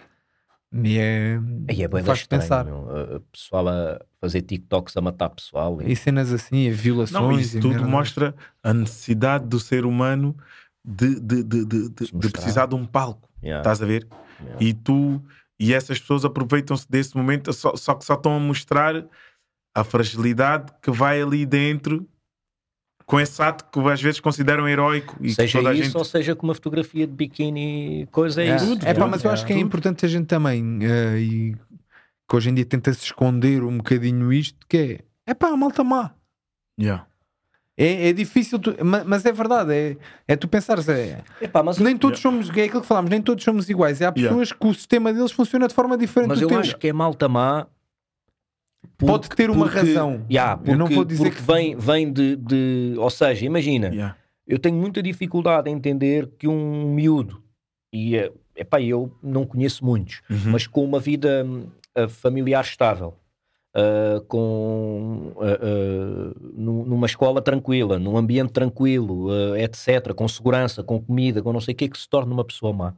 [0.83, 1.39] E é.
[1.69, 2.67] E é bem faz pensar.
[2.67, 5.81] O pessoal a fazer TikToks a matar pessoal.
[5.81, 7.21] E, e cenas assim, e violações.
[7.21, 10.35] Não, isso tudo mostra a necessidade do ser humano
[10.85, 13.29] de, de, de, de, de precisar de um palco.
[13.43, 13.61] Yeah.
[13.61, 14.07] Estás a ver?
[14.39, 14.63] Yeah.
[14.63, 15.21] E tu
[15.59, 19.05] e essas pessoas aproveitam-se desse momento, só, só que só estão a mostrar
[19.75, 22.07] a fragilidade que vai ali dentro
[23.05, 25.15] com esse ato que às vezes consideram heróico.
[25.21, 25.97] E seja toda isso gente...
[25.97, 28.79] ou seja com uma fotografia de biquíni, coisa é, isso.
[28.83, 31.55] É, pá, mas eu acho que é importante a gente também, uh, e
[32.27, 35.83] que hoje em dia tenta-se esconder um bocadinho isto, que é, é pá, a malta
[35.83, 36.15] má.
[36.79, 37.05] Yeah.
[37.81, 41.79] É, é difícil, tu, mas, mas, é verdade, é, é tu pensares, é, Epá, mas
[41.79, 42.39] nem todos yeah.
[42.43, 43.99] somos, é aquilo que falámos, nem todos somos iguais.
[44.03, 44.55] Há pessoas yeah.
[44.59, 46.59] que o sistema deles funciona de forma diferente mas do eu teu.
[46.59, 47.65] acho que é malta má.
[48.99, 50.23] Porque, Pode ter uma porque, razão.
[50.29, 52.93] Yeah, porque, eu não vou dizer que vem, vem de, de.
[52.97, 54.15] Ou seja, imagina, yeah.
[54.47, 57.41] eu tenho muita dificuldade em entender que um miúdo,
[57.91, 58.15] e
[58.55, 60.51] epá, eu não conheço muitos, uhum.
[60.51, 61.43] mas com uma vida
[61.97, 63.15] uh, familiar estável,
[63.75, 71.53] uh, com, uh, numa escola tranquila, num ambiente tranquilo, etc., com segurança, com comida, com
[71.53, 72.93] não sei o que, que se torna uma pessoa má.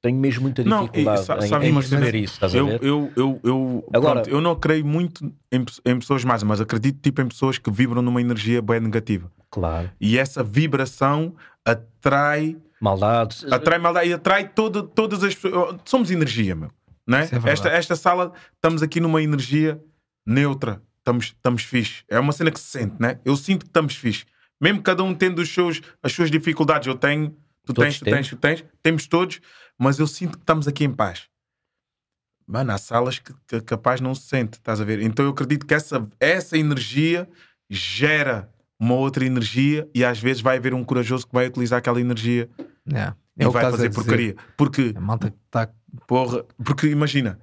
[0.00, 2.84] Tenho mesmo muita dificuldade não, sabe, em, em perceber isso, estás eu, a ver?
[2.84, 7.00] Eu, eu, eu, Agora, pronto, eu não creio muito em, em, pessoas más, mas acredito
[7.02, 9.28] tipo em pessoas que vibram numa energia bem negativa.
[9.50, 9.90] Claro.
[10.00, 11.34] E essa vibração
[11.64, 12.56] atrai...
[12.80, 13.44] Maldade.
[13.50, 15.80] Atrai maldade e atrai todo, todas as pessoas...
[15.84, 16.70] Somos energia, meu.
[17.08, 17.26] Né?
[17.46, 19.82] É esta, esta sala, estamos aqui numa energia
[20.26, 22.04] neutra, estamos, estamos fixe.
[22.06, 23.18] É uma cena que se sente, né?
[23.24, 24.26] Eu sinto que estamos fixe.
[24.60, 27.30] Mesmo cada um tendo os seus, as suas dificuldades, eu tenho,
[27.64, 29.40] tu todos tens, tu tens, tu tens, temos todos,
[29.78, 31.28] mas eu sinto que estamos aqui em paz.
[32.46, 35.00] Mano, há salas que, que capaz não se sente, estás a ver?
[35.00, 37.28] Então eu acredito que essa, essa energia
[37.70, 38.50] gera
[38.80, 42.48] uma outra energia e às vezes vai haver um corajoso que vai utilizar aquela energia
[42.90, 43.14] Yeah.
[43.36, 44.34] e É o que vai a fazer porcaria.
[44.56, 45.70] Porque, A malta que tá-
[46.06, 47.38] porra, porque imagina,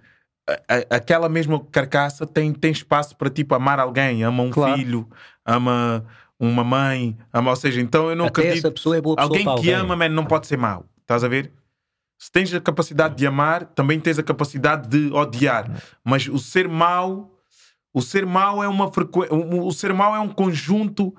[0.48, 4.78] a- aquela mesma carcaça tem, tem espaço para tipo amar alguém, ama um Claro.
[4.78, 5.10] filho,
[5.46, 6.06] ama
[6.40, 8.60] uma mãe, ama, ou seja, então eu não Até acredito.
[8.66, 9.74] essa pessoa é boa pessoa Alguém que alguém.
[9.74, 10.86] ama, man, não pode ser mau.
[11.02, 11.52] Estás a ver?
[12.18, 15.70] Se tens a capacidade de amar, também tens a capacidade de odiar.
[16.04, 17.32] Mas o ser mau,
[17.94, 19.34] o ser mau é uma frequência.
[19.36, 21.14] O ser mau é um conjunto.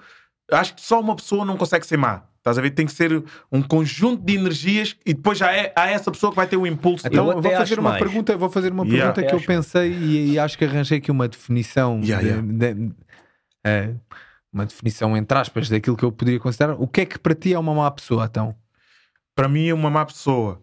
[0.50, 2.22] Acho que só uma pessoa não consegue ser má.
[2.46, 2.70] Estás a ver?
[2.70, 6.36] Tem que ser um conjunto de energias e depois já é, há essa pessoa que
[6.36, 7.04] vai ter o impulso.
[7.04, 8.02] Então Eu vou fazer uma mais.
[8.04, 9.12] pergunta, vou fazer uma Yeah.
[9.12, 12.28] pergunta Até que eu pensei e, e acho que arranjei aqui uma definição Yeah, de-
[12.28, 12.74] yeah.
[12.74, 12.92] de-
[13.66, 13.94] é,
[14.52, 16.74] uma definição entre aspas daquilo que eu poderia considerar.
[16.80, 18.54] O que é que para ti é uma má pessoa, então?
[19.34, 20.62] Para mim é uma má pessoa.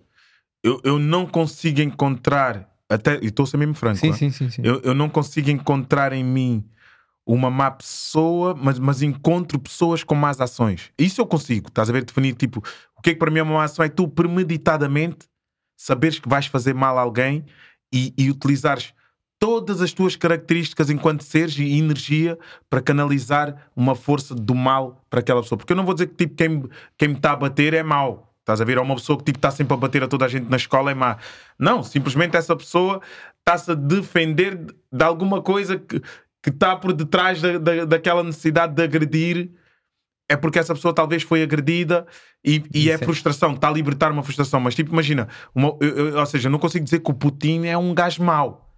[0.63, 2.69] Eu, eu não consigo encontrar.
[2.89, 3.97] Até, e estou a ser mesmo franco.
[3.97, 4.13] Sim, ah.
[4.13, 4.61] sim, sim, sim.
[4.63, 6.63] Eu, eu não consigo encontrar em mim
[7.26, 10.91] uma má pessoa, mas, mas encontro pessoas com más ações.
[10.97, 12.03] Isso eu consigo, estás a ver?
[12.03, 12.61] Definir tipo,
[12.97, 13.84] o que é que para mim é uma má ação?
[13.86, 15.28] É tu premeditadamente
[15.78, 17.45] saberes que vais fazer mal a alguém
[17.93, 18.93] e, e utilizares
[19.39, 22.38] todas as tuas características enquanto seres e energia
[22.69, 25.57] para canalizar uma força do mal para aquela pessoa.
[25.57, 26.63] Porque eu não vou dizer que tipo, quem,
[26.97, 28.34] quem me está a bater é mau.
[28.39, 28.78] Estás a ver?
[28.78, 30.91] Ou uma pessoa que tipo, está sempre a bater a toda a gente na escola
[30.91, 31.17] é má.
[31.57, 33.01] Não, simplesmente essa pessoa
[33.39, 36.01] está-se a defender de- de alguma coisa que,
[36.44, 39.52] que está por detrás da, da, daquela necessidade de agredir.
[40.30, 42.06] É porque essa pessoa talvez foi agredida
[42.44, 44.60] e, e é frustração, está a libertar uma frustração.
[44.60, 47.78] Mas tipo, imagina, uma- eu- eu- ou seja, não consigo dizer que o Putin é
[47.78, 48.74] um gajo mau.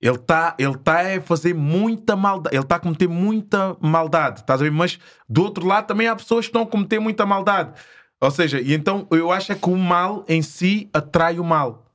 [0.00, 4.60] Ele está ele tá a fazer muita maldade, ele está a cometer muita maldade, estás
[4.60, 4.70] a ver?
[4.70, 4.98] Mas
[5.28, 7.78] do outro lado também há pessoas que estão a cometer muita maldade.
[8.20, 11.92] Ou seja, e então eu acho é que o mal em si atrai o mal.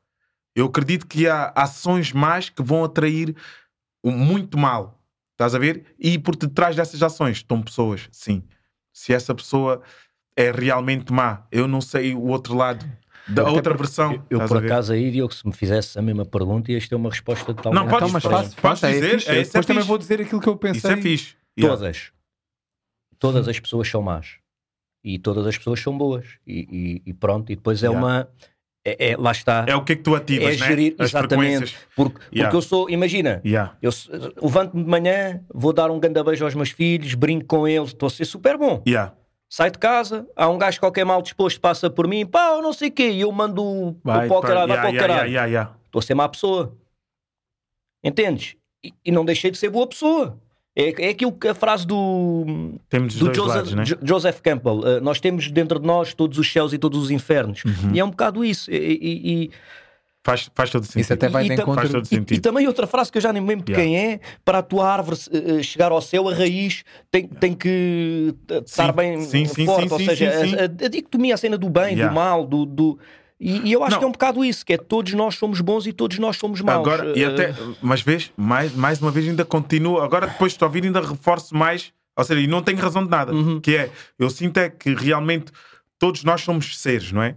[0.55, 3.35] Eu acredito que há ações más que vão atrair
[4.11, 4.99] muito mal.
[5.33, 5.85] Estás a ver?
[5.99, 8.43] E por detrás dessas ações estão pessoas, sim.
[8.93, 9.81] Se essa pessoa
[10.37, 12.85] é realmente má, eu não sei o outro lado,
[13.27, 14.13] da Até outra versão.
[14.29, 17.09] Eu, estás por acaso, aí, Diogo, se me fizesse a mesma pergunta, ias ter uma
[17.09, 18.55] resposta totalmente Não, podes- então, mas diferente.
[18.55, 19.29] faço, faço, é dizer, fixe.
[19.29, 19.87] é, Eu é Depois também fixe.
[19.87, 20.77] vou dizer aquilo que eu pensei.
[20.77, 21.35] Isso é fixe.
[21.59, 21.75] Yeah.
[21.77, 22.11] Todas.
[23.19, 24.37] Todas as pessoas são más.
[25.03, 26.25] E todas as pessoas são boas.
[26.45, 28.05] E, e- e pronto, e depois é Yeah.
[28.05, 28.29] uma.
[28.87, 29.65] É, é- lá está.
[29.67, 30.67] É o que é que tu ativas, É né?
[30.67, 31.75] gerir, As exatamente.
[31.95, 32.55] Porque, porque Yeah.
[32.55, 33.75] eu sou, imagina, Yeah.
[33.81, 33.89] eu
[34.39, 38.05] levanto-me de manhã, vou dar um grande beijo aos meus filhos, brinco com eles, estou
[38.05, 38.83] a ser super bom.
[38.87, 39.13] Yeah.
[39.49, 42.73] Sai de casa, há um gajo qualquer mal disposto, passa por mim, pá, eu não
[42.73, 44.95] sei o quê, e eu mando o Vai, para o pá, caralho, vai para o
[44.95, 45.69] caralho.
[45.85, 46.75] Estou a ser má pessoa.
[48.03, 48.55] Entendes?
[48.83, 50.39] E, e não deixei de ser boa pessoa.
[50.75, 53.85] É, é aquilo que a frase do, Temos os do Joseph, lados, né?
[53.85, 54.79] Jo- Joseph Campbell.
[54.79, 57.63] uh, nós temos dentro de nós todos os céus e todos os infernos.
[57.63, 57.91] Uhum.
[57.93, 58.69] E é um bocado isso.
[58.69, 59.51] E, e- e-
[60.21, 61.01] Faz, faz todo sentido.
[61.01, 61.55] Isso até vai E de.
[61.63, 62.35] Faz todo e- sentido.
[62.37, 64.61] e também outra frase que eu já nem me lembro de quem é: para a
[64.63, 69.21] tua árvore uh, chegar ao céu, a raiz tem, tem que uh, estar Sim, bem
[69.21, 69.87] sim, sim, forte.
[69.87, 70.55] sim, ou seja, sim, sim.
[70.55, 72.07] A, a- a dicotomia, a cena do bem, Yeah.
[72.09, 72.65] do mal, do.
[72.65, 72.99] do-
[73.39, 73.99] e, e eu acho Não.
[73.99, 76.61] que é um bocado isso: que é todos nós somos bons e todos nós somos
[76.61, 76.79] maus.
[76.87, 79.99] Agora, e até, mas vês, mais, mais uma vez ainda continuo.
[79.99, 81.91] Agora, depois de te ouvir, ainda reforço mais.
[82.17, 83.33] Ou seja, e não tenho razão de nada.
[83.33, 83.59] Uhum.
[83.59, 85.51] Que é, eu sinto é que realmente
[85.99, 87.35] todos nós somos seres, não é?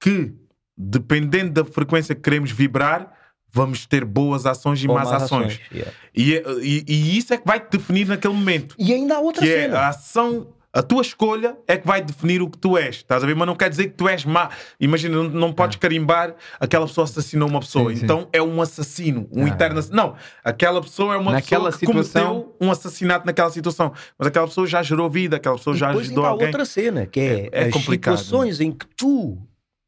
[0.00, 0.34] Que,
[0.76, 3.12] dependendo da frequência que queremos vibrar,
[3.52, 5.60] vamos ter boas ações e ou más ações.
[5.72, 5.92] yeah.
[6.12, 8.74] E, é- e, e isso é que vai te definir naquele momento.
[8.78, 9.78] E ainda há outra que é cena.
[9.78, 13.26] a ação, a tua escolha é que vai definir o que tu és, estás a
[13.26, 13.36] ver?
[13.36, 14.50] Mas não quer dizer que tu és má.
[14.80, 18.04] Imagina, não, não podes carimbar aquela pessoa assassinou uma pessoa, Sim, sim.
[18.04, 19.48] então é um assassino, um Ah.
[19.50, 23.50] eterno ass- Não, aquela pessoa é uma Naquela pessoa que situação- cometeu um assassinato naquela
[23.50, 26.48] situação, mas aquela pessoa já gerou vida, aquela pessoa E já ajudou alguém.
[26.48, 29.38] outra cena, que é, É- é as complicado, situações em que tu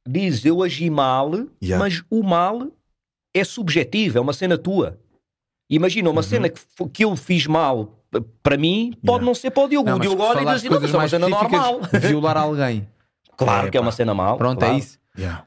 [0.08, 1.78] dizes eu agi mal, Yeah.
[1.84, 2.68] mas o mal
[3.34, 4.98] é subjetivo, é uma cena tua.
[5.68, 6.14] Imagina, Uhum.
[6.14, 6.60] uma cena que,
[6.92, 7.95] que eu fiz mal
[8.42, 9.24] para mim, pode Yeah.
[9.26, 9.88] não ser para o Diogo.
[9.88, 11.80] Não, o Diogo olha e diz assim, não, mas é uma cena normal.
[12.00, 12.86] Violar alguém.
[13.38, 14.38] Claro que é uma cena mal.
[14.38, 14.74] Pronto, claro.
[14.74, 14.98] é isso.
[15.18, 15.44] Yeah.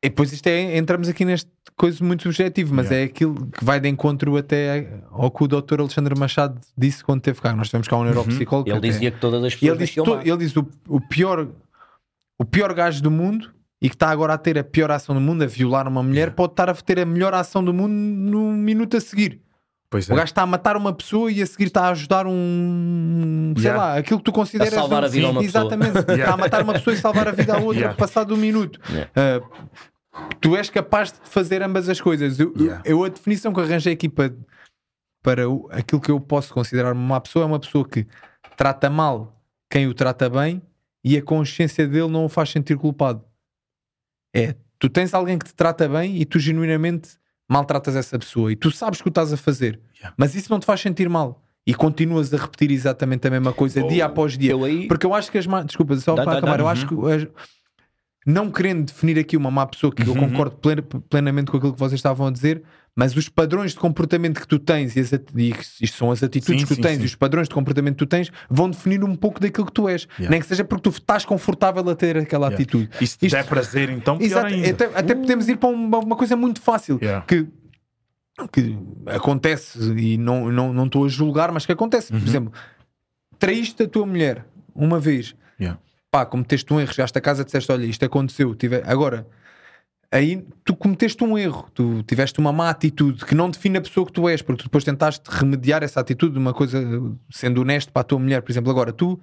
[0.00, 3.02] E depois isto é, entramos aqui neste coisa muito subjetivo, mas Yeah.
[3.02, 5.80] é aquilo que vai de encontro até ao que o Dr.
[5.80, 7.52] Alexandre Machado disse quando teve cá.
[7.52, 8.68] Nós tivemos cá um neuropsicólogo.
[8.68, 10.26] Ele que até- dizia que todas as pessoas ele disse, nasciam to- más.
[10.26, 11.48] ele disse o, o pior
[12.38, 13.50] o pior gajo do mundo
[13.80, 16.30] e que está agora a ter a pior ação do mundo, a violar uma mulher,
[16.32, 19.40] pode estar a ter a melhor ação do mundo no minuto a seguir.
[19.92, 20.16] Pois O é.
[20.16, 23.52] gajo está a matar uma pessoa e a seguir está a ajudar um.
[23.56, 23.80] Sei Yeah.
[23.84, 24.72] lá, aquilo que tu consideras.
[24.72, 25.64] A salvar um, a vida a uma pessoa.
[25.66, 25.98] Exatamente.
[26.18, 27.96] Está a matar uma pessoa e salvar a vida a outra, Yeah.
[27.98, 28.80] passado um minuto.
[28.90, 29.10] Yeah.
[29.14, 32.40] Ah, tu és capaz de fazer ambas as coisas.
[32.40, 32.82] Eu, eu- Yeah.
[32.86, 34.34] eu a definição que arranjei aqui para,
[35.22, 38.06] para o- aquilo que eu posso considerar uma má pessoa é uma pessoa que
[38.56, 39.38] trata mal
[39.70, 40.62] quem o trata bem
[41.04, 43.22] e a consciência dele não o faz sentir culpado.
[44.34, 47.18] É, tu tens alguém que te trata bem e tu genuinamente
[47.52, 50.14] maltratas essa pessoa e tu sabes que o estás a fazer, Yeah.
[50.16, 51.40] mas isso não te faz sentir mal.
[51.64, 54.50] e continuas a repetir exatamente a mesma coisa Oh, dia após dia.
[54.50, 55.64] eu aí- Porque eu acho que as más.
[55.64, 56.62] Desculpa, só Dá, para dá, acabar, dá.
[56.64, 56.94] eu acho que.
[57.12, 57.28] as-
[58.26, 60.28] Não querendo definir aqui uma má pessoa, que eu Uhum.
[60.30, 62.62] concordo plen- plenamente com aquilo que vocês estavam a dizer,
[62.94, 66.60] mas os padrões de comportamento que tu tens, e, as e isto são as atitudes
[66.60, 67.02] Sim, que tu sim, tens sim.
[67.02, 69.88] e os padrões de comportamento que tu tens, vão definir um pouco daquilo que tu
[69.88, 70.06] és.
[70.18, 70.30] Yeah.
[70.30, 72.54] Nem que seja porque tu estás confortável a ter aquela Yeah.
[72.62, 72.90] atitude.
[73.00, 74.54] E se Isto- der prazer, então pior Exato,
[74.84, 77.24] até, até podemos ir para uma, uma coisa muito fácil Yeah.
[77.26, 77.46] que,
[78.52, 82.12] que acontece e não estou não, não a julgar, mas que acontece.
[82.12, 82.20] Uhum.
[82.20, 82.52] Por exemplo,
[83.38, 84.44] traíste a tua mulher
[84.74, 85.78] uma vez, Yeah.
[86.10, 88.54] pá, cometeste um erro, chegaste a casa e disseste: Olha, isto aconteceu.
[88.54, 88.82] Tive...
[88.84, 89.26] Agora,
[90.12, 94.06] aí tu cometeste um erro, tu tiveste uma má atitude que não define a pessoa
[94.06, 96.80] que tu és, porque tu depois tentaste remediar essa atitude, uma coisa
[97.30, 98.70] sendo honesto para a tua mulher, por exemplo.
[98.70, 99.18] Agora, tu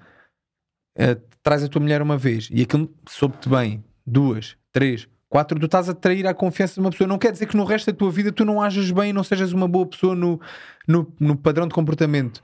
[0.97, 5.65] eh, traz a tua mulher uma vez e aquilo soube-te bem, duas, três, quatro, tu
[5.67, 7.07] estás a trair a confiança de uma pessoa.
[7.07, 9.23] Não quer dizer que no resto da tua vida tu não ajas bem e não
[9.23, 10.41] sejas uma boa pessoa no,
[10.87, 12.41] no, no padrão de comportamento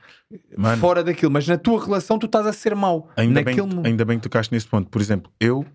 [0.55, 0.77] Mano.
[0.77, 3.09] fora daquilo, mas na tua relação tu estás a ser mau.
[3.17, 4.88] Ainda, bem, Naquele mo- ainda bem que tocaste nesse ponto.
[4.89, 5.65] Por exemplo, eu,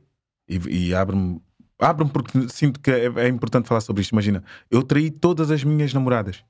[0.48, 1.40] e, e abro-me
[1.81, 4.12] abro porque sinto que é, é importante falar sobre isto.
[4.12, 6.44] Imagina, eu traí todas as minhas namoradas.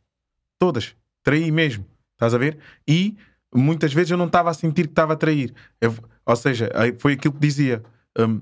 [0.59, 0.95] Todas.
[1.25, 1.87] Traí mesmo.
[2.15, 2.59] Estás a ver?
[2.87, 3.17] E
[3.55, 5.55] muitas vezes eu não estava a sentir que estava a trair.
[5.81, 5.95] Eu-
[6.27, 7.83] ou seja, foi aquilo que dizia.
[8.19, 8.41] hum,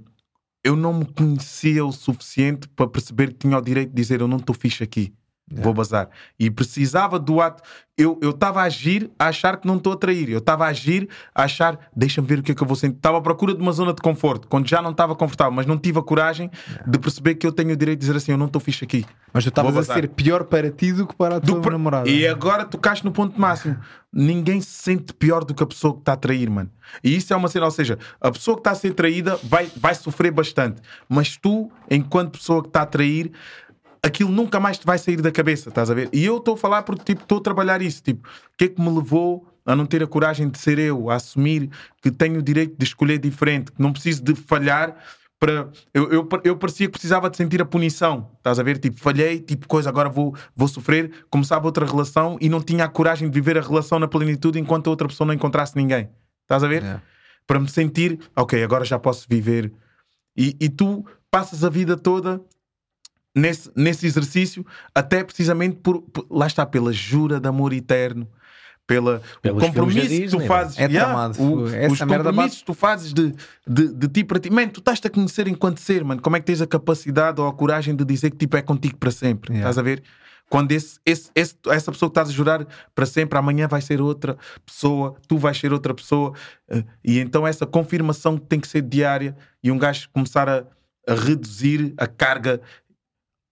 [0.65, 4.29] eu não me conhecia o suficiente para perceber que tinha o direito de dizer eu
[4.29, 5.15] não estou fixe aqui.
[5.51, 6.09] Vou bazar.
[6.39, 7.63] E precisava do ato.
[7.97, 10.29] Eu estava a agir a achar que não estou a trair.
[10.29, 12.97] Eu estava a agir a achar, deixa-me ver o que é que eu vou sentir.
[12.97, 15.77] Estava à procura de uma zona de conforto, quando já não estava confortável, mas não
[15.77, 16.49] tive a coragem
[16.87, 19.05] de perceber que eu tenho o direito de dizer assim: eu não estou fixe aqui.
[19.33, 22.09] Mas tu estavas a ser pior para ti do que para a tua namorada.
[22.09, 23.77] E agora tocaste no ponto máximo.
[24.13, 26.71] Ninguém se sente pior do que a pessoa que está a trair, mano.
[27.03, 29.71] E isso é uma cena, ou seja, a pessoa que está a ser traída vai,
[29.77, 30.81] vai sofrer bastante.
[31.09, 33.33] Mas tu, enquanto pessoa que está a trair,
[34.03, 36.09] aquilo nunca mais te vai sair da cabeça, estás a ver?
[36.13, 38.03] E eu estou a falar porque tipo, estou a trabalhar isso.
[38.03, 41.11] Tipo, o que é que me levou a não ter a coragem de ser eu,
[41.11, 41.69] a assumir
[42.03, 44.97] que tenho o direito de escolher diferente, que não preciso de falhar
[45.39, 45.69] para.
[45.93, 48.79] Eu, eu, eu parecia que precisava de sentir a punição, estás a ver?
[48.79, 51.11] Tipo, falhei, tipo, coisa, agora vou, vou sofrer.
[51.31, 54.89] Começava outra relação e não tinha a coragem de viver a relação na plenitude enquanto
[54.89, 56.09] a outra pessoa não encontrasse ninguém,
[56.43, 56.83] estás a ver?
[56.83, 57.03] Yeah.
[57.47, 59.73] Para me sentir, ok, agora já posso viver.
[60.37, 62.41] E, e tu passas a vida toda
[63.39, 68.27] nesse, nesse exercício, até precisamente por, por- lá está, pela jura de amor eterno,
[68.87, 71.43] pela Pelos o compromisso da que tu Disney, fazes, É tramado.
[71.43, 71.63] o-
[71.93, 73.35] os compromissos que tu fazes de,
[73.67, 76.41] de, de ti para ti, man, tu estás-te a conhecer enquanto ser, mano, como é
[76.41, 79.53] que tens a capacidade ou a coragem de dizer que tipo é contigo para sempre,
[79.53, 79.69] Yeah.
[79.69, 80.03] estás a ver?
[80.51, 84.01] Quando esse, esse, esse- essa pessoa que estás a jurar para sempre, amanhã vai ser
[84.01, 86.33] outra pessoa, tu vais ser outra pessoa,
[86.71, 90.65] eh, e então essa confirmação tem que ser diária e um gajo começar a,
[91.07, 92.63] a reduzir a carga.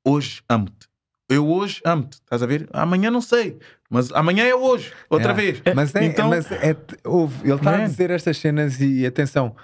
[0.06, 0.86] Hoje amo-te.
[1.28, 2.68] Eu hoje amo-te, estás a ver?
[2.72, 3.58] Amanhã não sei,
[3.90, 5.42] mas amanhã é hoje, outra Yeah.
[5.60, 5.74] vez.
[5.74, 9.56] Mas é, Então- mas é, houve, ele está a dizer estas cenas e atenção,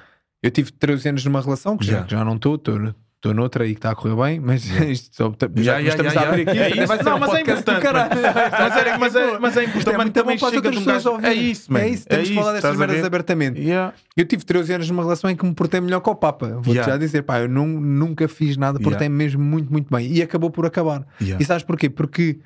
[0.43, 2.93] eu tive 13 anos numa relação que já, já não estou, estou
[3.23, 6.49] estou noutra e que está a correr bem, mas isto só, já, estamos a abrir
[6.49, 6.59] aqui.
[6.59, 8.16] É vai ser Não, um mas é podcast importante.
[8.51, 11.07] Mas é, mas é, mas é importante, é muito também bom para as de pessoas
[11.07, 11.31] ouvirem.
[11.31, 11.78] É isso, man.
[11.78, 13.61] É isso, temos é que falar destas merdas abertamente.
[13.61, 13.94] Yeah.
[14.16, 16.49] Eu tive 13 anos numa relação em que me portei melhor que o Papa.
[16.49, 16.93] Vou-te Yeah.
[16.93, 18.90] já dizer, pá, eu não, nunca fiz nada, Yeah.
[18.90, 20.11] portei mesmo muito, muito bem.
[20.11, 21.07] E acabou por acabar.
[21.20, 21.40] Yeah.
[21.40, 21.89] E sabes porquê?
[21.89, 22.40] Porque,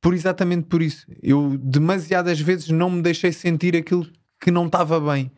[0.00, 4.06] por exatamente por isso, eu demasiadas vezes não me deixei sentir aquilo
[4.40, 5.32] que não estava bem.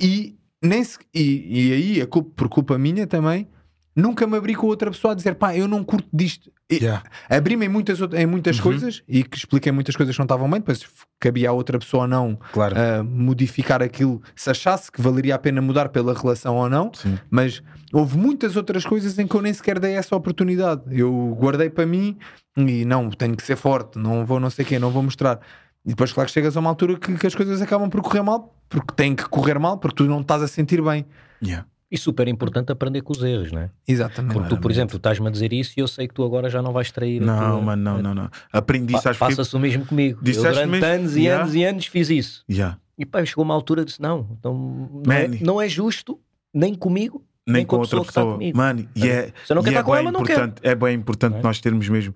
[0.00, 3.46] E, nem se, e, e aí, a culpa, por culpa minha também,
[3.94, 6.50] nunca me abri com outra pessoa a dizer, pá, eu não curto disto.
[6.72, 7.02] Yeah.
[7.28, 8.62] Abri-me em muitas, em muitas Uhum.
[8.62, 10.82] coisas e que expliquei muitas coisas que não estavam bem, depois
[11.20, 12.74] cabia a outra pessoa ou não Claro.
[12.78, 17.18] a modificar aquilo se achasse que valeria a pena mudar pela relação ou não, Sim.
[17.30, 17.62] mas
[17.92, 20.80] houve muitas outras coisas em que eu nem sequer dei essa oportunidade.
[20.90, 22.16] Eu guardei para mim
[22.56, 25.40] e não, tenho que ser forte, não vou não sei quê, não vou mostrar.
[25.84, 28.22] E depois, claro que chegas a uma altura que, que as coisas acabam por correr
[28.22, 31.04] mal, porque têm que correr mal, porque tu não estás a sentir bem.
[31.44, 31.66] Yeah.
[31.92, 33.70] E super importante aprender com os erros, não é?
[33.86, 34.32] Exatamente.
[34.32, 36.62] Porque tu, por exemplo, estás-me a dizer isso e eu sei que tu agora já
[36.62, 37.20] não vais trair.
[37.20, 38.30] Não, tua- mano, não, não, não.
[38.50, 39.18] Aprendi, Pa- sabes?
[39.18, 40.18] Passa-se o mesmo comigo.
[40.24, 40.86] Eu durante mesmo?
[40.86, 41.42] anos e Yeah.
[41.44, 42.44] anos e anos fiz isso.
[42.50, 42.78] Yeah.
[42.96, 46.18] E pá, chegou uma altura disse: não, então não é, não é justo
[46.54, 48.52] nem comigo, Nem, com a outra pessoa pessoa.
[48.54, 50.52] Mano, e é, Se eu não quero é estar com bem ela, não quero.
[50.62, 51.42] é bem importante é?
[51.42, 52.14] nós termos mesmo.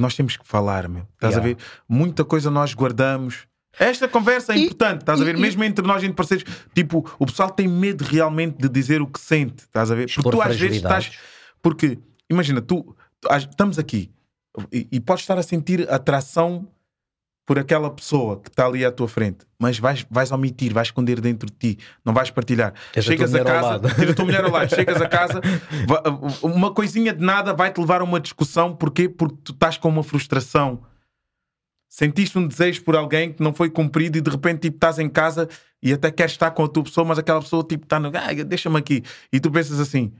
[0.00, 1.02] Nós temos que falar, meu.
[1.14, 1.38] Estás Yeah.
[1.38, 1.56] a ver?
[1.88, 3.46] Muita coisa nós guardamos.
[3.78, 5.36] Esta conversa é E- importante, estás a ver?
[5.36, 6.44] e- Mesmo entre nós, entre parceiros,
[6.74, 10.06] tipo, o pessoal tem medo realmente de dizer o que sente, estás a ver?
[10.08, 11.10] Expor Porque tu às vezes estás.
[11.62, 11.98] Porque,
[12.30, 14.10] imagina, tu, tu- estamos aqui
[14.72, 16.66] e, e podes estar a sentir atração
[17.46, 21.20] por aquela pessoa que está ali à tua frente, mas vais, vais omitir, vais esconder
[21.20, 22.72] dentro de ti, não vais partilhar.
[22.92, 25.40] Tens a Chegas a, ao casa, tens a tua mulher ao lado, chegas a casa,
[26.42, 29.08] uma coisinha de nada vai te levar a uma discussão, porquê?
[29.08, 30.82] Porque tu estás com uma frustração.
[31.96, 35.08] Sentiste um desejo por alguém que não foi cumprido e de repente tipo, estás em
[35.08, 35.48] casa
[35.82, 38.08] e até queres estar com a tua pessoa, mas aquela pessoa tipo está no.
[38.08, 39.02] Ah, deixa-me aqui.
[39.32, 40.12] E tu pensas assim.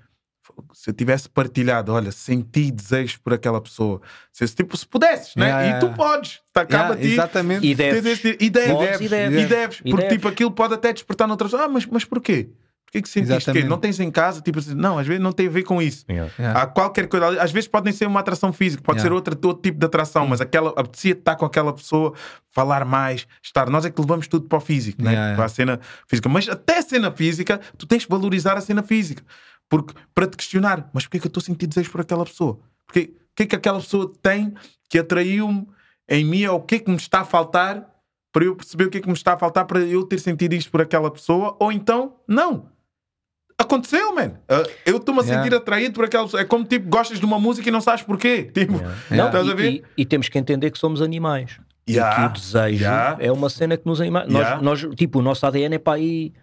[0.73, 4.01] Se eu tivesse partilhado, olha, senti desejo por aquela pessoa.
[4.32, 5.47] Se, tipo, se pudesses, né?
[5.48, 5.97] Yeah, e tu yeah.
[5.97, 7.12] podes, acaba Yeah, ti.
[7.12, 7.66] exatamente.
[7.66, 7.98] E deves.
[7.98, 9.43] E deves, e e deves, deves.
[9.43, 10.16] e deves, E porque deves.
[10.16, 11.65] tipo aquilo pode até despertar noutra pessoa.
[11.65, 12.48] Ah, mas, mas porquê?
[12.86, 13.64] Porquê que sentiste Exatamente.
[13.64, 13.68] quê?
[13.68, 14.40] Não tens em casa?
[14.40, 16.04] Tipo assim, não, às vezes não tem a ver com isso.
[16.08, 16.32] Yeah.
[16.38, 16.62] Yeah.
[16.62, 19.08] Há qualquer coisa, às vezes podem ser uma atração física, pode Yeah.
[19.10, 22.14] ser outra, outro tipo de atração, mas aquela apetecia estar com aquela pessoa,
[22.48, 23.68] falar mais, estar.
[23.68, 25.34] Nós é que levamos tudo para o físico, né?
[25.34, 26.28] Para a cena física.
[26.28, 29.22] Mas até a cena física, tu tens que valorizar a cena física.
[29.68, 32.60] Porque para te questionar, mas porquê que eu estou a sentir desejo por aquela pessoa?
[32.86, 34.54] Porque o que é que aquela pessoa tem
[34.88, 35.66] que atraiu-me
[36.08, 37.84] em mim ou o que é que me está a faltar
[38.32, 40.52] para eu perceber o que é que me está a faltar para eu ter sentido
[40.54, 41.56] isto por aquela pessoa?
[41.58, 42.68] Ou então, não.
[43.59, 44.33] Aconteceu, man.
[44.51, 45.43] Uh, eu estou-me a Yeah.
[45.45, 46.28] sentir atraído por aquela.
[46.39, 48.51] É como tipo, gostas de uma música e não sabes porquê.
[48.55, 48.97] Tipo, Yeah.
[49.11, 49.16] Yeah.
[49.16, 49.73] Não, Estás a e- ver?
[49.73, 51.59] E, e temos que entender que somos animais.
[51.89, 52.12] Yeah.
[52.12, 53.16] E que o desejo Yeah.
[53.19, 54.24] é uma cena que nos anima.
[54.28, 54.61] Yeah.
[54.61, 56.35] Nós, nós, tipo, o nosso ADN é para aí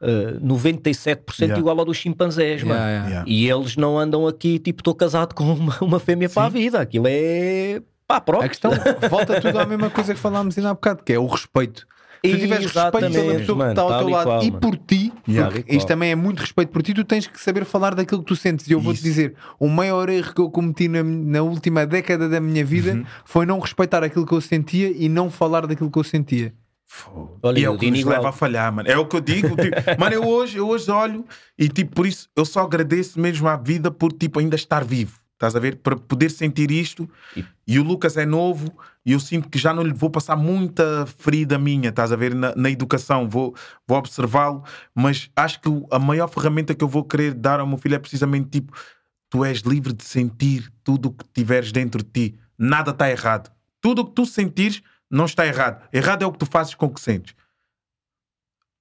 [0.00, 1.58] uh, 97% Yeah.
[1.58, 2.74] igual ao dos chimpanzés, mano.
[2.80, 3.08] Yeah, yeah.
[3.10, 3.30] Yeah.
[3.30, 6.80] E eles não andam aqui, tipo, estou casado com uma, uma fêmea para a vida.
[6.80, 7.82] Aquilo é.
[8.06, 8.42] pá, pronto.
[8.44, 8.70] A questão
[9.10, 11.86] volta tudo à mesma coisa que falámos ainda há bocado, que é o respeito.
[12.28, 14.60] Se tu tiveres respeito pela pessoa mano, que está ao teu lado qual, e mano.
[14.60, 15.56] por ti, Yeah.
[15.68, 18.36] isto também é muito respeito por ti, tu tens que saber falar daquilo que tu
[18.36, 18.66] sentes.
[18.68, 22.40] E eu vou-te dizer: o maior erro que eu cometi na, na última década da
[22.40, 23.04] minha vida Uhum.
[23.24, 26.52] foi não respeitar aquilo que eu sentia e não falar daquilo que eu sentia.
[27.42, 28.16] Olha, e é eu o que digo nos igual.
[28.16, 28.88] leva a falhar, mano.
[28.88, 29.48] É o que eu digo.
[29.56, 31.24] Tipo, mano, eu hoje, eu hoje olho
[31.58, 35.18] e tipo, por isso eu só agradeço mesmo à vida por tipo ainda estar vivo.
[35.34, 35.76] Estás a ver?
[35.76, 37.08] Para poder sentir isto.
[37.36, 38.72] E- E o Lucas é novo
[39.06, 42.34] e eu sinto que já não lhe vou passar muita ferida minha, estás a ver?
[42.34, 43.54] Na, na educação, vou,
[43.88, 44.62] vou observá-lo,
[44.94, 47.98] mas acho que a maior ferramenta que eu vou querer dar ao meu filho é
[47.98, 48.76] precisamente tipo:
[49.30, 52.38] tu és livre de sentir tudo o que tiveres dentro de ti.
[52.58, 53.50] Nada está errado.
[53.80, 55.82] Tudo o que tu sentires não está errado.
[55.92, 57.34] Errado é o que tu fazes com o que sentes.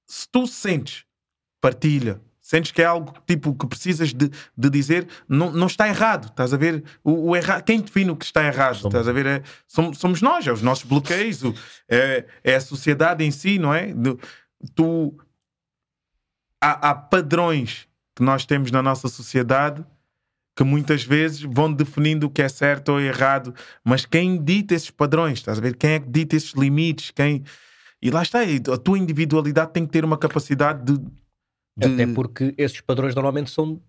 [0.06, 1.06] Se tu sentes,
[1.62, 2.22] partilha.
[2.54, 6.26] Sentes que é algo tipo que precisas de, de dizer, não, não está errado.
[6.28, 6.84] Estás a ver?
[7.04, 7.62] O, o erra...
[7.64, 8.76] Quem define o que está errado?
[8.76, 9.26] Somos- Estás a ver?
[9.26, 11.56] É, somos, somos nós, é os nossos bloqueios, o-
[11.90, 13.92] é, é a sociedade em si, não é?
[13.92, 14.20] Do-
[14.76, 15.18] tu
[16.62, 19.84] há, há padrões que nós temos na nossa sociedade
[20.56, 23.52] que muitas vezes vão definindo o que é certo ou errado,
[23.84, 25.76] mas quem dita esses padrões, estás a ver?
[25.76, 27.10] Quem é que dita esses limites?
[27.10, 27.44] Quem...
[28.00, 31.04] E lá está, a tua individualidade tem que ter uma capacidade de.
[31.78, 33.82] De- Até porque esses padrões normalmente são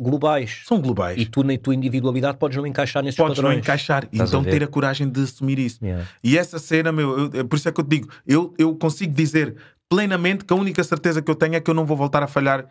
[0.00, 0.62] globais.
[0.66, 1.18] São globais.
[1.20, 3.62] E tu, na tua individualidade, podes não encaixar nesses Podes não padrões.
[3.64, 4.04] encaixar.
[4.04, 4.50] Estás a Então ver?
[4.50, 5.82] ter a coragem de assumir isso.
[5.84, 6.06] Yeah.
[6.22, 8.74] E essa cena, meu, eu- é por isso é que eu te digo, eu, eu
[8.76, 9.56] consigo dizer
[9.88, 12.26] plenamente que a única certeza que eu tenho é que eu não vou voltar a
[12.26, 12.66] falhar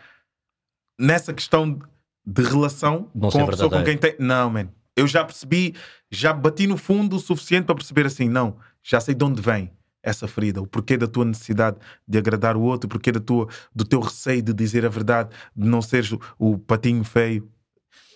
[1.00, 1.80] nessa questão
[2.26, 4.18] de relação Não com a pessoa com quem verdadeiro.
[4.18, 4.26] tem.
[4.26, 4.68] Não, man.
[4.96, 5.76] Eu já percebi,
[6.12, 9.72] já bati no fundo o suficiente para perceber assim, não, já sei de onde vem
[10.06, 11.77] essa ferida, o porquê da tua necessidade
[12.07, 15.30] de agradar o outro, o porquê da tua, do teu receio de dizer a verdade,
[15.56, 17.49] de não seres o, o patinho feio.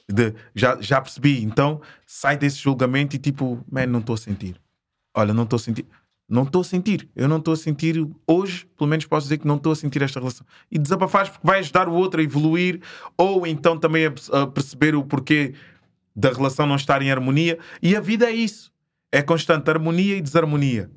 [0.08, 4.60] De, já, já percebi, então sai desse julgamento e tipo, man, não estou a sentir.
[5.16, 5.86] Olha, não estou a sentir.
[6.28, 7.10] Não estou a sentir.
[7.16, 10.02] Eu não estou a sentir hoje, pelo menos posso dizer que não estou a sentir
[10.04, 10.46] esta relação.
[10.72, 12.82] E desabafares porque vai ajudar o outro a evoluir,
[13.18, 15.56] ou então também a, a perceber o porquê
[16.16, 17.58] da relação não estar em harmonia.
[17.82, 18.72] E a vida é isso.
[19.12, 20.90] É constante harmonia e desarmonia.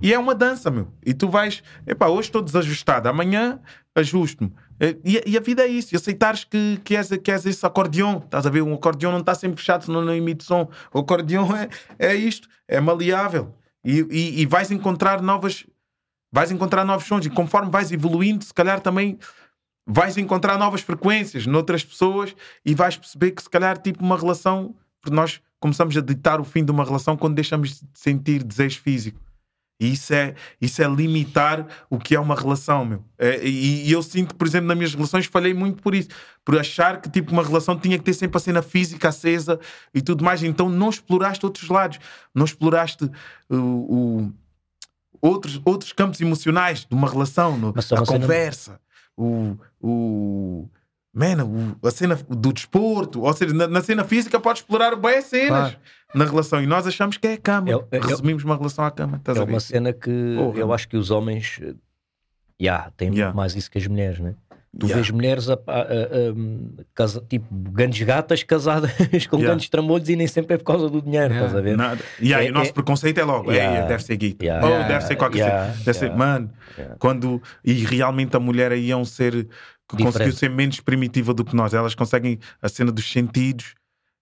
[0.00, 0.88] E é uma dança, meu.
[1.04, 3.60] E tu vais, epá, hoje estou desajustado, amanhã
[3.94, 4.52] ajusto-me.
[4.80, 5.94] E, e a vida é isso.
[5.94, 8.22] E aceitares que, que, és, que és esse acordeão.
[8.24, 8.62] Estás a ver?
[8.62, 10.68] Um acordeão não está sempre fechado, senão não emite som.
[10.92, 11.68] O acordeão é,
[11.98, 13.54] é isto, é maleável.
[13.84, 15.66] E, e, e vais encontrar novas.
[16.30, 17.24] Vais encontrar novos sons.
[17.24, 19.18] E conforme vais evoluindo, se calhar também
[19.86, 24.74] vais encontrar novas frequências noutras pessoas e vais perceber que se calhar tipo uma relação.
[25.00, 28.80] Porque nós começamos a ditar o fim de uma relação quando deixamos de sentir desejo
[28.80, 29.25] físico.
[29.78, 33.04] E isso é, isso é limitar o que é uma relação, meu.
[33.18, 36.08] É, e, e eu sinto, por exemplo, nas minhas relações falhei muito por isso.
[36.44, 39.60] Por achar que tipo uma relação tinha que ter sempre a cena física acesa
[39.94, 40.42] e tudo mais.
[40.42, 41.98] Então não exploraste outros lados.
[42.34, 44.32] Não exploraste uh, o,
[45.20, 47.58] outros, outros campos emocionais de uma relação.
[47.58, 48.80] No, a conversa.
[49.16, 49.56] O...
[49.80, 50.68] o
[51.18, 55.22] Man, o- a cena do desporto, ou seja, na, na cena física pode explorar bem
[55.22, 55.76] cenas Claro.
[56.14, 57.70] na relação e nós achamos que é a cama.
[57.70, 59.16] É- é- Resumimos uma relação à cama.
[59.16, 59.52] Estás É a ver?
[59.52, 60.58] uma cena que Porra.
[60.58, 61.58] eu acho que os homens
[62.60, 63.26] yeah, têm Yeah.
[63.26, 64.34] muito mais isso que as mulheres, né?
[64.78, 64.96] Tu Yeah.
[65.02, 68.90] vês mulheres a, a- a- um, casa- tipo grandes gatas casadas
[69.26, 69.46] com Yeah.
[69.46, 71.46] grandes trambolhos e nem sempre é por causa do dinheiro, Yeah.
[71.46, 71.76] estás a ver?
[71.78, 72.00] Nada.
[72.20, 73.86] E aí É- o nosso é- preconceito é logo, "Ei, Yeah.
[73.88, 74.66] deve ser guita, Yeah.
[74.66, 74.88] ou Yeah.
[74.92, 75.66] deve ser qualquer Yeah.
[75.68, 75.78] coisa.
[75.84, 76.18] Deve ser, Yeah.
[76.26, 76.96] mano, Yeah.
[76.98, 77.42] quando.
[77.64, 79.48] E realmente a mulher aí é um ser
[79.88, 80.12] que Diferente.
[80.12, 81.72] conseguiu ser menos primitiva do que nós.
[81.72, 83.74] Elas conseguem a cena dos sentidos,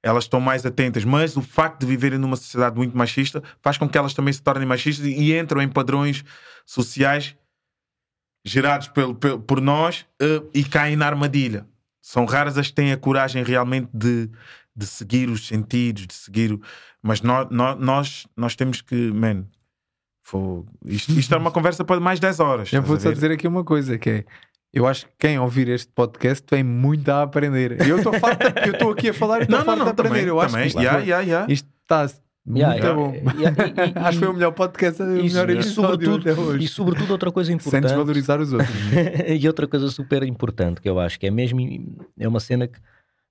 [0.02, 3.88] elas estão mais atentas, mas o facto de viverem numa sociedade muito machista faz com
[3.88, 6.22] que elas também se tornem machistas e entram em padrões
[6.66, 7.34] sociais
[8.44, 11.66] gerados pelo, pelo por nós uh, e caem na armadilha.
[12.02, 14.28] São raras as que têm a coragem realmente de,
[14.76, 16.52] de seguir os sentidos, de seguir.
[16.52, 16.60] O...
[17.02, 19.46] Mas nós, nós, nós, nós temos que, man,
[20.22, 20.66] for...
[20.84, 22.72] isto, isto é uma conversa para mais 10 horas.
[22.74, 24.24] Eu vou só dizer aqui uma coisa: que é
[24.74, 27.80] eu acho que quem ouvir este podcast tem muito a aprender.
[27.88, 30.08] Eu estou farto, eu estou aqui a falar e estou farto de aprender.
[30.16, 30.62] Também, eu acho também.
[30.64, 31.52] que isto, yeah, yeah, yeah.
[31.52, 32.02] isto está
[32.46, 33.14] muito Yeah, bom.
[33.38, 36.30] yeah, e- e- acho que foi o melhor podcast, o Isso, melhor e, episódio sobretudo,
[36.30, 36.64] até hoje.
[36.64, 38.70] e sobretudo outra coisa Sem importante desvalorizar os outros.
[39.40, 41.58] e outra coisa super importante que eu acho que é mesmo
[42.18, 42.78] é uma cena que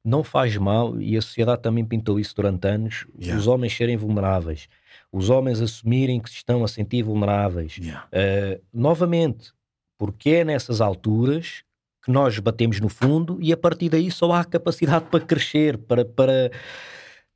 [0.04, 3.40] não faz mal e a sociedade também pintou isso durante anos Yeah.
[3.40, 4.68] os homens serem vulneráveis
[5.12, 8.06] os homens assumirem que se estão a sentir vulneráveis Yeah.
[8.12, 9.52] Uh, novamente
[9.98, 11.64] porque é nessas alturas
[12.04, 16.04] que nós batemos no fundo e a partir daí só há capacidade para crescer para,
[16.04, 16.52] para,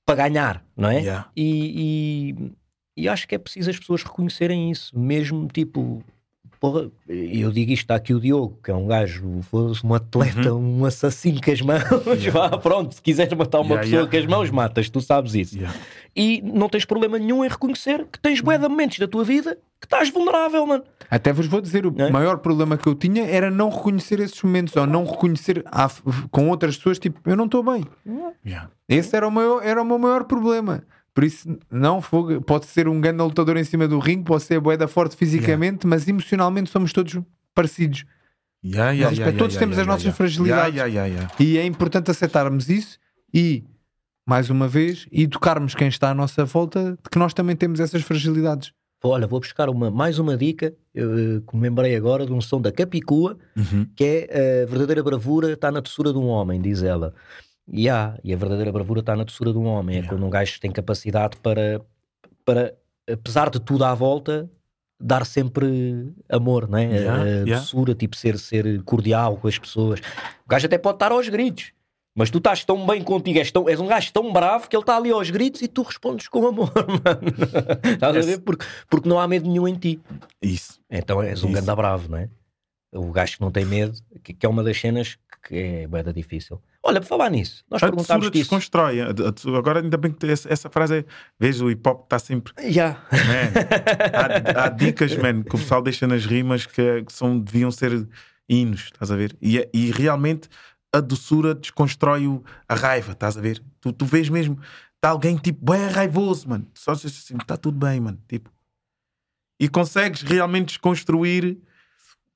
[0.05, 0.99] para ganhar não é?
[0.99, 1.29] Yeah.
[1.35, 2.51] E, e,
[2.97, 6.03] e acho que é preciso as pessoas reconhecerem isso, mesmo tipo.
[6.59, 9.23] Porra, eu digo isto, está aqui o Diogo, que é um gajo,
[9.83, 12.25] um atleta, um assassino com as mãos.
[12.33, 14.11] Vá, pronto, se quiseres matar uma Yeah, pessoa yeah.
[14.11, 15.55] com as mãos, matas, tu sabes isso.
[15.57, 15.77] Yeah.
[16.15, 19.57] E não tens problema nenhum em reconhecer que tens bué de momentos da tua vida
[19.79, 20.83] que estás vulnerável, mano.
[21.11, 22.09] Até vos vou dizer, o É?
[22.09, 25.63] maior problema que eu tinha era não reconhecer esses momentos, ou não reconhecer
[26.31, 27.85] com outras pessoas, tipo, eu não estou bem.
[28.43, 28.69] Yeah.
[28.89, 30.83] Esse era o, maior, era o meu maior problema.
[31.17, 34.59] Por isso, não, fogo, pode ser um grande lutador em cima do ringue, pode ser
[34.59, 37.17] boeda forte fisicamente, mas emocionalmente somos todos
[37.55, 38.05] parecidos.
[38.63, 40.15] Yeah, yeah, Mas, yeah, todos yeah, temos yeah, as nossas yeah.
[40.15, 40.75] fragilidades.
[40.75, 41.43] Yeah, yeah, yeah, yeah.
[41.43, 42.99] E é importante aceitarmos isso
[43.33, 43.63] e,
[44.27, 48.03] mais uma vez, educarmos quem está à nossa volta de que nós também temos essas
[48.03, 48.71] fragilidades.
[49.03, 52.41] Olha, vou buscar uma, mais uma dica, eu, eh, que me lembrei agora de um
[52.41, 53.87] som da Capicua, Uhum.
[53.95, 57.15] que é a verdadeira bravura está na doçura de um homem, diz ela.
[57.71, 59.95] E há, e a verdadeira bravura está na doçura de um homem.
[59.95, 60.09] É Yeah.
[60.15, 61.81] quando um gajo tem capacidade para,
[62.45, 62.73] para,
[63.11, 64.49] apesar de tudo à volta,
[64.99, 66.85] dar sempre amor, não é?
[66.85, 67.59] Yeah, a yeah.
[67.59, 69.99] doçura, tipo ser, ser cordial com as pessoas.
[70.45, 71.71] O gajo até pode estar aos gritos.
[72.15, 74.81] Mas tu estás tão bem contigo, és, tão- és um gajo tão bravo que ele
[74.81, 77.93] está ali aos gritos e tu respondes com amor, mano.
[77.93, 78.39] Estás a ver?
[78.39, 79.99] Porque, porque não há medo nenhum em ti.
[80.41, 80.79] Isso.
[80.89, 81.59] Então és um Isso.
[81.59, 82.27] ganda bravo, não é?
[82.91, 86.03] O gajo que não tem medo, que, que é uma das cenas que é bem
[86.11, 86.59] difícil.
[86.87, 88.43] Olha, por falar nisso, nós A perguntámos doçura disso.
[88.49, 88.97] desconstrói.
[89.57, 91.05] Agora, ainda bem que essa, essa frase é.
[91.37, 92.53] Veja, o hip hop está sempre.
[92.71, 92.91] Já.
[93.11, 98.07] Man, há, há dicas, man, que o pessoal deixa nas rimas que, são, deviam ser
[98.47, 99.35] hinos, estás a ver?
[99.41, 100.47] E, é- e realmente
[100.93, 103.61] a doçura desconstrói o- a raiva, estás a ver?
[103.81, 104.57] Tu, tu vês mesmo,
[104.95, 106.65] está alguém tipo, bem raivoso, mano.
[106.73, 108.17] Só se assim, está tudo bem, mano.
[108.29, 108.49] Tipo,
[109.59, 111.57] e consegues realmente desconstruir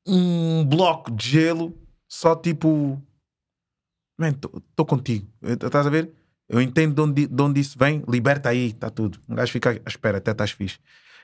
[0.05, 3.01] um bloco de gelo só tipo,
[4.29, 6.11] estou contigo, estás a ver?
[6.47, 9.19] Eu entendo de onde, de onde isso vem, liberta aí, está tudo.
[9.27, 10.79] Um gajo fica à espera, até estás fixe.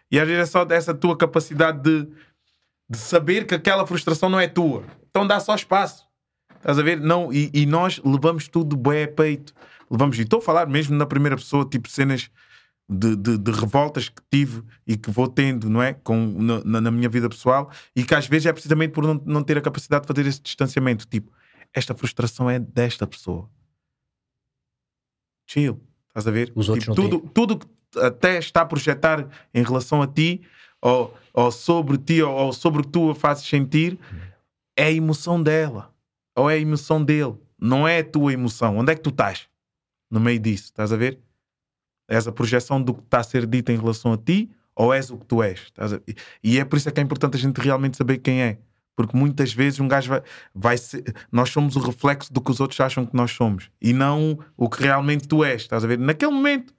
[0.09, 2.07] E às vezes é só dessa tua capacidade de,
[2.89, 4.83] de saber que aquela frustração não é tua.
[5.09, 6.05] Então dá só espaço.
[6.55, 6.99] Estás a ver?
[7.01, 9.53] Não, e, e nós levamos tudo bué a peito.
[9.91, 12.29] Levamos, e estou a falar mesmo na primeira pessoa, tipo cenas
[12.89, 15.93] de, de, de revoltas que tive e que vou tendo, não é?
[15.93, 19.21] Com, na- na, na minha vida pessoal e que às vezes é precisamente por não,
[19.25, 21.05] não ter a capacidade de fazer esse distanciamento.
[21.05, 21.31] Tipo,
[21.77, 23.49] esta frustração é desta pessoa.
[25.45, 25.79] Chill.
[26.07, 26.51] Estás a ver?
[26.55, 30.41] Os outros Tipo, não tudo, tudo que até está a projetar em relação a ti
[30.81, 33.99] ou, ou sobre ti ou, ou sobre o que tu a fazes sentir
[34.75, 35.93] é a emoção dela
[36.35, 37.35] ou é a emoção dele.
[37.59, 38.77] Não é a tua emoção.
[38.77, 39.47] Onde é que tu estás?
[40.09, 41.19] No meio disso, estás a ver?
[42.07, 45.11] És a projeção do que está a ser dito em relação a ti ou és
[45.11, 45.71] o que tu és?
[46.43, 48.57] E é por isso é que é importante a gente realmente saber quem é.
[48.97, 50.23] Porque muitas vezes um gajo vai,
[50.55, 51.03] vai ser.
[51.31, 54.67] Nós somos o reflexo do que os outros acham que nós somos e não o
[54.67, 55.61] que realmente tu és.
[55.61, 55.99] Estás a ver?
[55.99, 56.73] Naquele momento.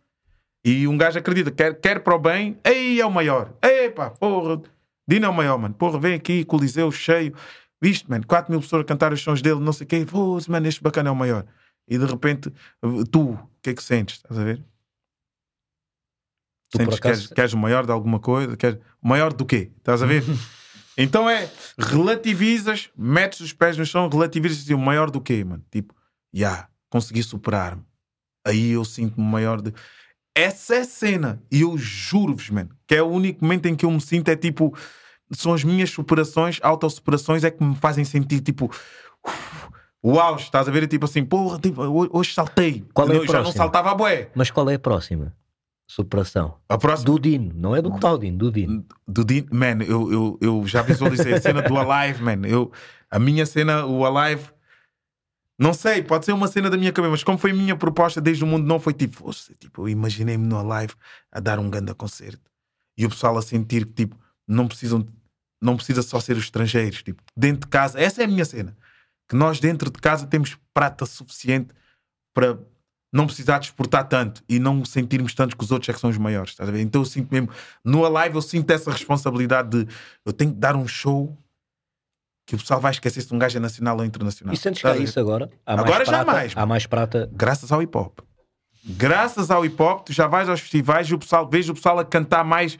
[0.64, 3.54] E um gajo acredita, quer, quer para o bem, ei, é o maior.
[3.62, 4.60] Epá, porra,
[5.06, 5.72] Dino é o maior, mano.
[5.74, 7.32] Porra, vem aqui, Coliseu cheio.
[7.80, 10.04] Viste, mano, 4 mil pessoas a cantar os sons dele, não sei o quê.
[10.04, 11.46] Pô, mano, este bacana é o maior.
[11.86, 12.52] E de repente,
[13.12, 14.16] tu, o que é que sentes?
[14.16, 14.58] Estás a ver?
[16.70, 18.56] Tu, Sentes que acaso- queres, queres o maior de alguma coisa?
[18.56, 18.80] Queres...
[19.00, 19.70] O maior do quê?
[19.78, 20.24] Estás a ver?
[20.98, 21.48] então é,
[21.78, 25.64] relativizas, metes os pés no chão, relativizas e o maior do quê, mano?
[25.70, 25.94] Tipo,
[26.32, 27.82] já, consegui superar-me.
[28.46, 29.72] Aí eu sinto-me maior de.
[30.34, 31.42] Essa é a cena.
[31.50, 34.36] E eu juro-vos, mano, que é o único momento em que eu me sinto, é
[34.36, 34.74] tipo,
[35.32, 38.70] são as minhas superações, autossuperações, é que me fazem sentir tipo.
[39.26, 39.68] uf,
[40.18, 40.84] auge, estás a ver?
[40.84, 42.84] É tipo assim, porra, tipo, ho- hoje saltei.
[42.94, 43.64] Qual é a Eu já não próxima?
[43.64, 44.30] saltava a bué.
[44.34, 45.34] Mas qual é a próxima?
[45.90, 46.59] Superação.
[46.69, 47.06] A próxima.
[47.06, 48.85] Do Dino, não é do Claudino, do Dino.
[49.06, 52.47] do Dean, man, eu, eu, eu já visualizei a cena do Alive, man.
[52.47, 52.70] Eu,
[53.10, 54.51] a minha cena, o Alive,
[55.59, 58.20] Não sei, pode ser uma cena da minha cabeça, mas como foi a minha proposta
[58.20, 60.93] desde o mundo, não foi tipo, tipo eu imaginei-me numa live
[61.32, 62.48] a dar um grande concerto
[62.97, 64.16] e o pessoal a sentir que tipo,
[64.47, 65.06] não precisam,
[65.60, 68.77] não precisa só ser os estrangeiros, tipo, dentro de casa, essa é a minha cena,
[69.28, 71.74] que nós dentro de casa temos prata suficiente
[72.35, 72.59] para
[73.12, 76.18] não precisar exportar tanto e não sentirmos tanto que os outros é que são os
[76.18, 76.80] maiores, estás a ver?
[76.80, 77.48] Então eu sinto mesmo,
[77.85, 79.93] no live eu sinto essa responsabilidade de
[80.24, 81.36] eu tenho que dar um show
[82.47, 84.55] que o pessoal vai esquecer se um gajo é nacional ou internacional.
[84.55, 85.51] E sentes que isso agora?
[85.66, 86.52] Há agora prata, já mais.
[86.56, 87.30] Há mais prata.
[87.32, 88.20] Graças ao hip hop.
[88.85, 91.98] Graças ao hip hop, tu já vais aos festivais e o pessoal, vejo o pessoal
[91.98, 92.78] a cantar mais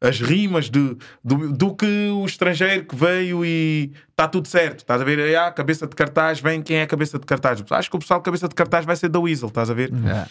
[0.00, 4.78] as rimas de, do, do que o estrangeiro que veio e está tudo certo.
[4.78, 5.36] Estás a ver?
[5.36, 7.62] Ah, cabeça de cartaz, vem quem é a cabeça de cartaz.
[7.70, 9.90] Acho que o pessoal cabeça de cartaz vai ser da Weasel, estás a ver?
[9.92, 10.26] É.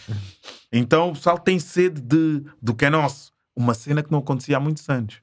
[0.72, 3.32] Então o pessoal tem sede de, do que é nosso.
[3.54, 5.20] Uma cena que não acontecia há muitos anos.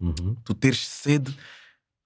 [0.00, 0.36] Uhum.
[0.44, 1.34] Tu teres sede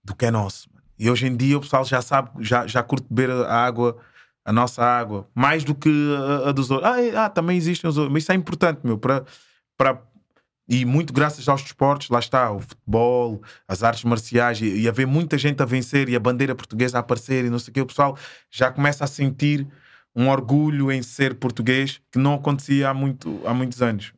[0.05, 0.69] do que é nosso.
[0.99, 3.97] E hoje em dia o pessoal já sabe, já, já curte beber a água,
[4.45, 6.89] a nossa água, mais do que a, a dos outros.
[6.89, 8.13] Ah, é, ah, também existem os outros.
[8.13, 9.25] Mas isso é importante, meu, para.
[10.71, 15.05] E muito graças aos desportos, lá está, o futebol, as artes marciais, e, e haver
[15.05, 17.81] muita gente a vencer e a bandeira portuguesa a aparecer e não sei o que,
[17.81, 18.17] o pessoal
[18.49, 19.67] já começa a sentir
[20.15, 24.13] um orgulho em ser português que não acontecia há, muito, há muitos anos.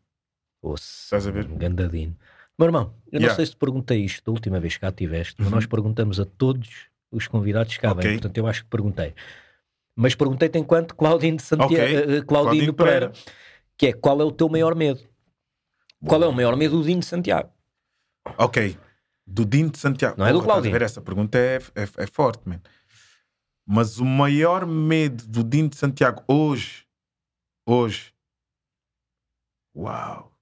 [0.61, 1.47] Oça, Estás a ver?
[1.47, 2.15] Gandadino.
[2.59, 5.37] Meu irmão, eu não sei se te perguntei isto da última vez que cá estiveste,
[5.39, 5.55] mas uhum.
[5.55, 6.69] nós perguntamos a todos
[7.11, 8.05] os convidados que cá okay.
[8.05, 9.15] vêm, portanto eu acho que perguntei.
[9.97, 12.19] Mas perguntei-te enquanto Claudinho de Santiago, okay.
[12.19, 13.13] uh, Claudinho Pereira, Pereira,
[13.79, 15.01] que é qual é o teu maior medo?
[16.07, 17.51] Qual é o maior medo do Dinho de Santiago?
[18.39, 18.79] Ok,
[19.27, 20.17] do Dinho de Santiago.
[20.19, 20.73] Não é do Claudinho.
[20.73, 22.61] Ver, essa pergunta é, é, é forte, man.
[23.67, 26.85] Mas o maior medo do Dinho de Santiago hoje,
[27.67, 28.13] hoje,
[29.77, 30.33] uau,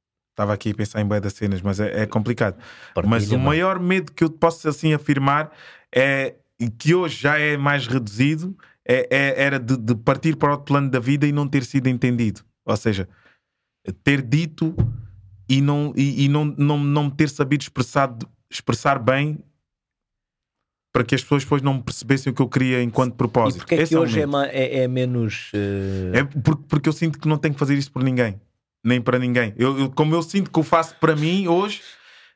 [0.40, 2.56] Estava aqui a pensar em boia das cenas, mas é, é complicado.
[2.94, 5.52] Partilha, mas o maior medo que eu posso assim afirmar
[5.94, 6.34] é
[6.78, 8.56] que hoje já é mais reduzido
[8.88, 11.88] é, é, era de, de, partir para outro plano da vida e não ter sido
[11.88, 12.42] entendido.
[12.64, 13.06] Ou seja,
[14.02, 14.74] ter dito
[15.50, 18.16] e não, e, e não, não, não ter sabido expressar,
[18.50, 19.38] expressar bem
[20.92, 23.58] para que as pessoas depois não percebessem o que eu queria enquanto propósito.
[23.58, 25.52] E porque é que hoje é, é, é, menos.
[25.54, 26.16] Uh...
[26.16, 28.40] É porque, porque eu sinto que não tenho que fazer isso por ninguém
[28.82, 29.54] nem para ninguém.
[29.56, 31.82] Eu, eu, como eu sinto que eu faço para mim hoje,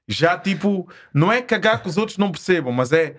[0.06, 3.16] já tipo, não é cagar que os outros não percebam, mas é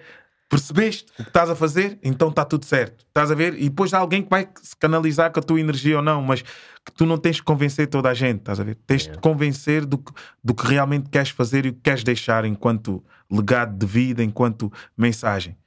[0.47, 3.03] percebeste o que estás a fazer, então está tudo certo.
[3.07, 3.55] Estás a ver?
[3.55, 6.43] E depois há alguém que vai se canalizar com a tua energia ou não, mas
[6.85, 8.75] que tu não tens que convencer toda a gente, estás a ver?
[8.85, 10.13] Tens de convencer do que,
[10.43, 14.71] do que realmente queres fazer e o que queres deixar enquanto legado de vida, enquanto
[14.95, 15.57] mensagem.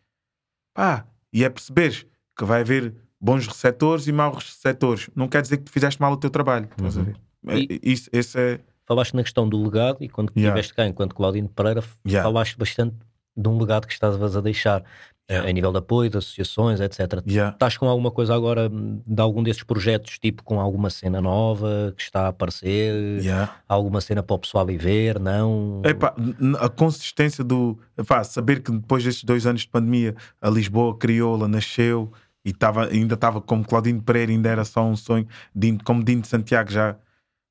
[0.73, 5.11] Pá, e é perceberes que vai haver bons receptores e maus receptores.
[5.15, 7.03] Não quer dizer que tu fizeste mal o teu trabalho, estás uhum.
[7.03, 7.16] a ver?
[7.49, 8.61] É, e, isso, esse é...
[8.86, 10.49] Falaste na questão do legado e quando yeah.
[10.49, 12.27] estiveste cá, enquanto Claudino Pereira, yeah.
[12.27, 12.97] falaste bastante
[13.39, 14.82] de um legado que estavas a deixar.
[15.31, 15.47] Yeah.
[15.47, 17.23] A nível de apoio, de associações, etc.
[17.28, 17.52] Yeah.
[17.52, 22.02] Estás com alguma coisa agora de algum desses projetos, tipo com alguma cena nova que
[22.02, 23.20] está a aparecer?
[23.20, 23.55] Yeah.
[23.69, 25.20] Alguma cena para o pessoal ir ver?
[25.20, 25.82] Não?
[25.85, 26.15] Epá,
[26.59, 27.78] a consistência do.
[27.98, 32.10] Epá, saber que depois destes dois anos de pandemia a Lisboa Crioula nasceu
[32.43, 35.28] e tava, ainda estava como Claudino Pereira, ainda era só um sonho,
[35.85, 36.97] como Dino de Santiago já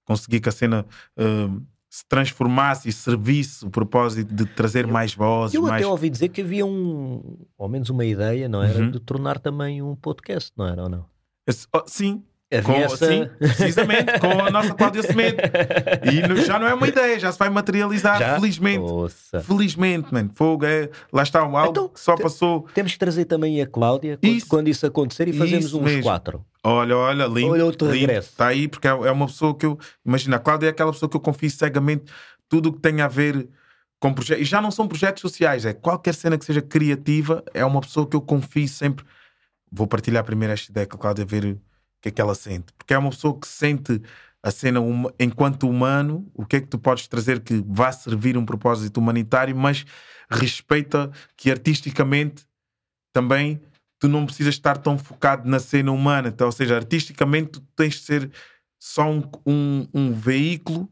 [0.04, 0.84] conseguir que a cena
[1.20, 1.62] uh,
[1.98, 5.56] se transformasse e servisse o propósito de trazer eu, mais vozes.
[5.56, 5.82] Eu mais...
[5.82, 8.78] até ouvi dizer que havia um, ao menos uma ideia, não era?
[8.78, 8.92] Uhum.
[8.92, 11.06] De tornar também um podcast, não era ou não?
[11.74, 12.22] Oh, sim,
[12.64, 13.08] com, essa...
[13.08, 15.38] Sim, precisamente, com a nossa Cláudia Semedo.
[16.04, 18.36] E já não é uma ideia, já se vai materializar, já?
[18.36, 18.86] felizmente.
[18.86, 19.40] Nossa.
[19.40, 20.30] Felizmente, mano.
[20.36, 20.92] Fogo é.
[21.12, 22.68] Lá está um algo então, que só passou.
[22.76, 26.04] Temos que trazer também a Cláudia quando isso, quando isso acontecer e fazemos uns mesmo.
[26.04, 26.46] quatro.
[26.70, 27.52] Olha, olha, lindo.
[27.52, 28.08] Olha outro lindo.
[28.08, 28.30] regresso.
[28.30, 29.80] Está aí, porque é, é uma pessoa que eu.
[30.06, 32.12] Imagina, a Cláudia é aquela pessoa que eu confio cegamente
[32.50, 33.48] tudo o que tem a ver
[34.00, 34.42] com projetos.
[34.42, 38.08] E já não são projetos sociais, é qualquer cena que seja criativa, é uma pessoa
[38.08, 39.06] que eu confio sempre.
[39.72, 41.58] Vou partilhar primeiro esta ideia com a Cláudia, ver
[42.02, 42.74] que é que ela sente.
[42.78, 44.02] Porque é uma pessoa que sente
[44.44, 48.38] a cena um, enquanto humano, o que é que tu podes trazer que vá servir
[48.38, 49.86] um propósito humanitário, mas
[50.30, 52.46] respeita que artisticamente
[53.14, 53.62] também
[54.00, 56.30] tu não precisas estar tão focado na cena humana.
[56.30, 58.32] Então, ou seja, artisticamente tu tens de ser
[58.80, 60.90] só um, um, um veículo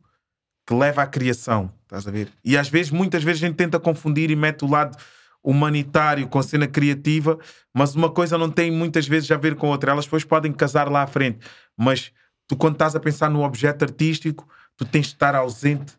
[0.66, 1.72] que leva à criação.
[1.84, 2.30] Estás a ver?
[2.44, 4.98] E às vezes, muitas vezes, a gente tenta confundir e mete o lado
[5.44, 7.38] humanitário com a cena criativa,
[7.72, 9.92] mas uma coisa não tem muitas vezes a ver com outra.
[9.92, 11.40] Elas depois podem casar lá à frente,
[11.78, 12.12] mas
[12.48, 15.94] tu, quando estás a pensar no objeto artístico, tu tens de estar ausente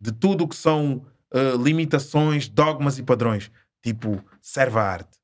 [0.00, 3.52] de tudo o que são uh, limitações, dogmas e padrões.
[3.82, 5.15] Tipo, serve a arte.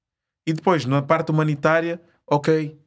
[0.46, 2.78] E depois, na parte humanitária, ok,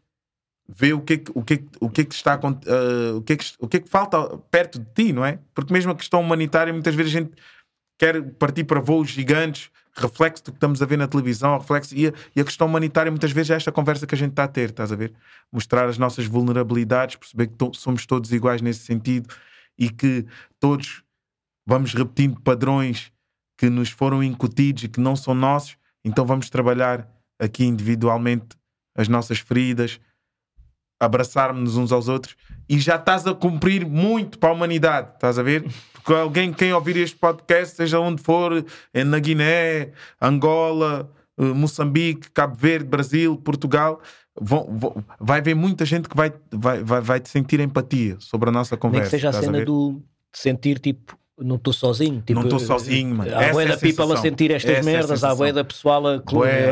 [0.68, 3.80] vê o que o é o que, é que está uh, o, que o que
[3.82, 5.40] que falta perto de ti, não é?
[5.54, 7.34] Porque mesmo a questão humanitária, muitas vezes a gente
[7.98, 12.08] quer partir para voos gigantes, reflexo do que estamos a ver na televisão, reflexo, e
[12.08, 14.48] a, e a questão humanitária muitas vezes é esta conversa que a gente está a
[14.48, 15.14] ter, estás a ver?
[15.52, 19.34] Mostrar as nossas vulnerabilidades, perceber que to somos todos iguais nesse sentido
[19.78, 20.26] e que
[20.60, 21.04] todos
[21.66, 23.12] vamos repetindo padrões
[23.58, 27.10] que nos foram incutidos e que não são nossos, então vamos trabalhar
[27.40, 28.56] aqui individualmente
[28.96, 30.00] as nossas feridas,
[31.00, 32.36] abraçarmos uns aos outros
[32.70, 35.66] e já estás a cumprir muito para a humanidade, estás a ver?
[35.94, 39.92] Porque alguém, quem ouvir este podcast, seja onde for, é na Guiné,
[40.22, 44.02] Angola, eh, Moçambique, Cabo Verde, Brasil, Portugal,
[44.40, 48.52] vão, vão, vai haver muita gente que vai, vai, vai, vai sentir empatia sobre a
[48.52, 49.04] nossa conversa.
[49.04, 50.02] Nem que seja a cena a do
[50.32, 52.22] sentir tipo não estou sozinho.
[52.26, 53.32] Tipo, não estou sozinho, mano.
[53.36, 56.08] Há boia é da people a sentir estas Essa merdas, é a há da pessoal
[56.08, 56.22] a,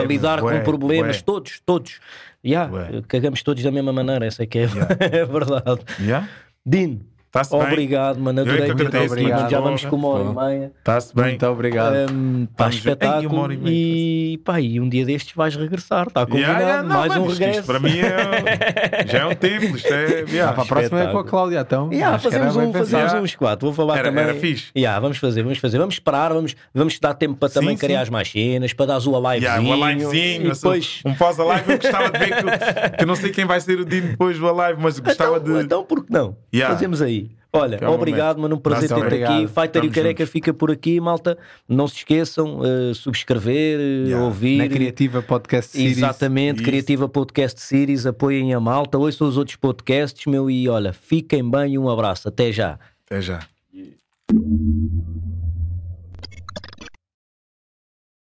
[0.01, 1.99] a lidar com problemas, todos, todos.
[2.45, 4.97] Yeah, cagamos todos da mesma maneira, essa é que é, yeah.
[4.99, 5.81] é verdade.
[6.01, 6.27] Yeah.
[6.65, 7.01] Dino,
[7.51, 8.41] Obrigado, mano.
[8.41, 9.49] Adorei ter aqui, obrigado.
[9.49, 10.71] Já vamos com uma hora e meia.
[10.77, 11.25] Está-se bem.
[11.29, 12.11] Muito obrigado.
[12.11, 13.51] Um, pá, espetáculo.
[13.67, 16.07] E, pá, e um dia destes vais regressar.
[16.07, 16.59] Está combinado.
[16.59, 17.59] Yeah, yeah, não, Mais mano, um regresso.
[17.61, 19.75] Isto para mim é, já é um tempo.
[19.75, 20.51] Isto é, yeah.
[20.51, 21.59] ah, para a próxima é com a Cláudia.
[21.61, 23.59] Então, yeah, fazemos, um, fazemos um squat.
[23.59, 24.23] Vou falar era, também.
[24.25, 24.71] Era fixe.
[24.77, 25.79] Yeah, vamos fazer, vamos fazer.
[25.79, 26.33] Vamos esperar.
[26.33, 28.11] Vamos, vamos dar tempo para também sim, criar sim.
[28.11, 29.63] mais cenas, para dar uma livezinho.
[29.63, 30.53] Yeah, uma livezinho.
[30.53, 31.01] Depois...
[31.03, 31.71] Um pós-a-live.
[31.71, 34.53] Eu gostava de ver que, que não sei quem vai ser o Dino depois do
[34.53, 35.63] live, mas gostava então, de.
[35.63, 36.37] Então, por que não?
[36.67, 37.22] Fazemos aí.
[37.55, 38.55] Olha, é obrigado, mano.
[38.55, 39.47] Um prazer ter te aqui.
[39.47, 41.37] Fighter e Careca fica por aqui, malta.
[41.69, 44.25] Não se esqueçam, uh, subscrever, uh, yeah.
[44.25, 44.57] ouvir.
[44.57, 45.97] Na Criativa Podcast Series.
[45.97, 46.65] Exatamente, Isso.
[46.65, 48.07] Criativa Podcast Series.
[48.07, 48.97] Apoiem a malta.
[48.97, 50.49] Ouçam os outros podcasts, meu.
[50.49, 52.27] E olha, fiquem bem e um abraço.
[52.27, 52.79] Até já.
[53.05, 53.39] Até já.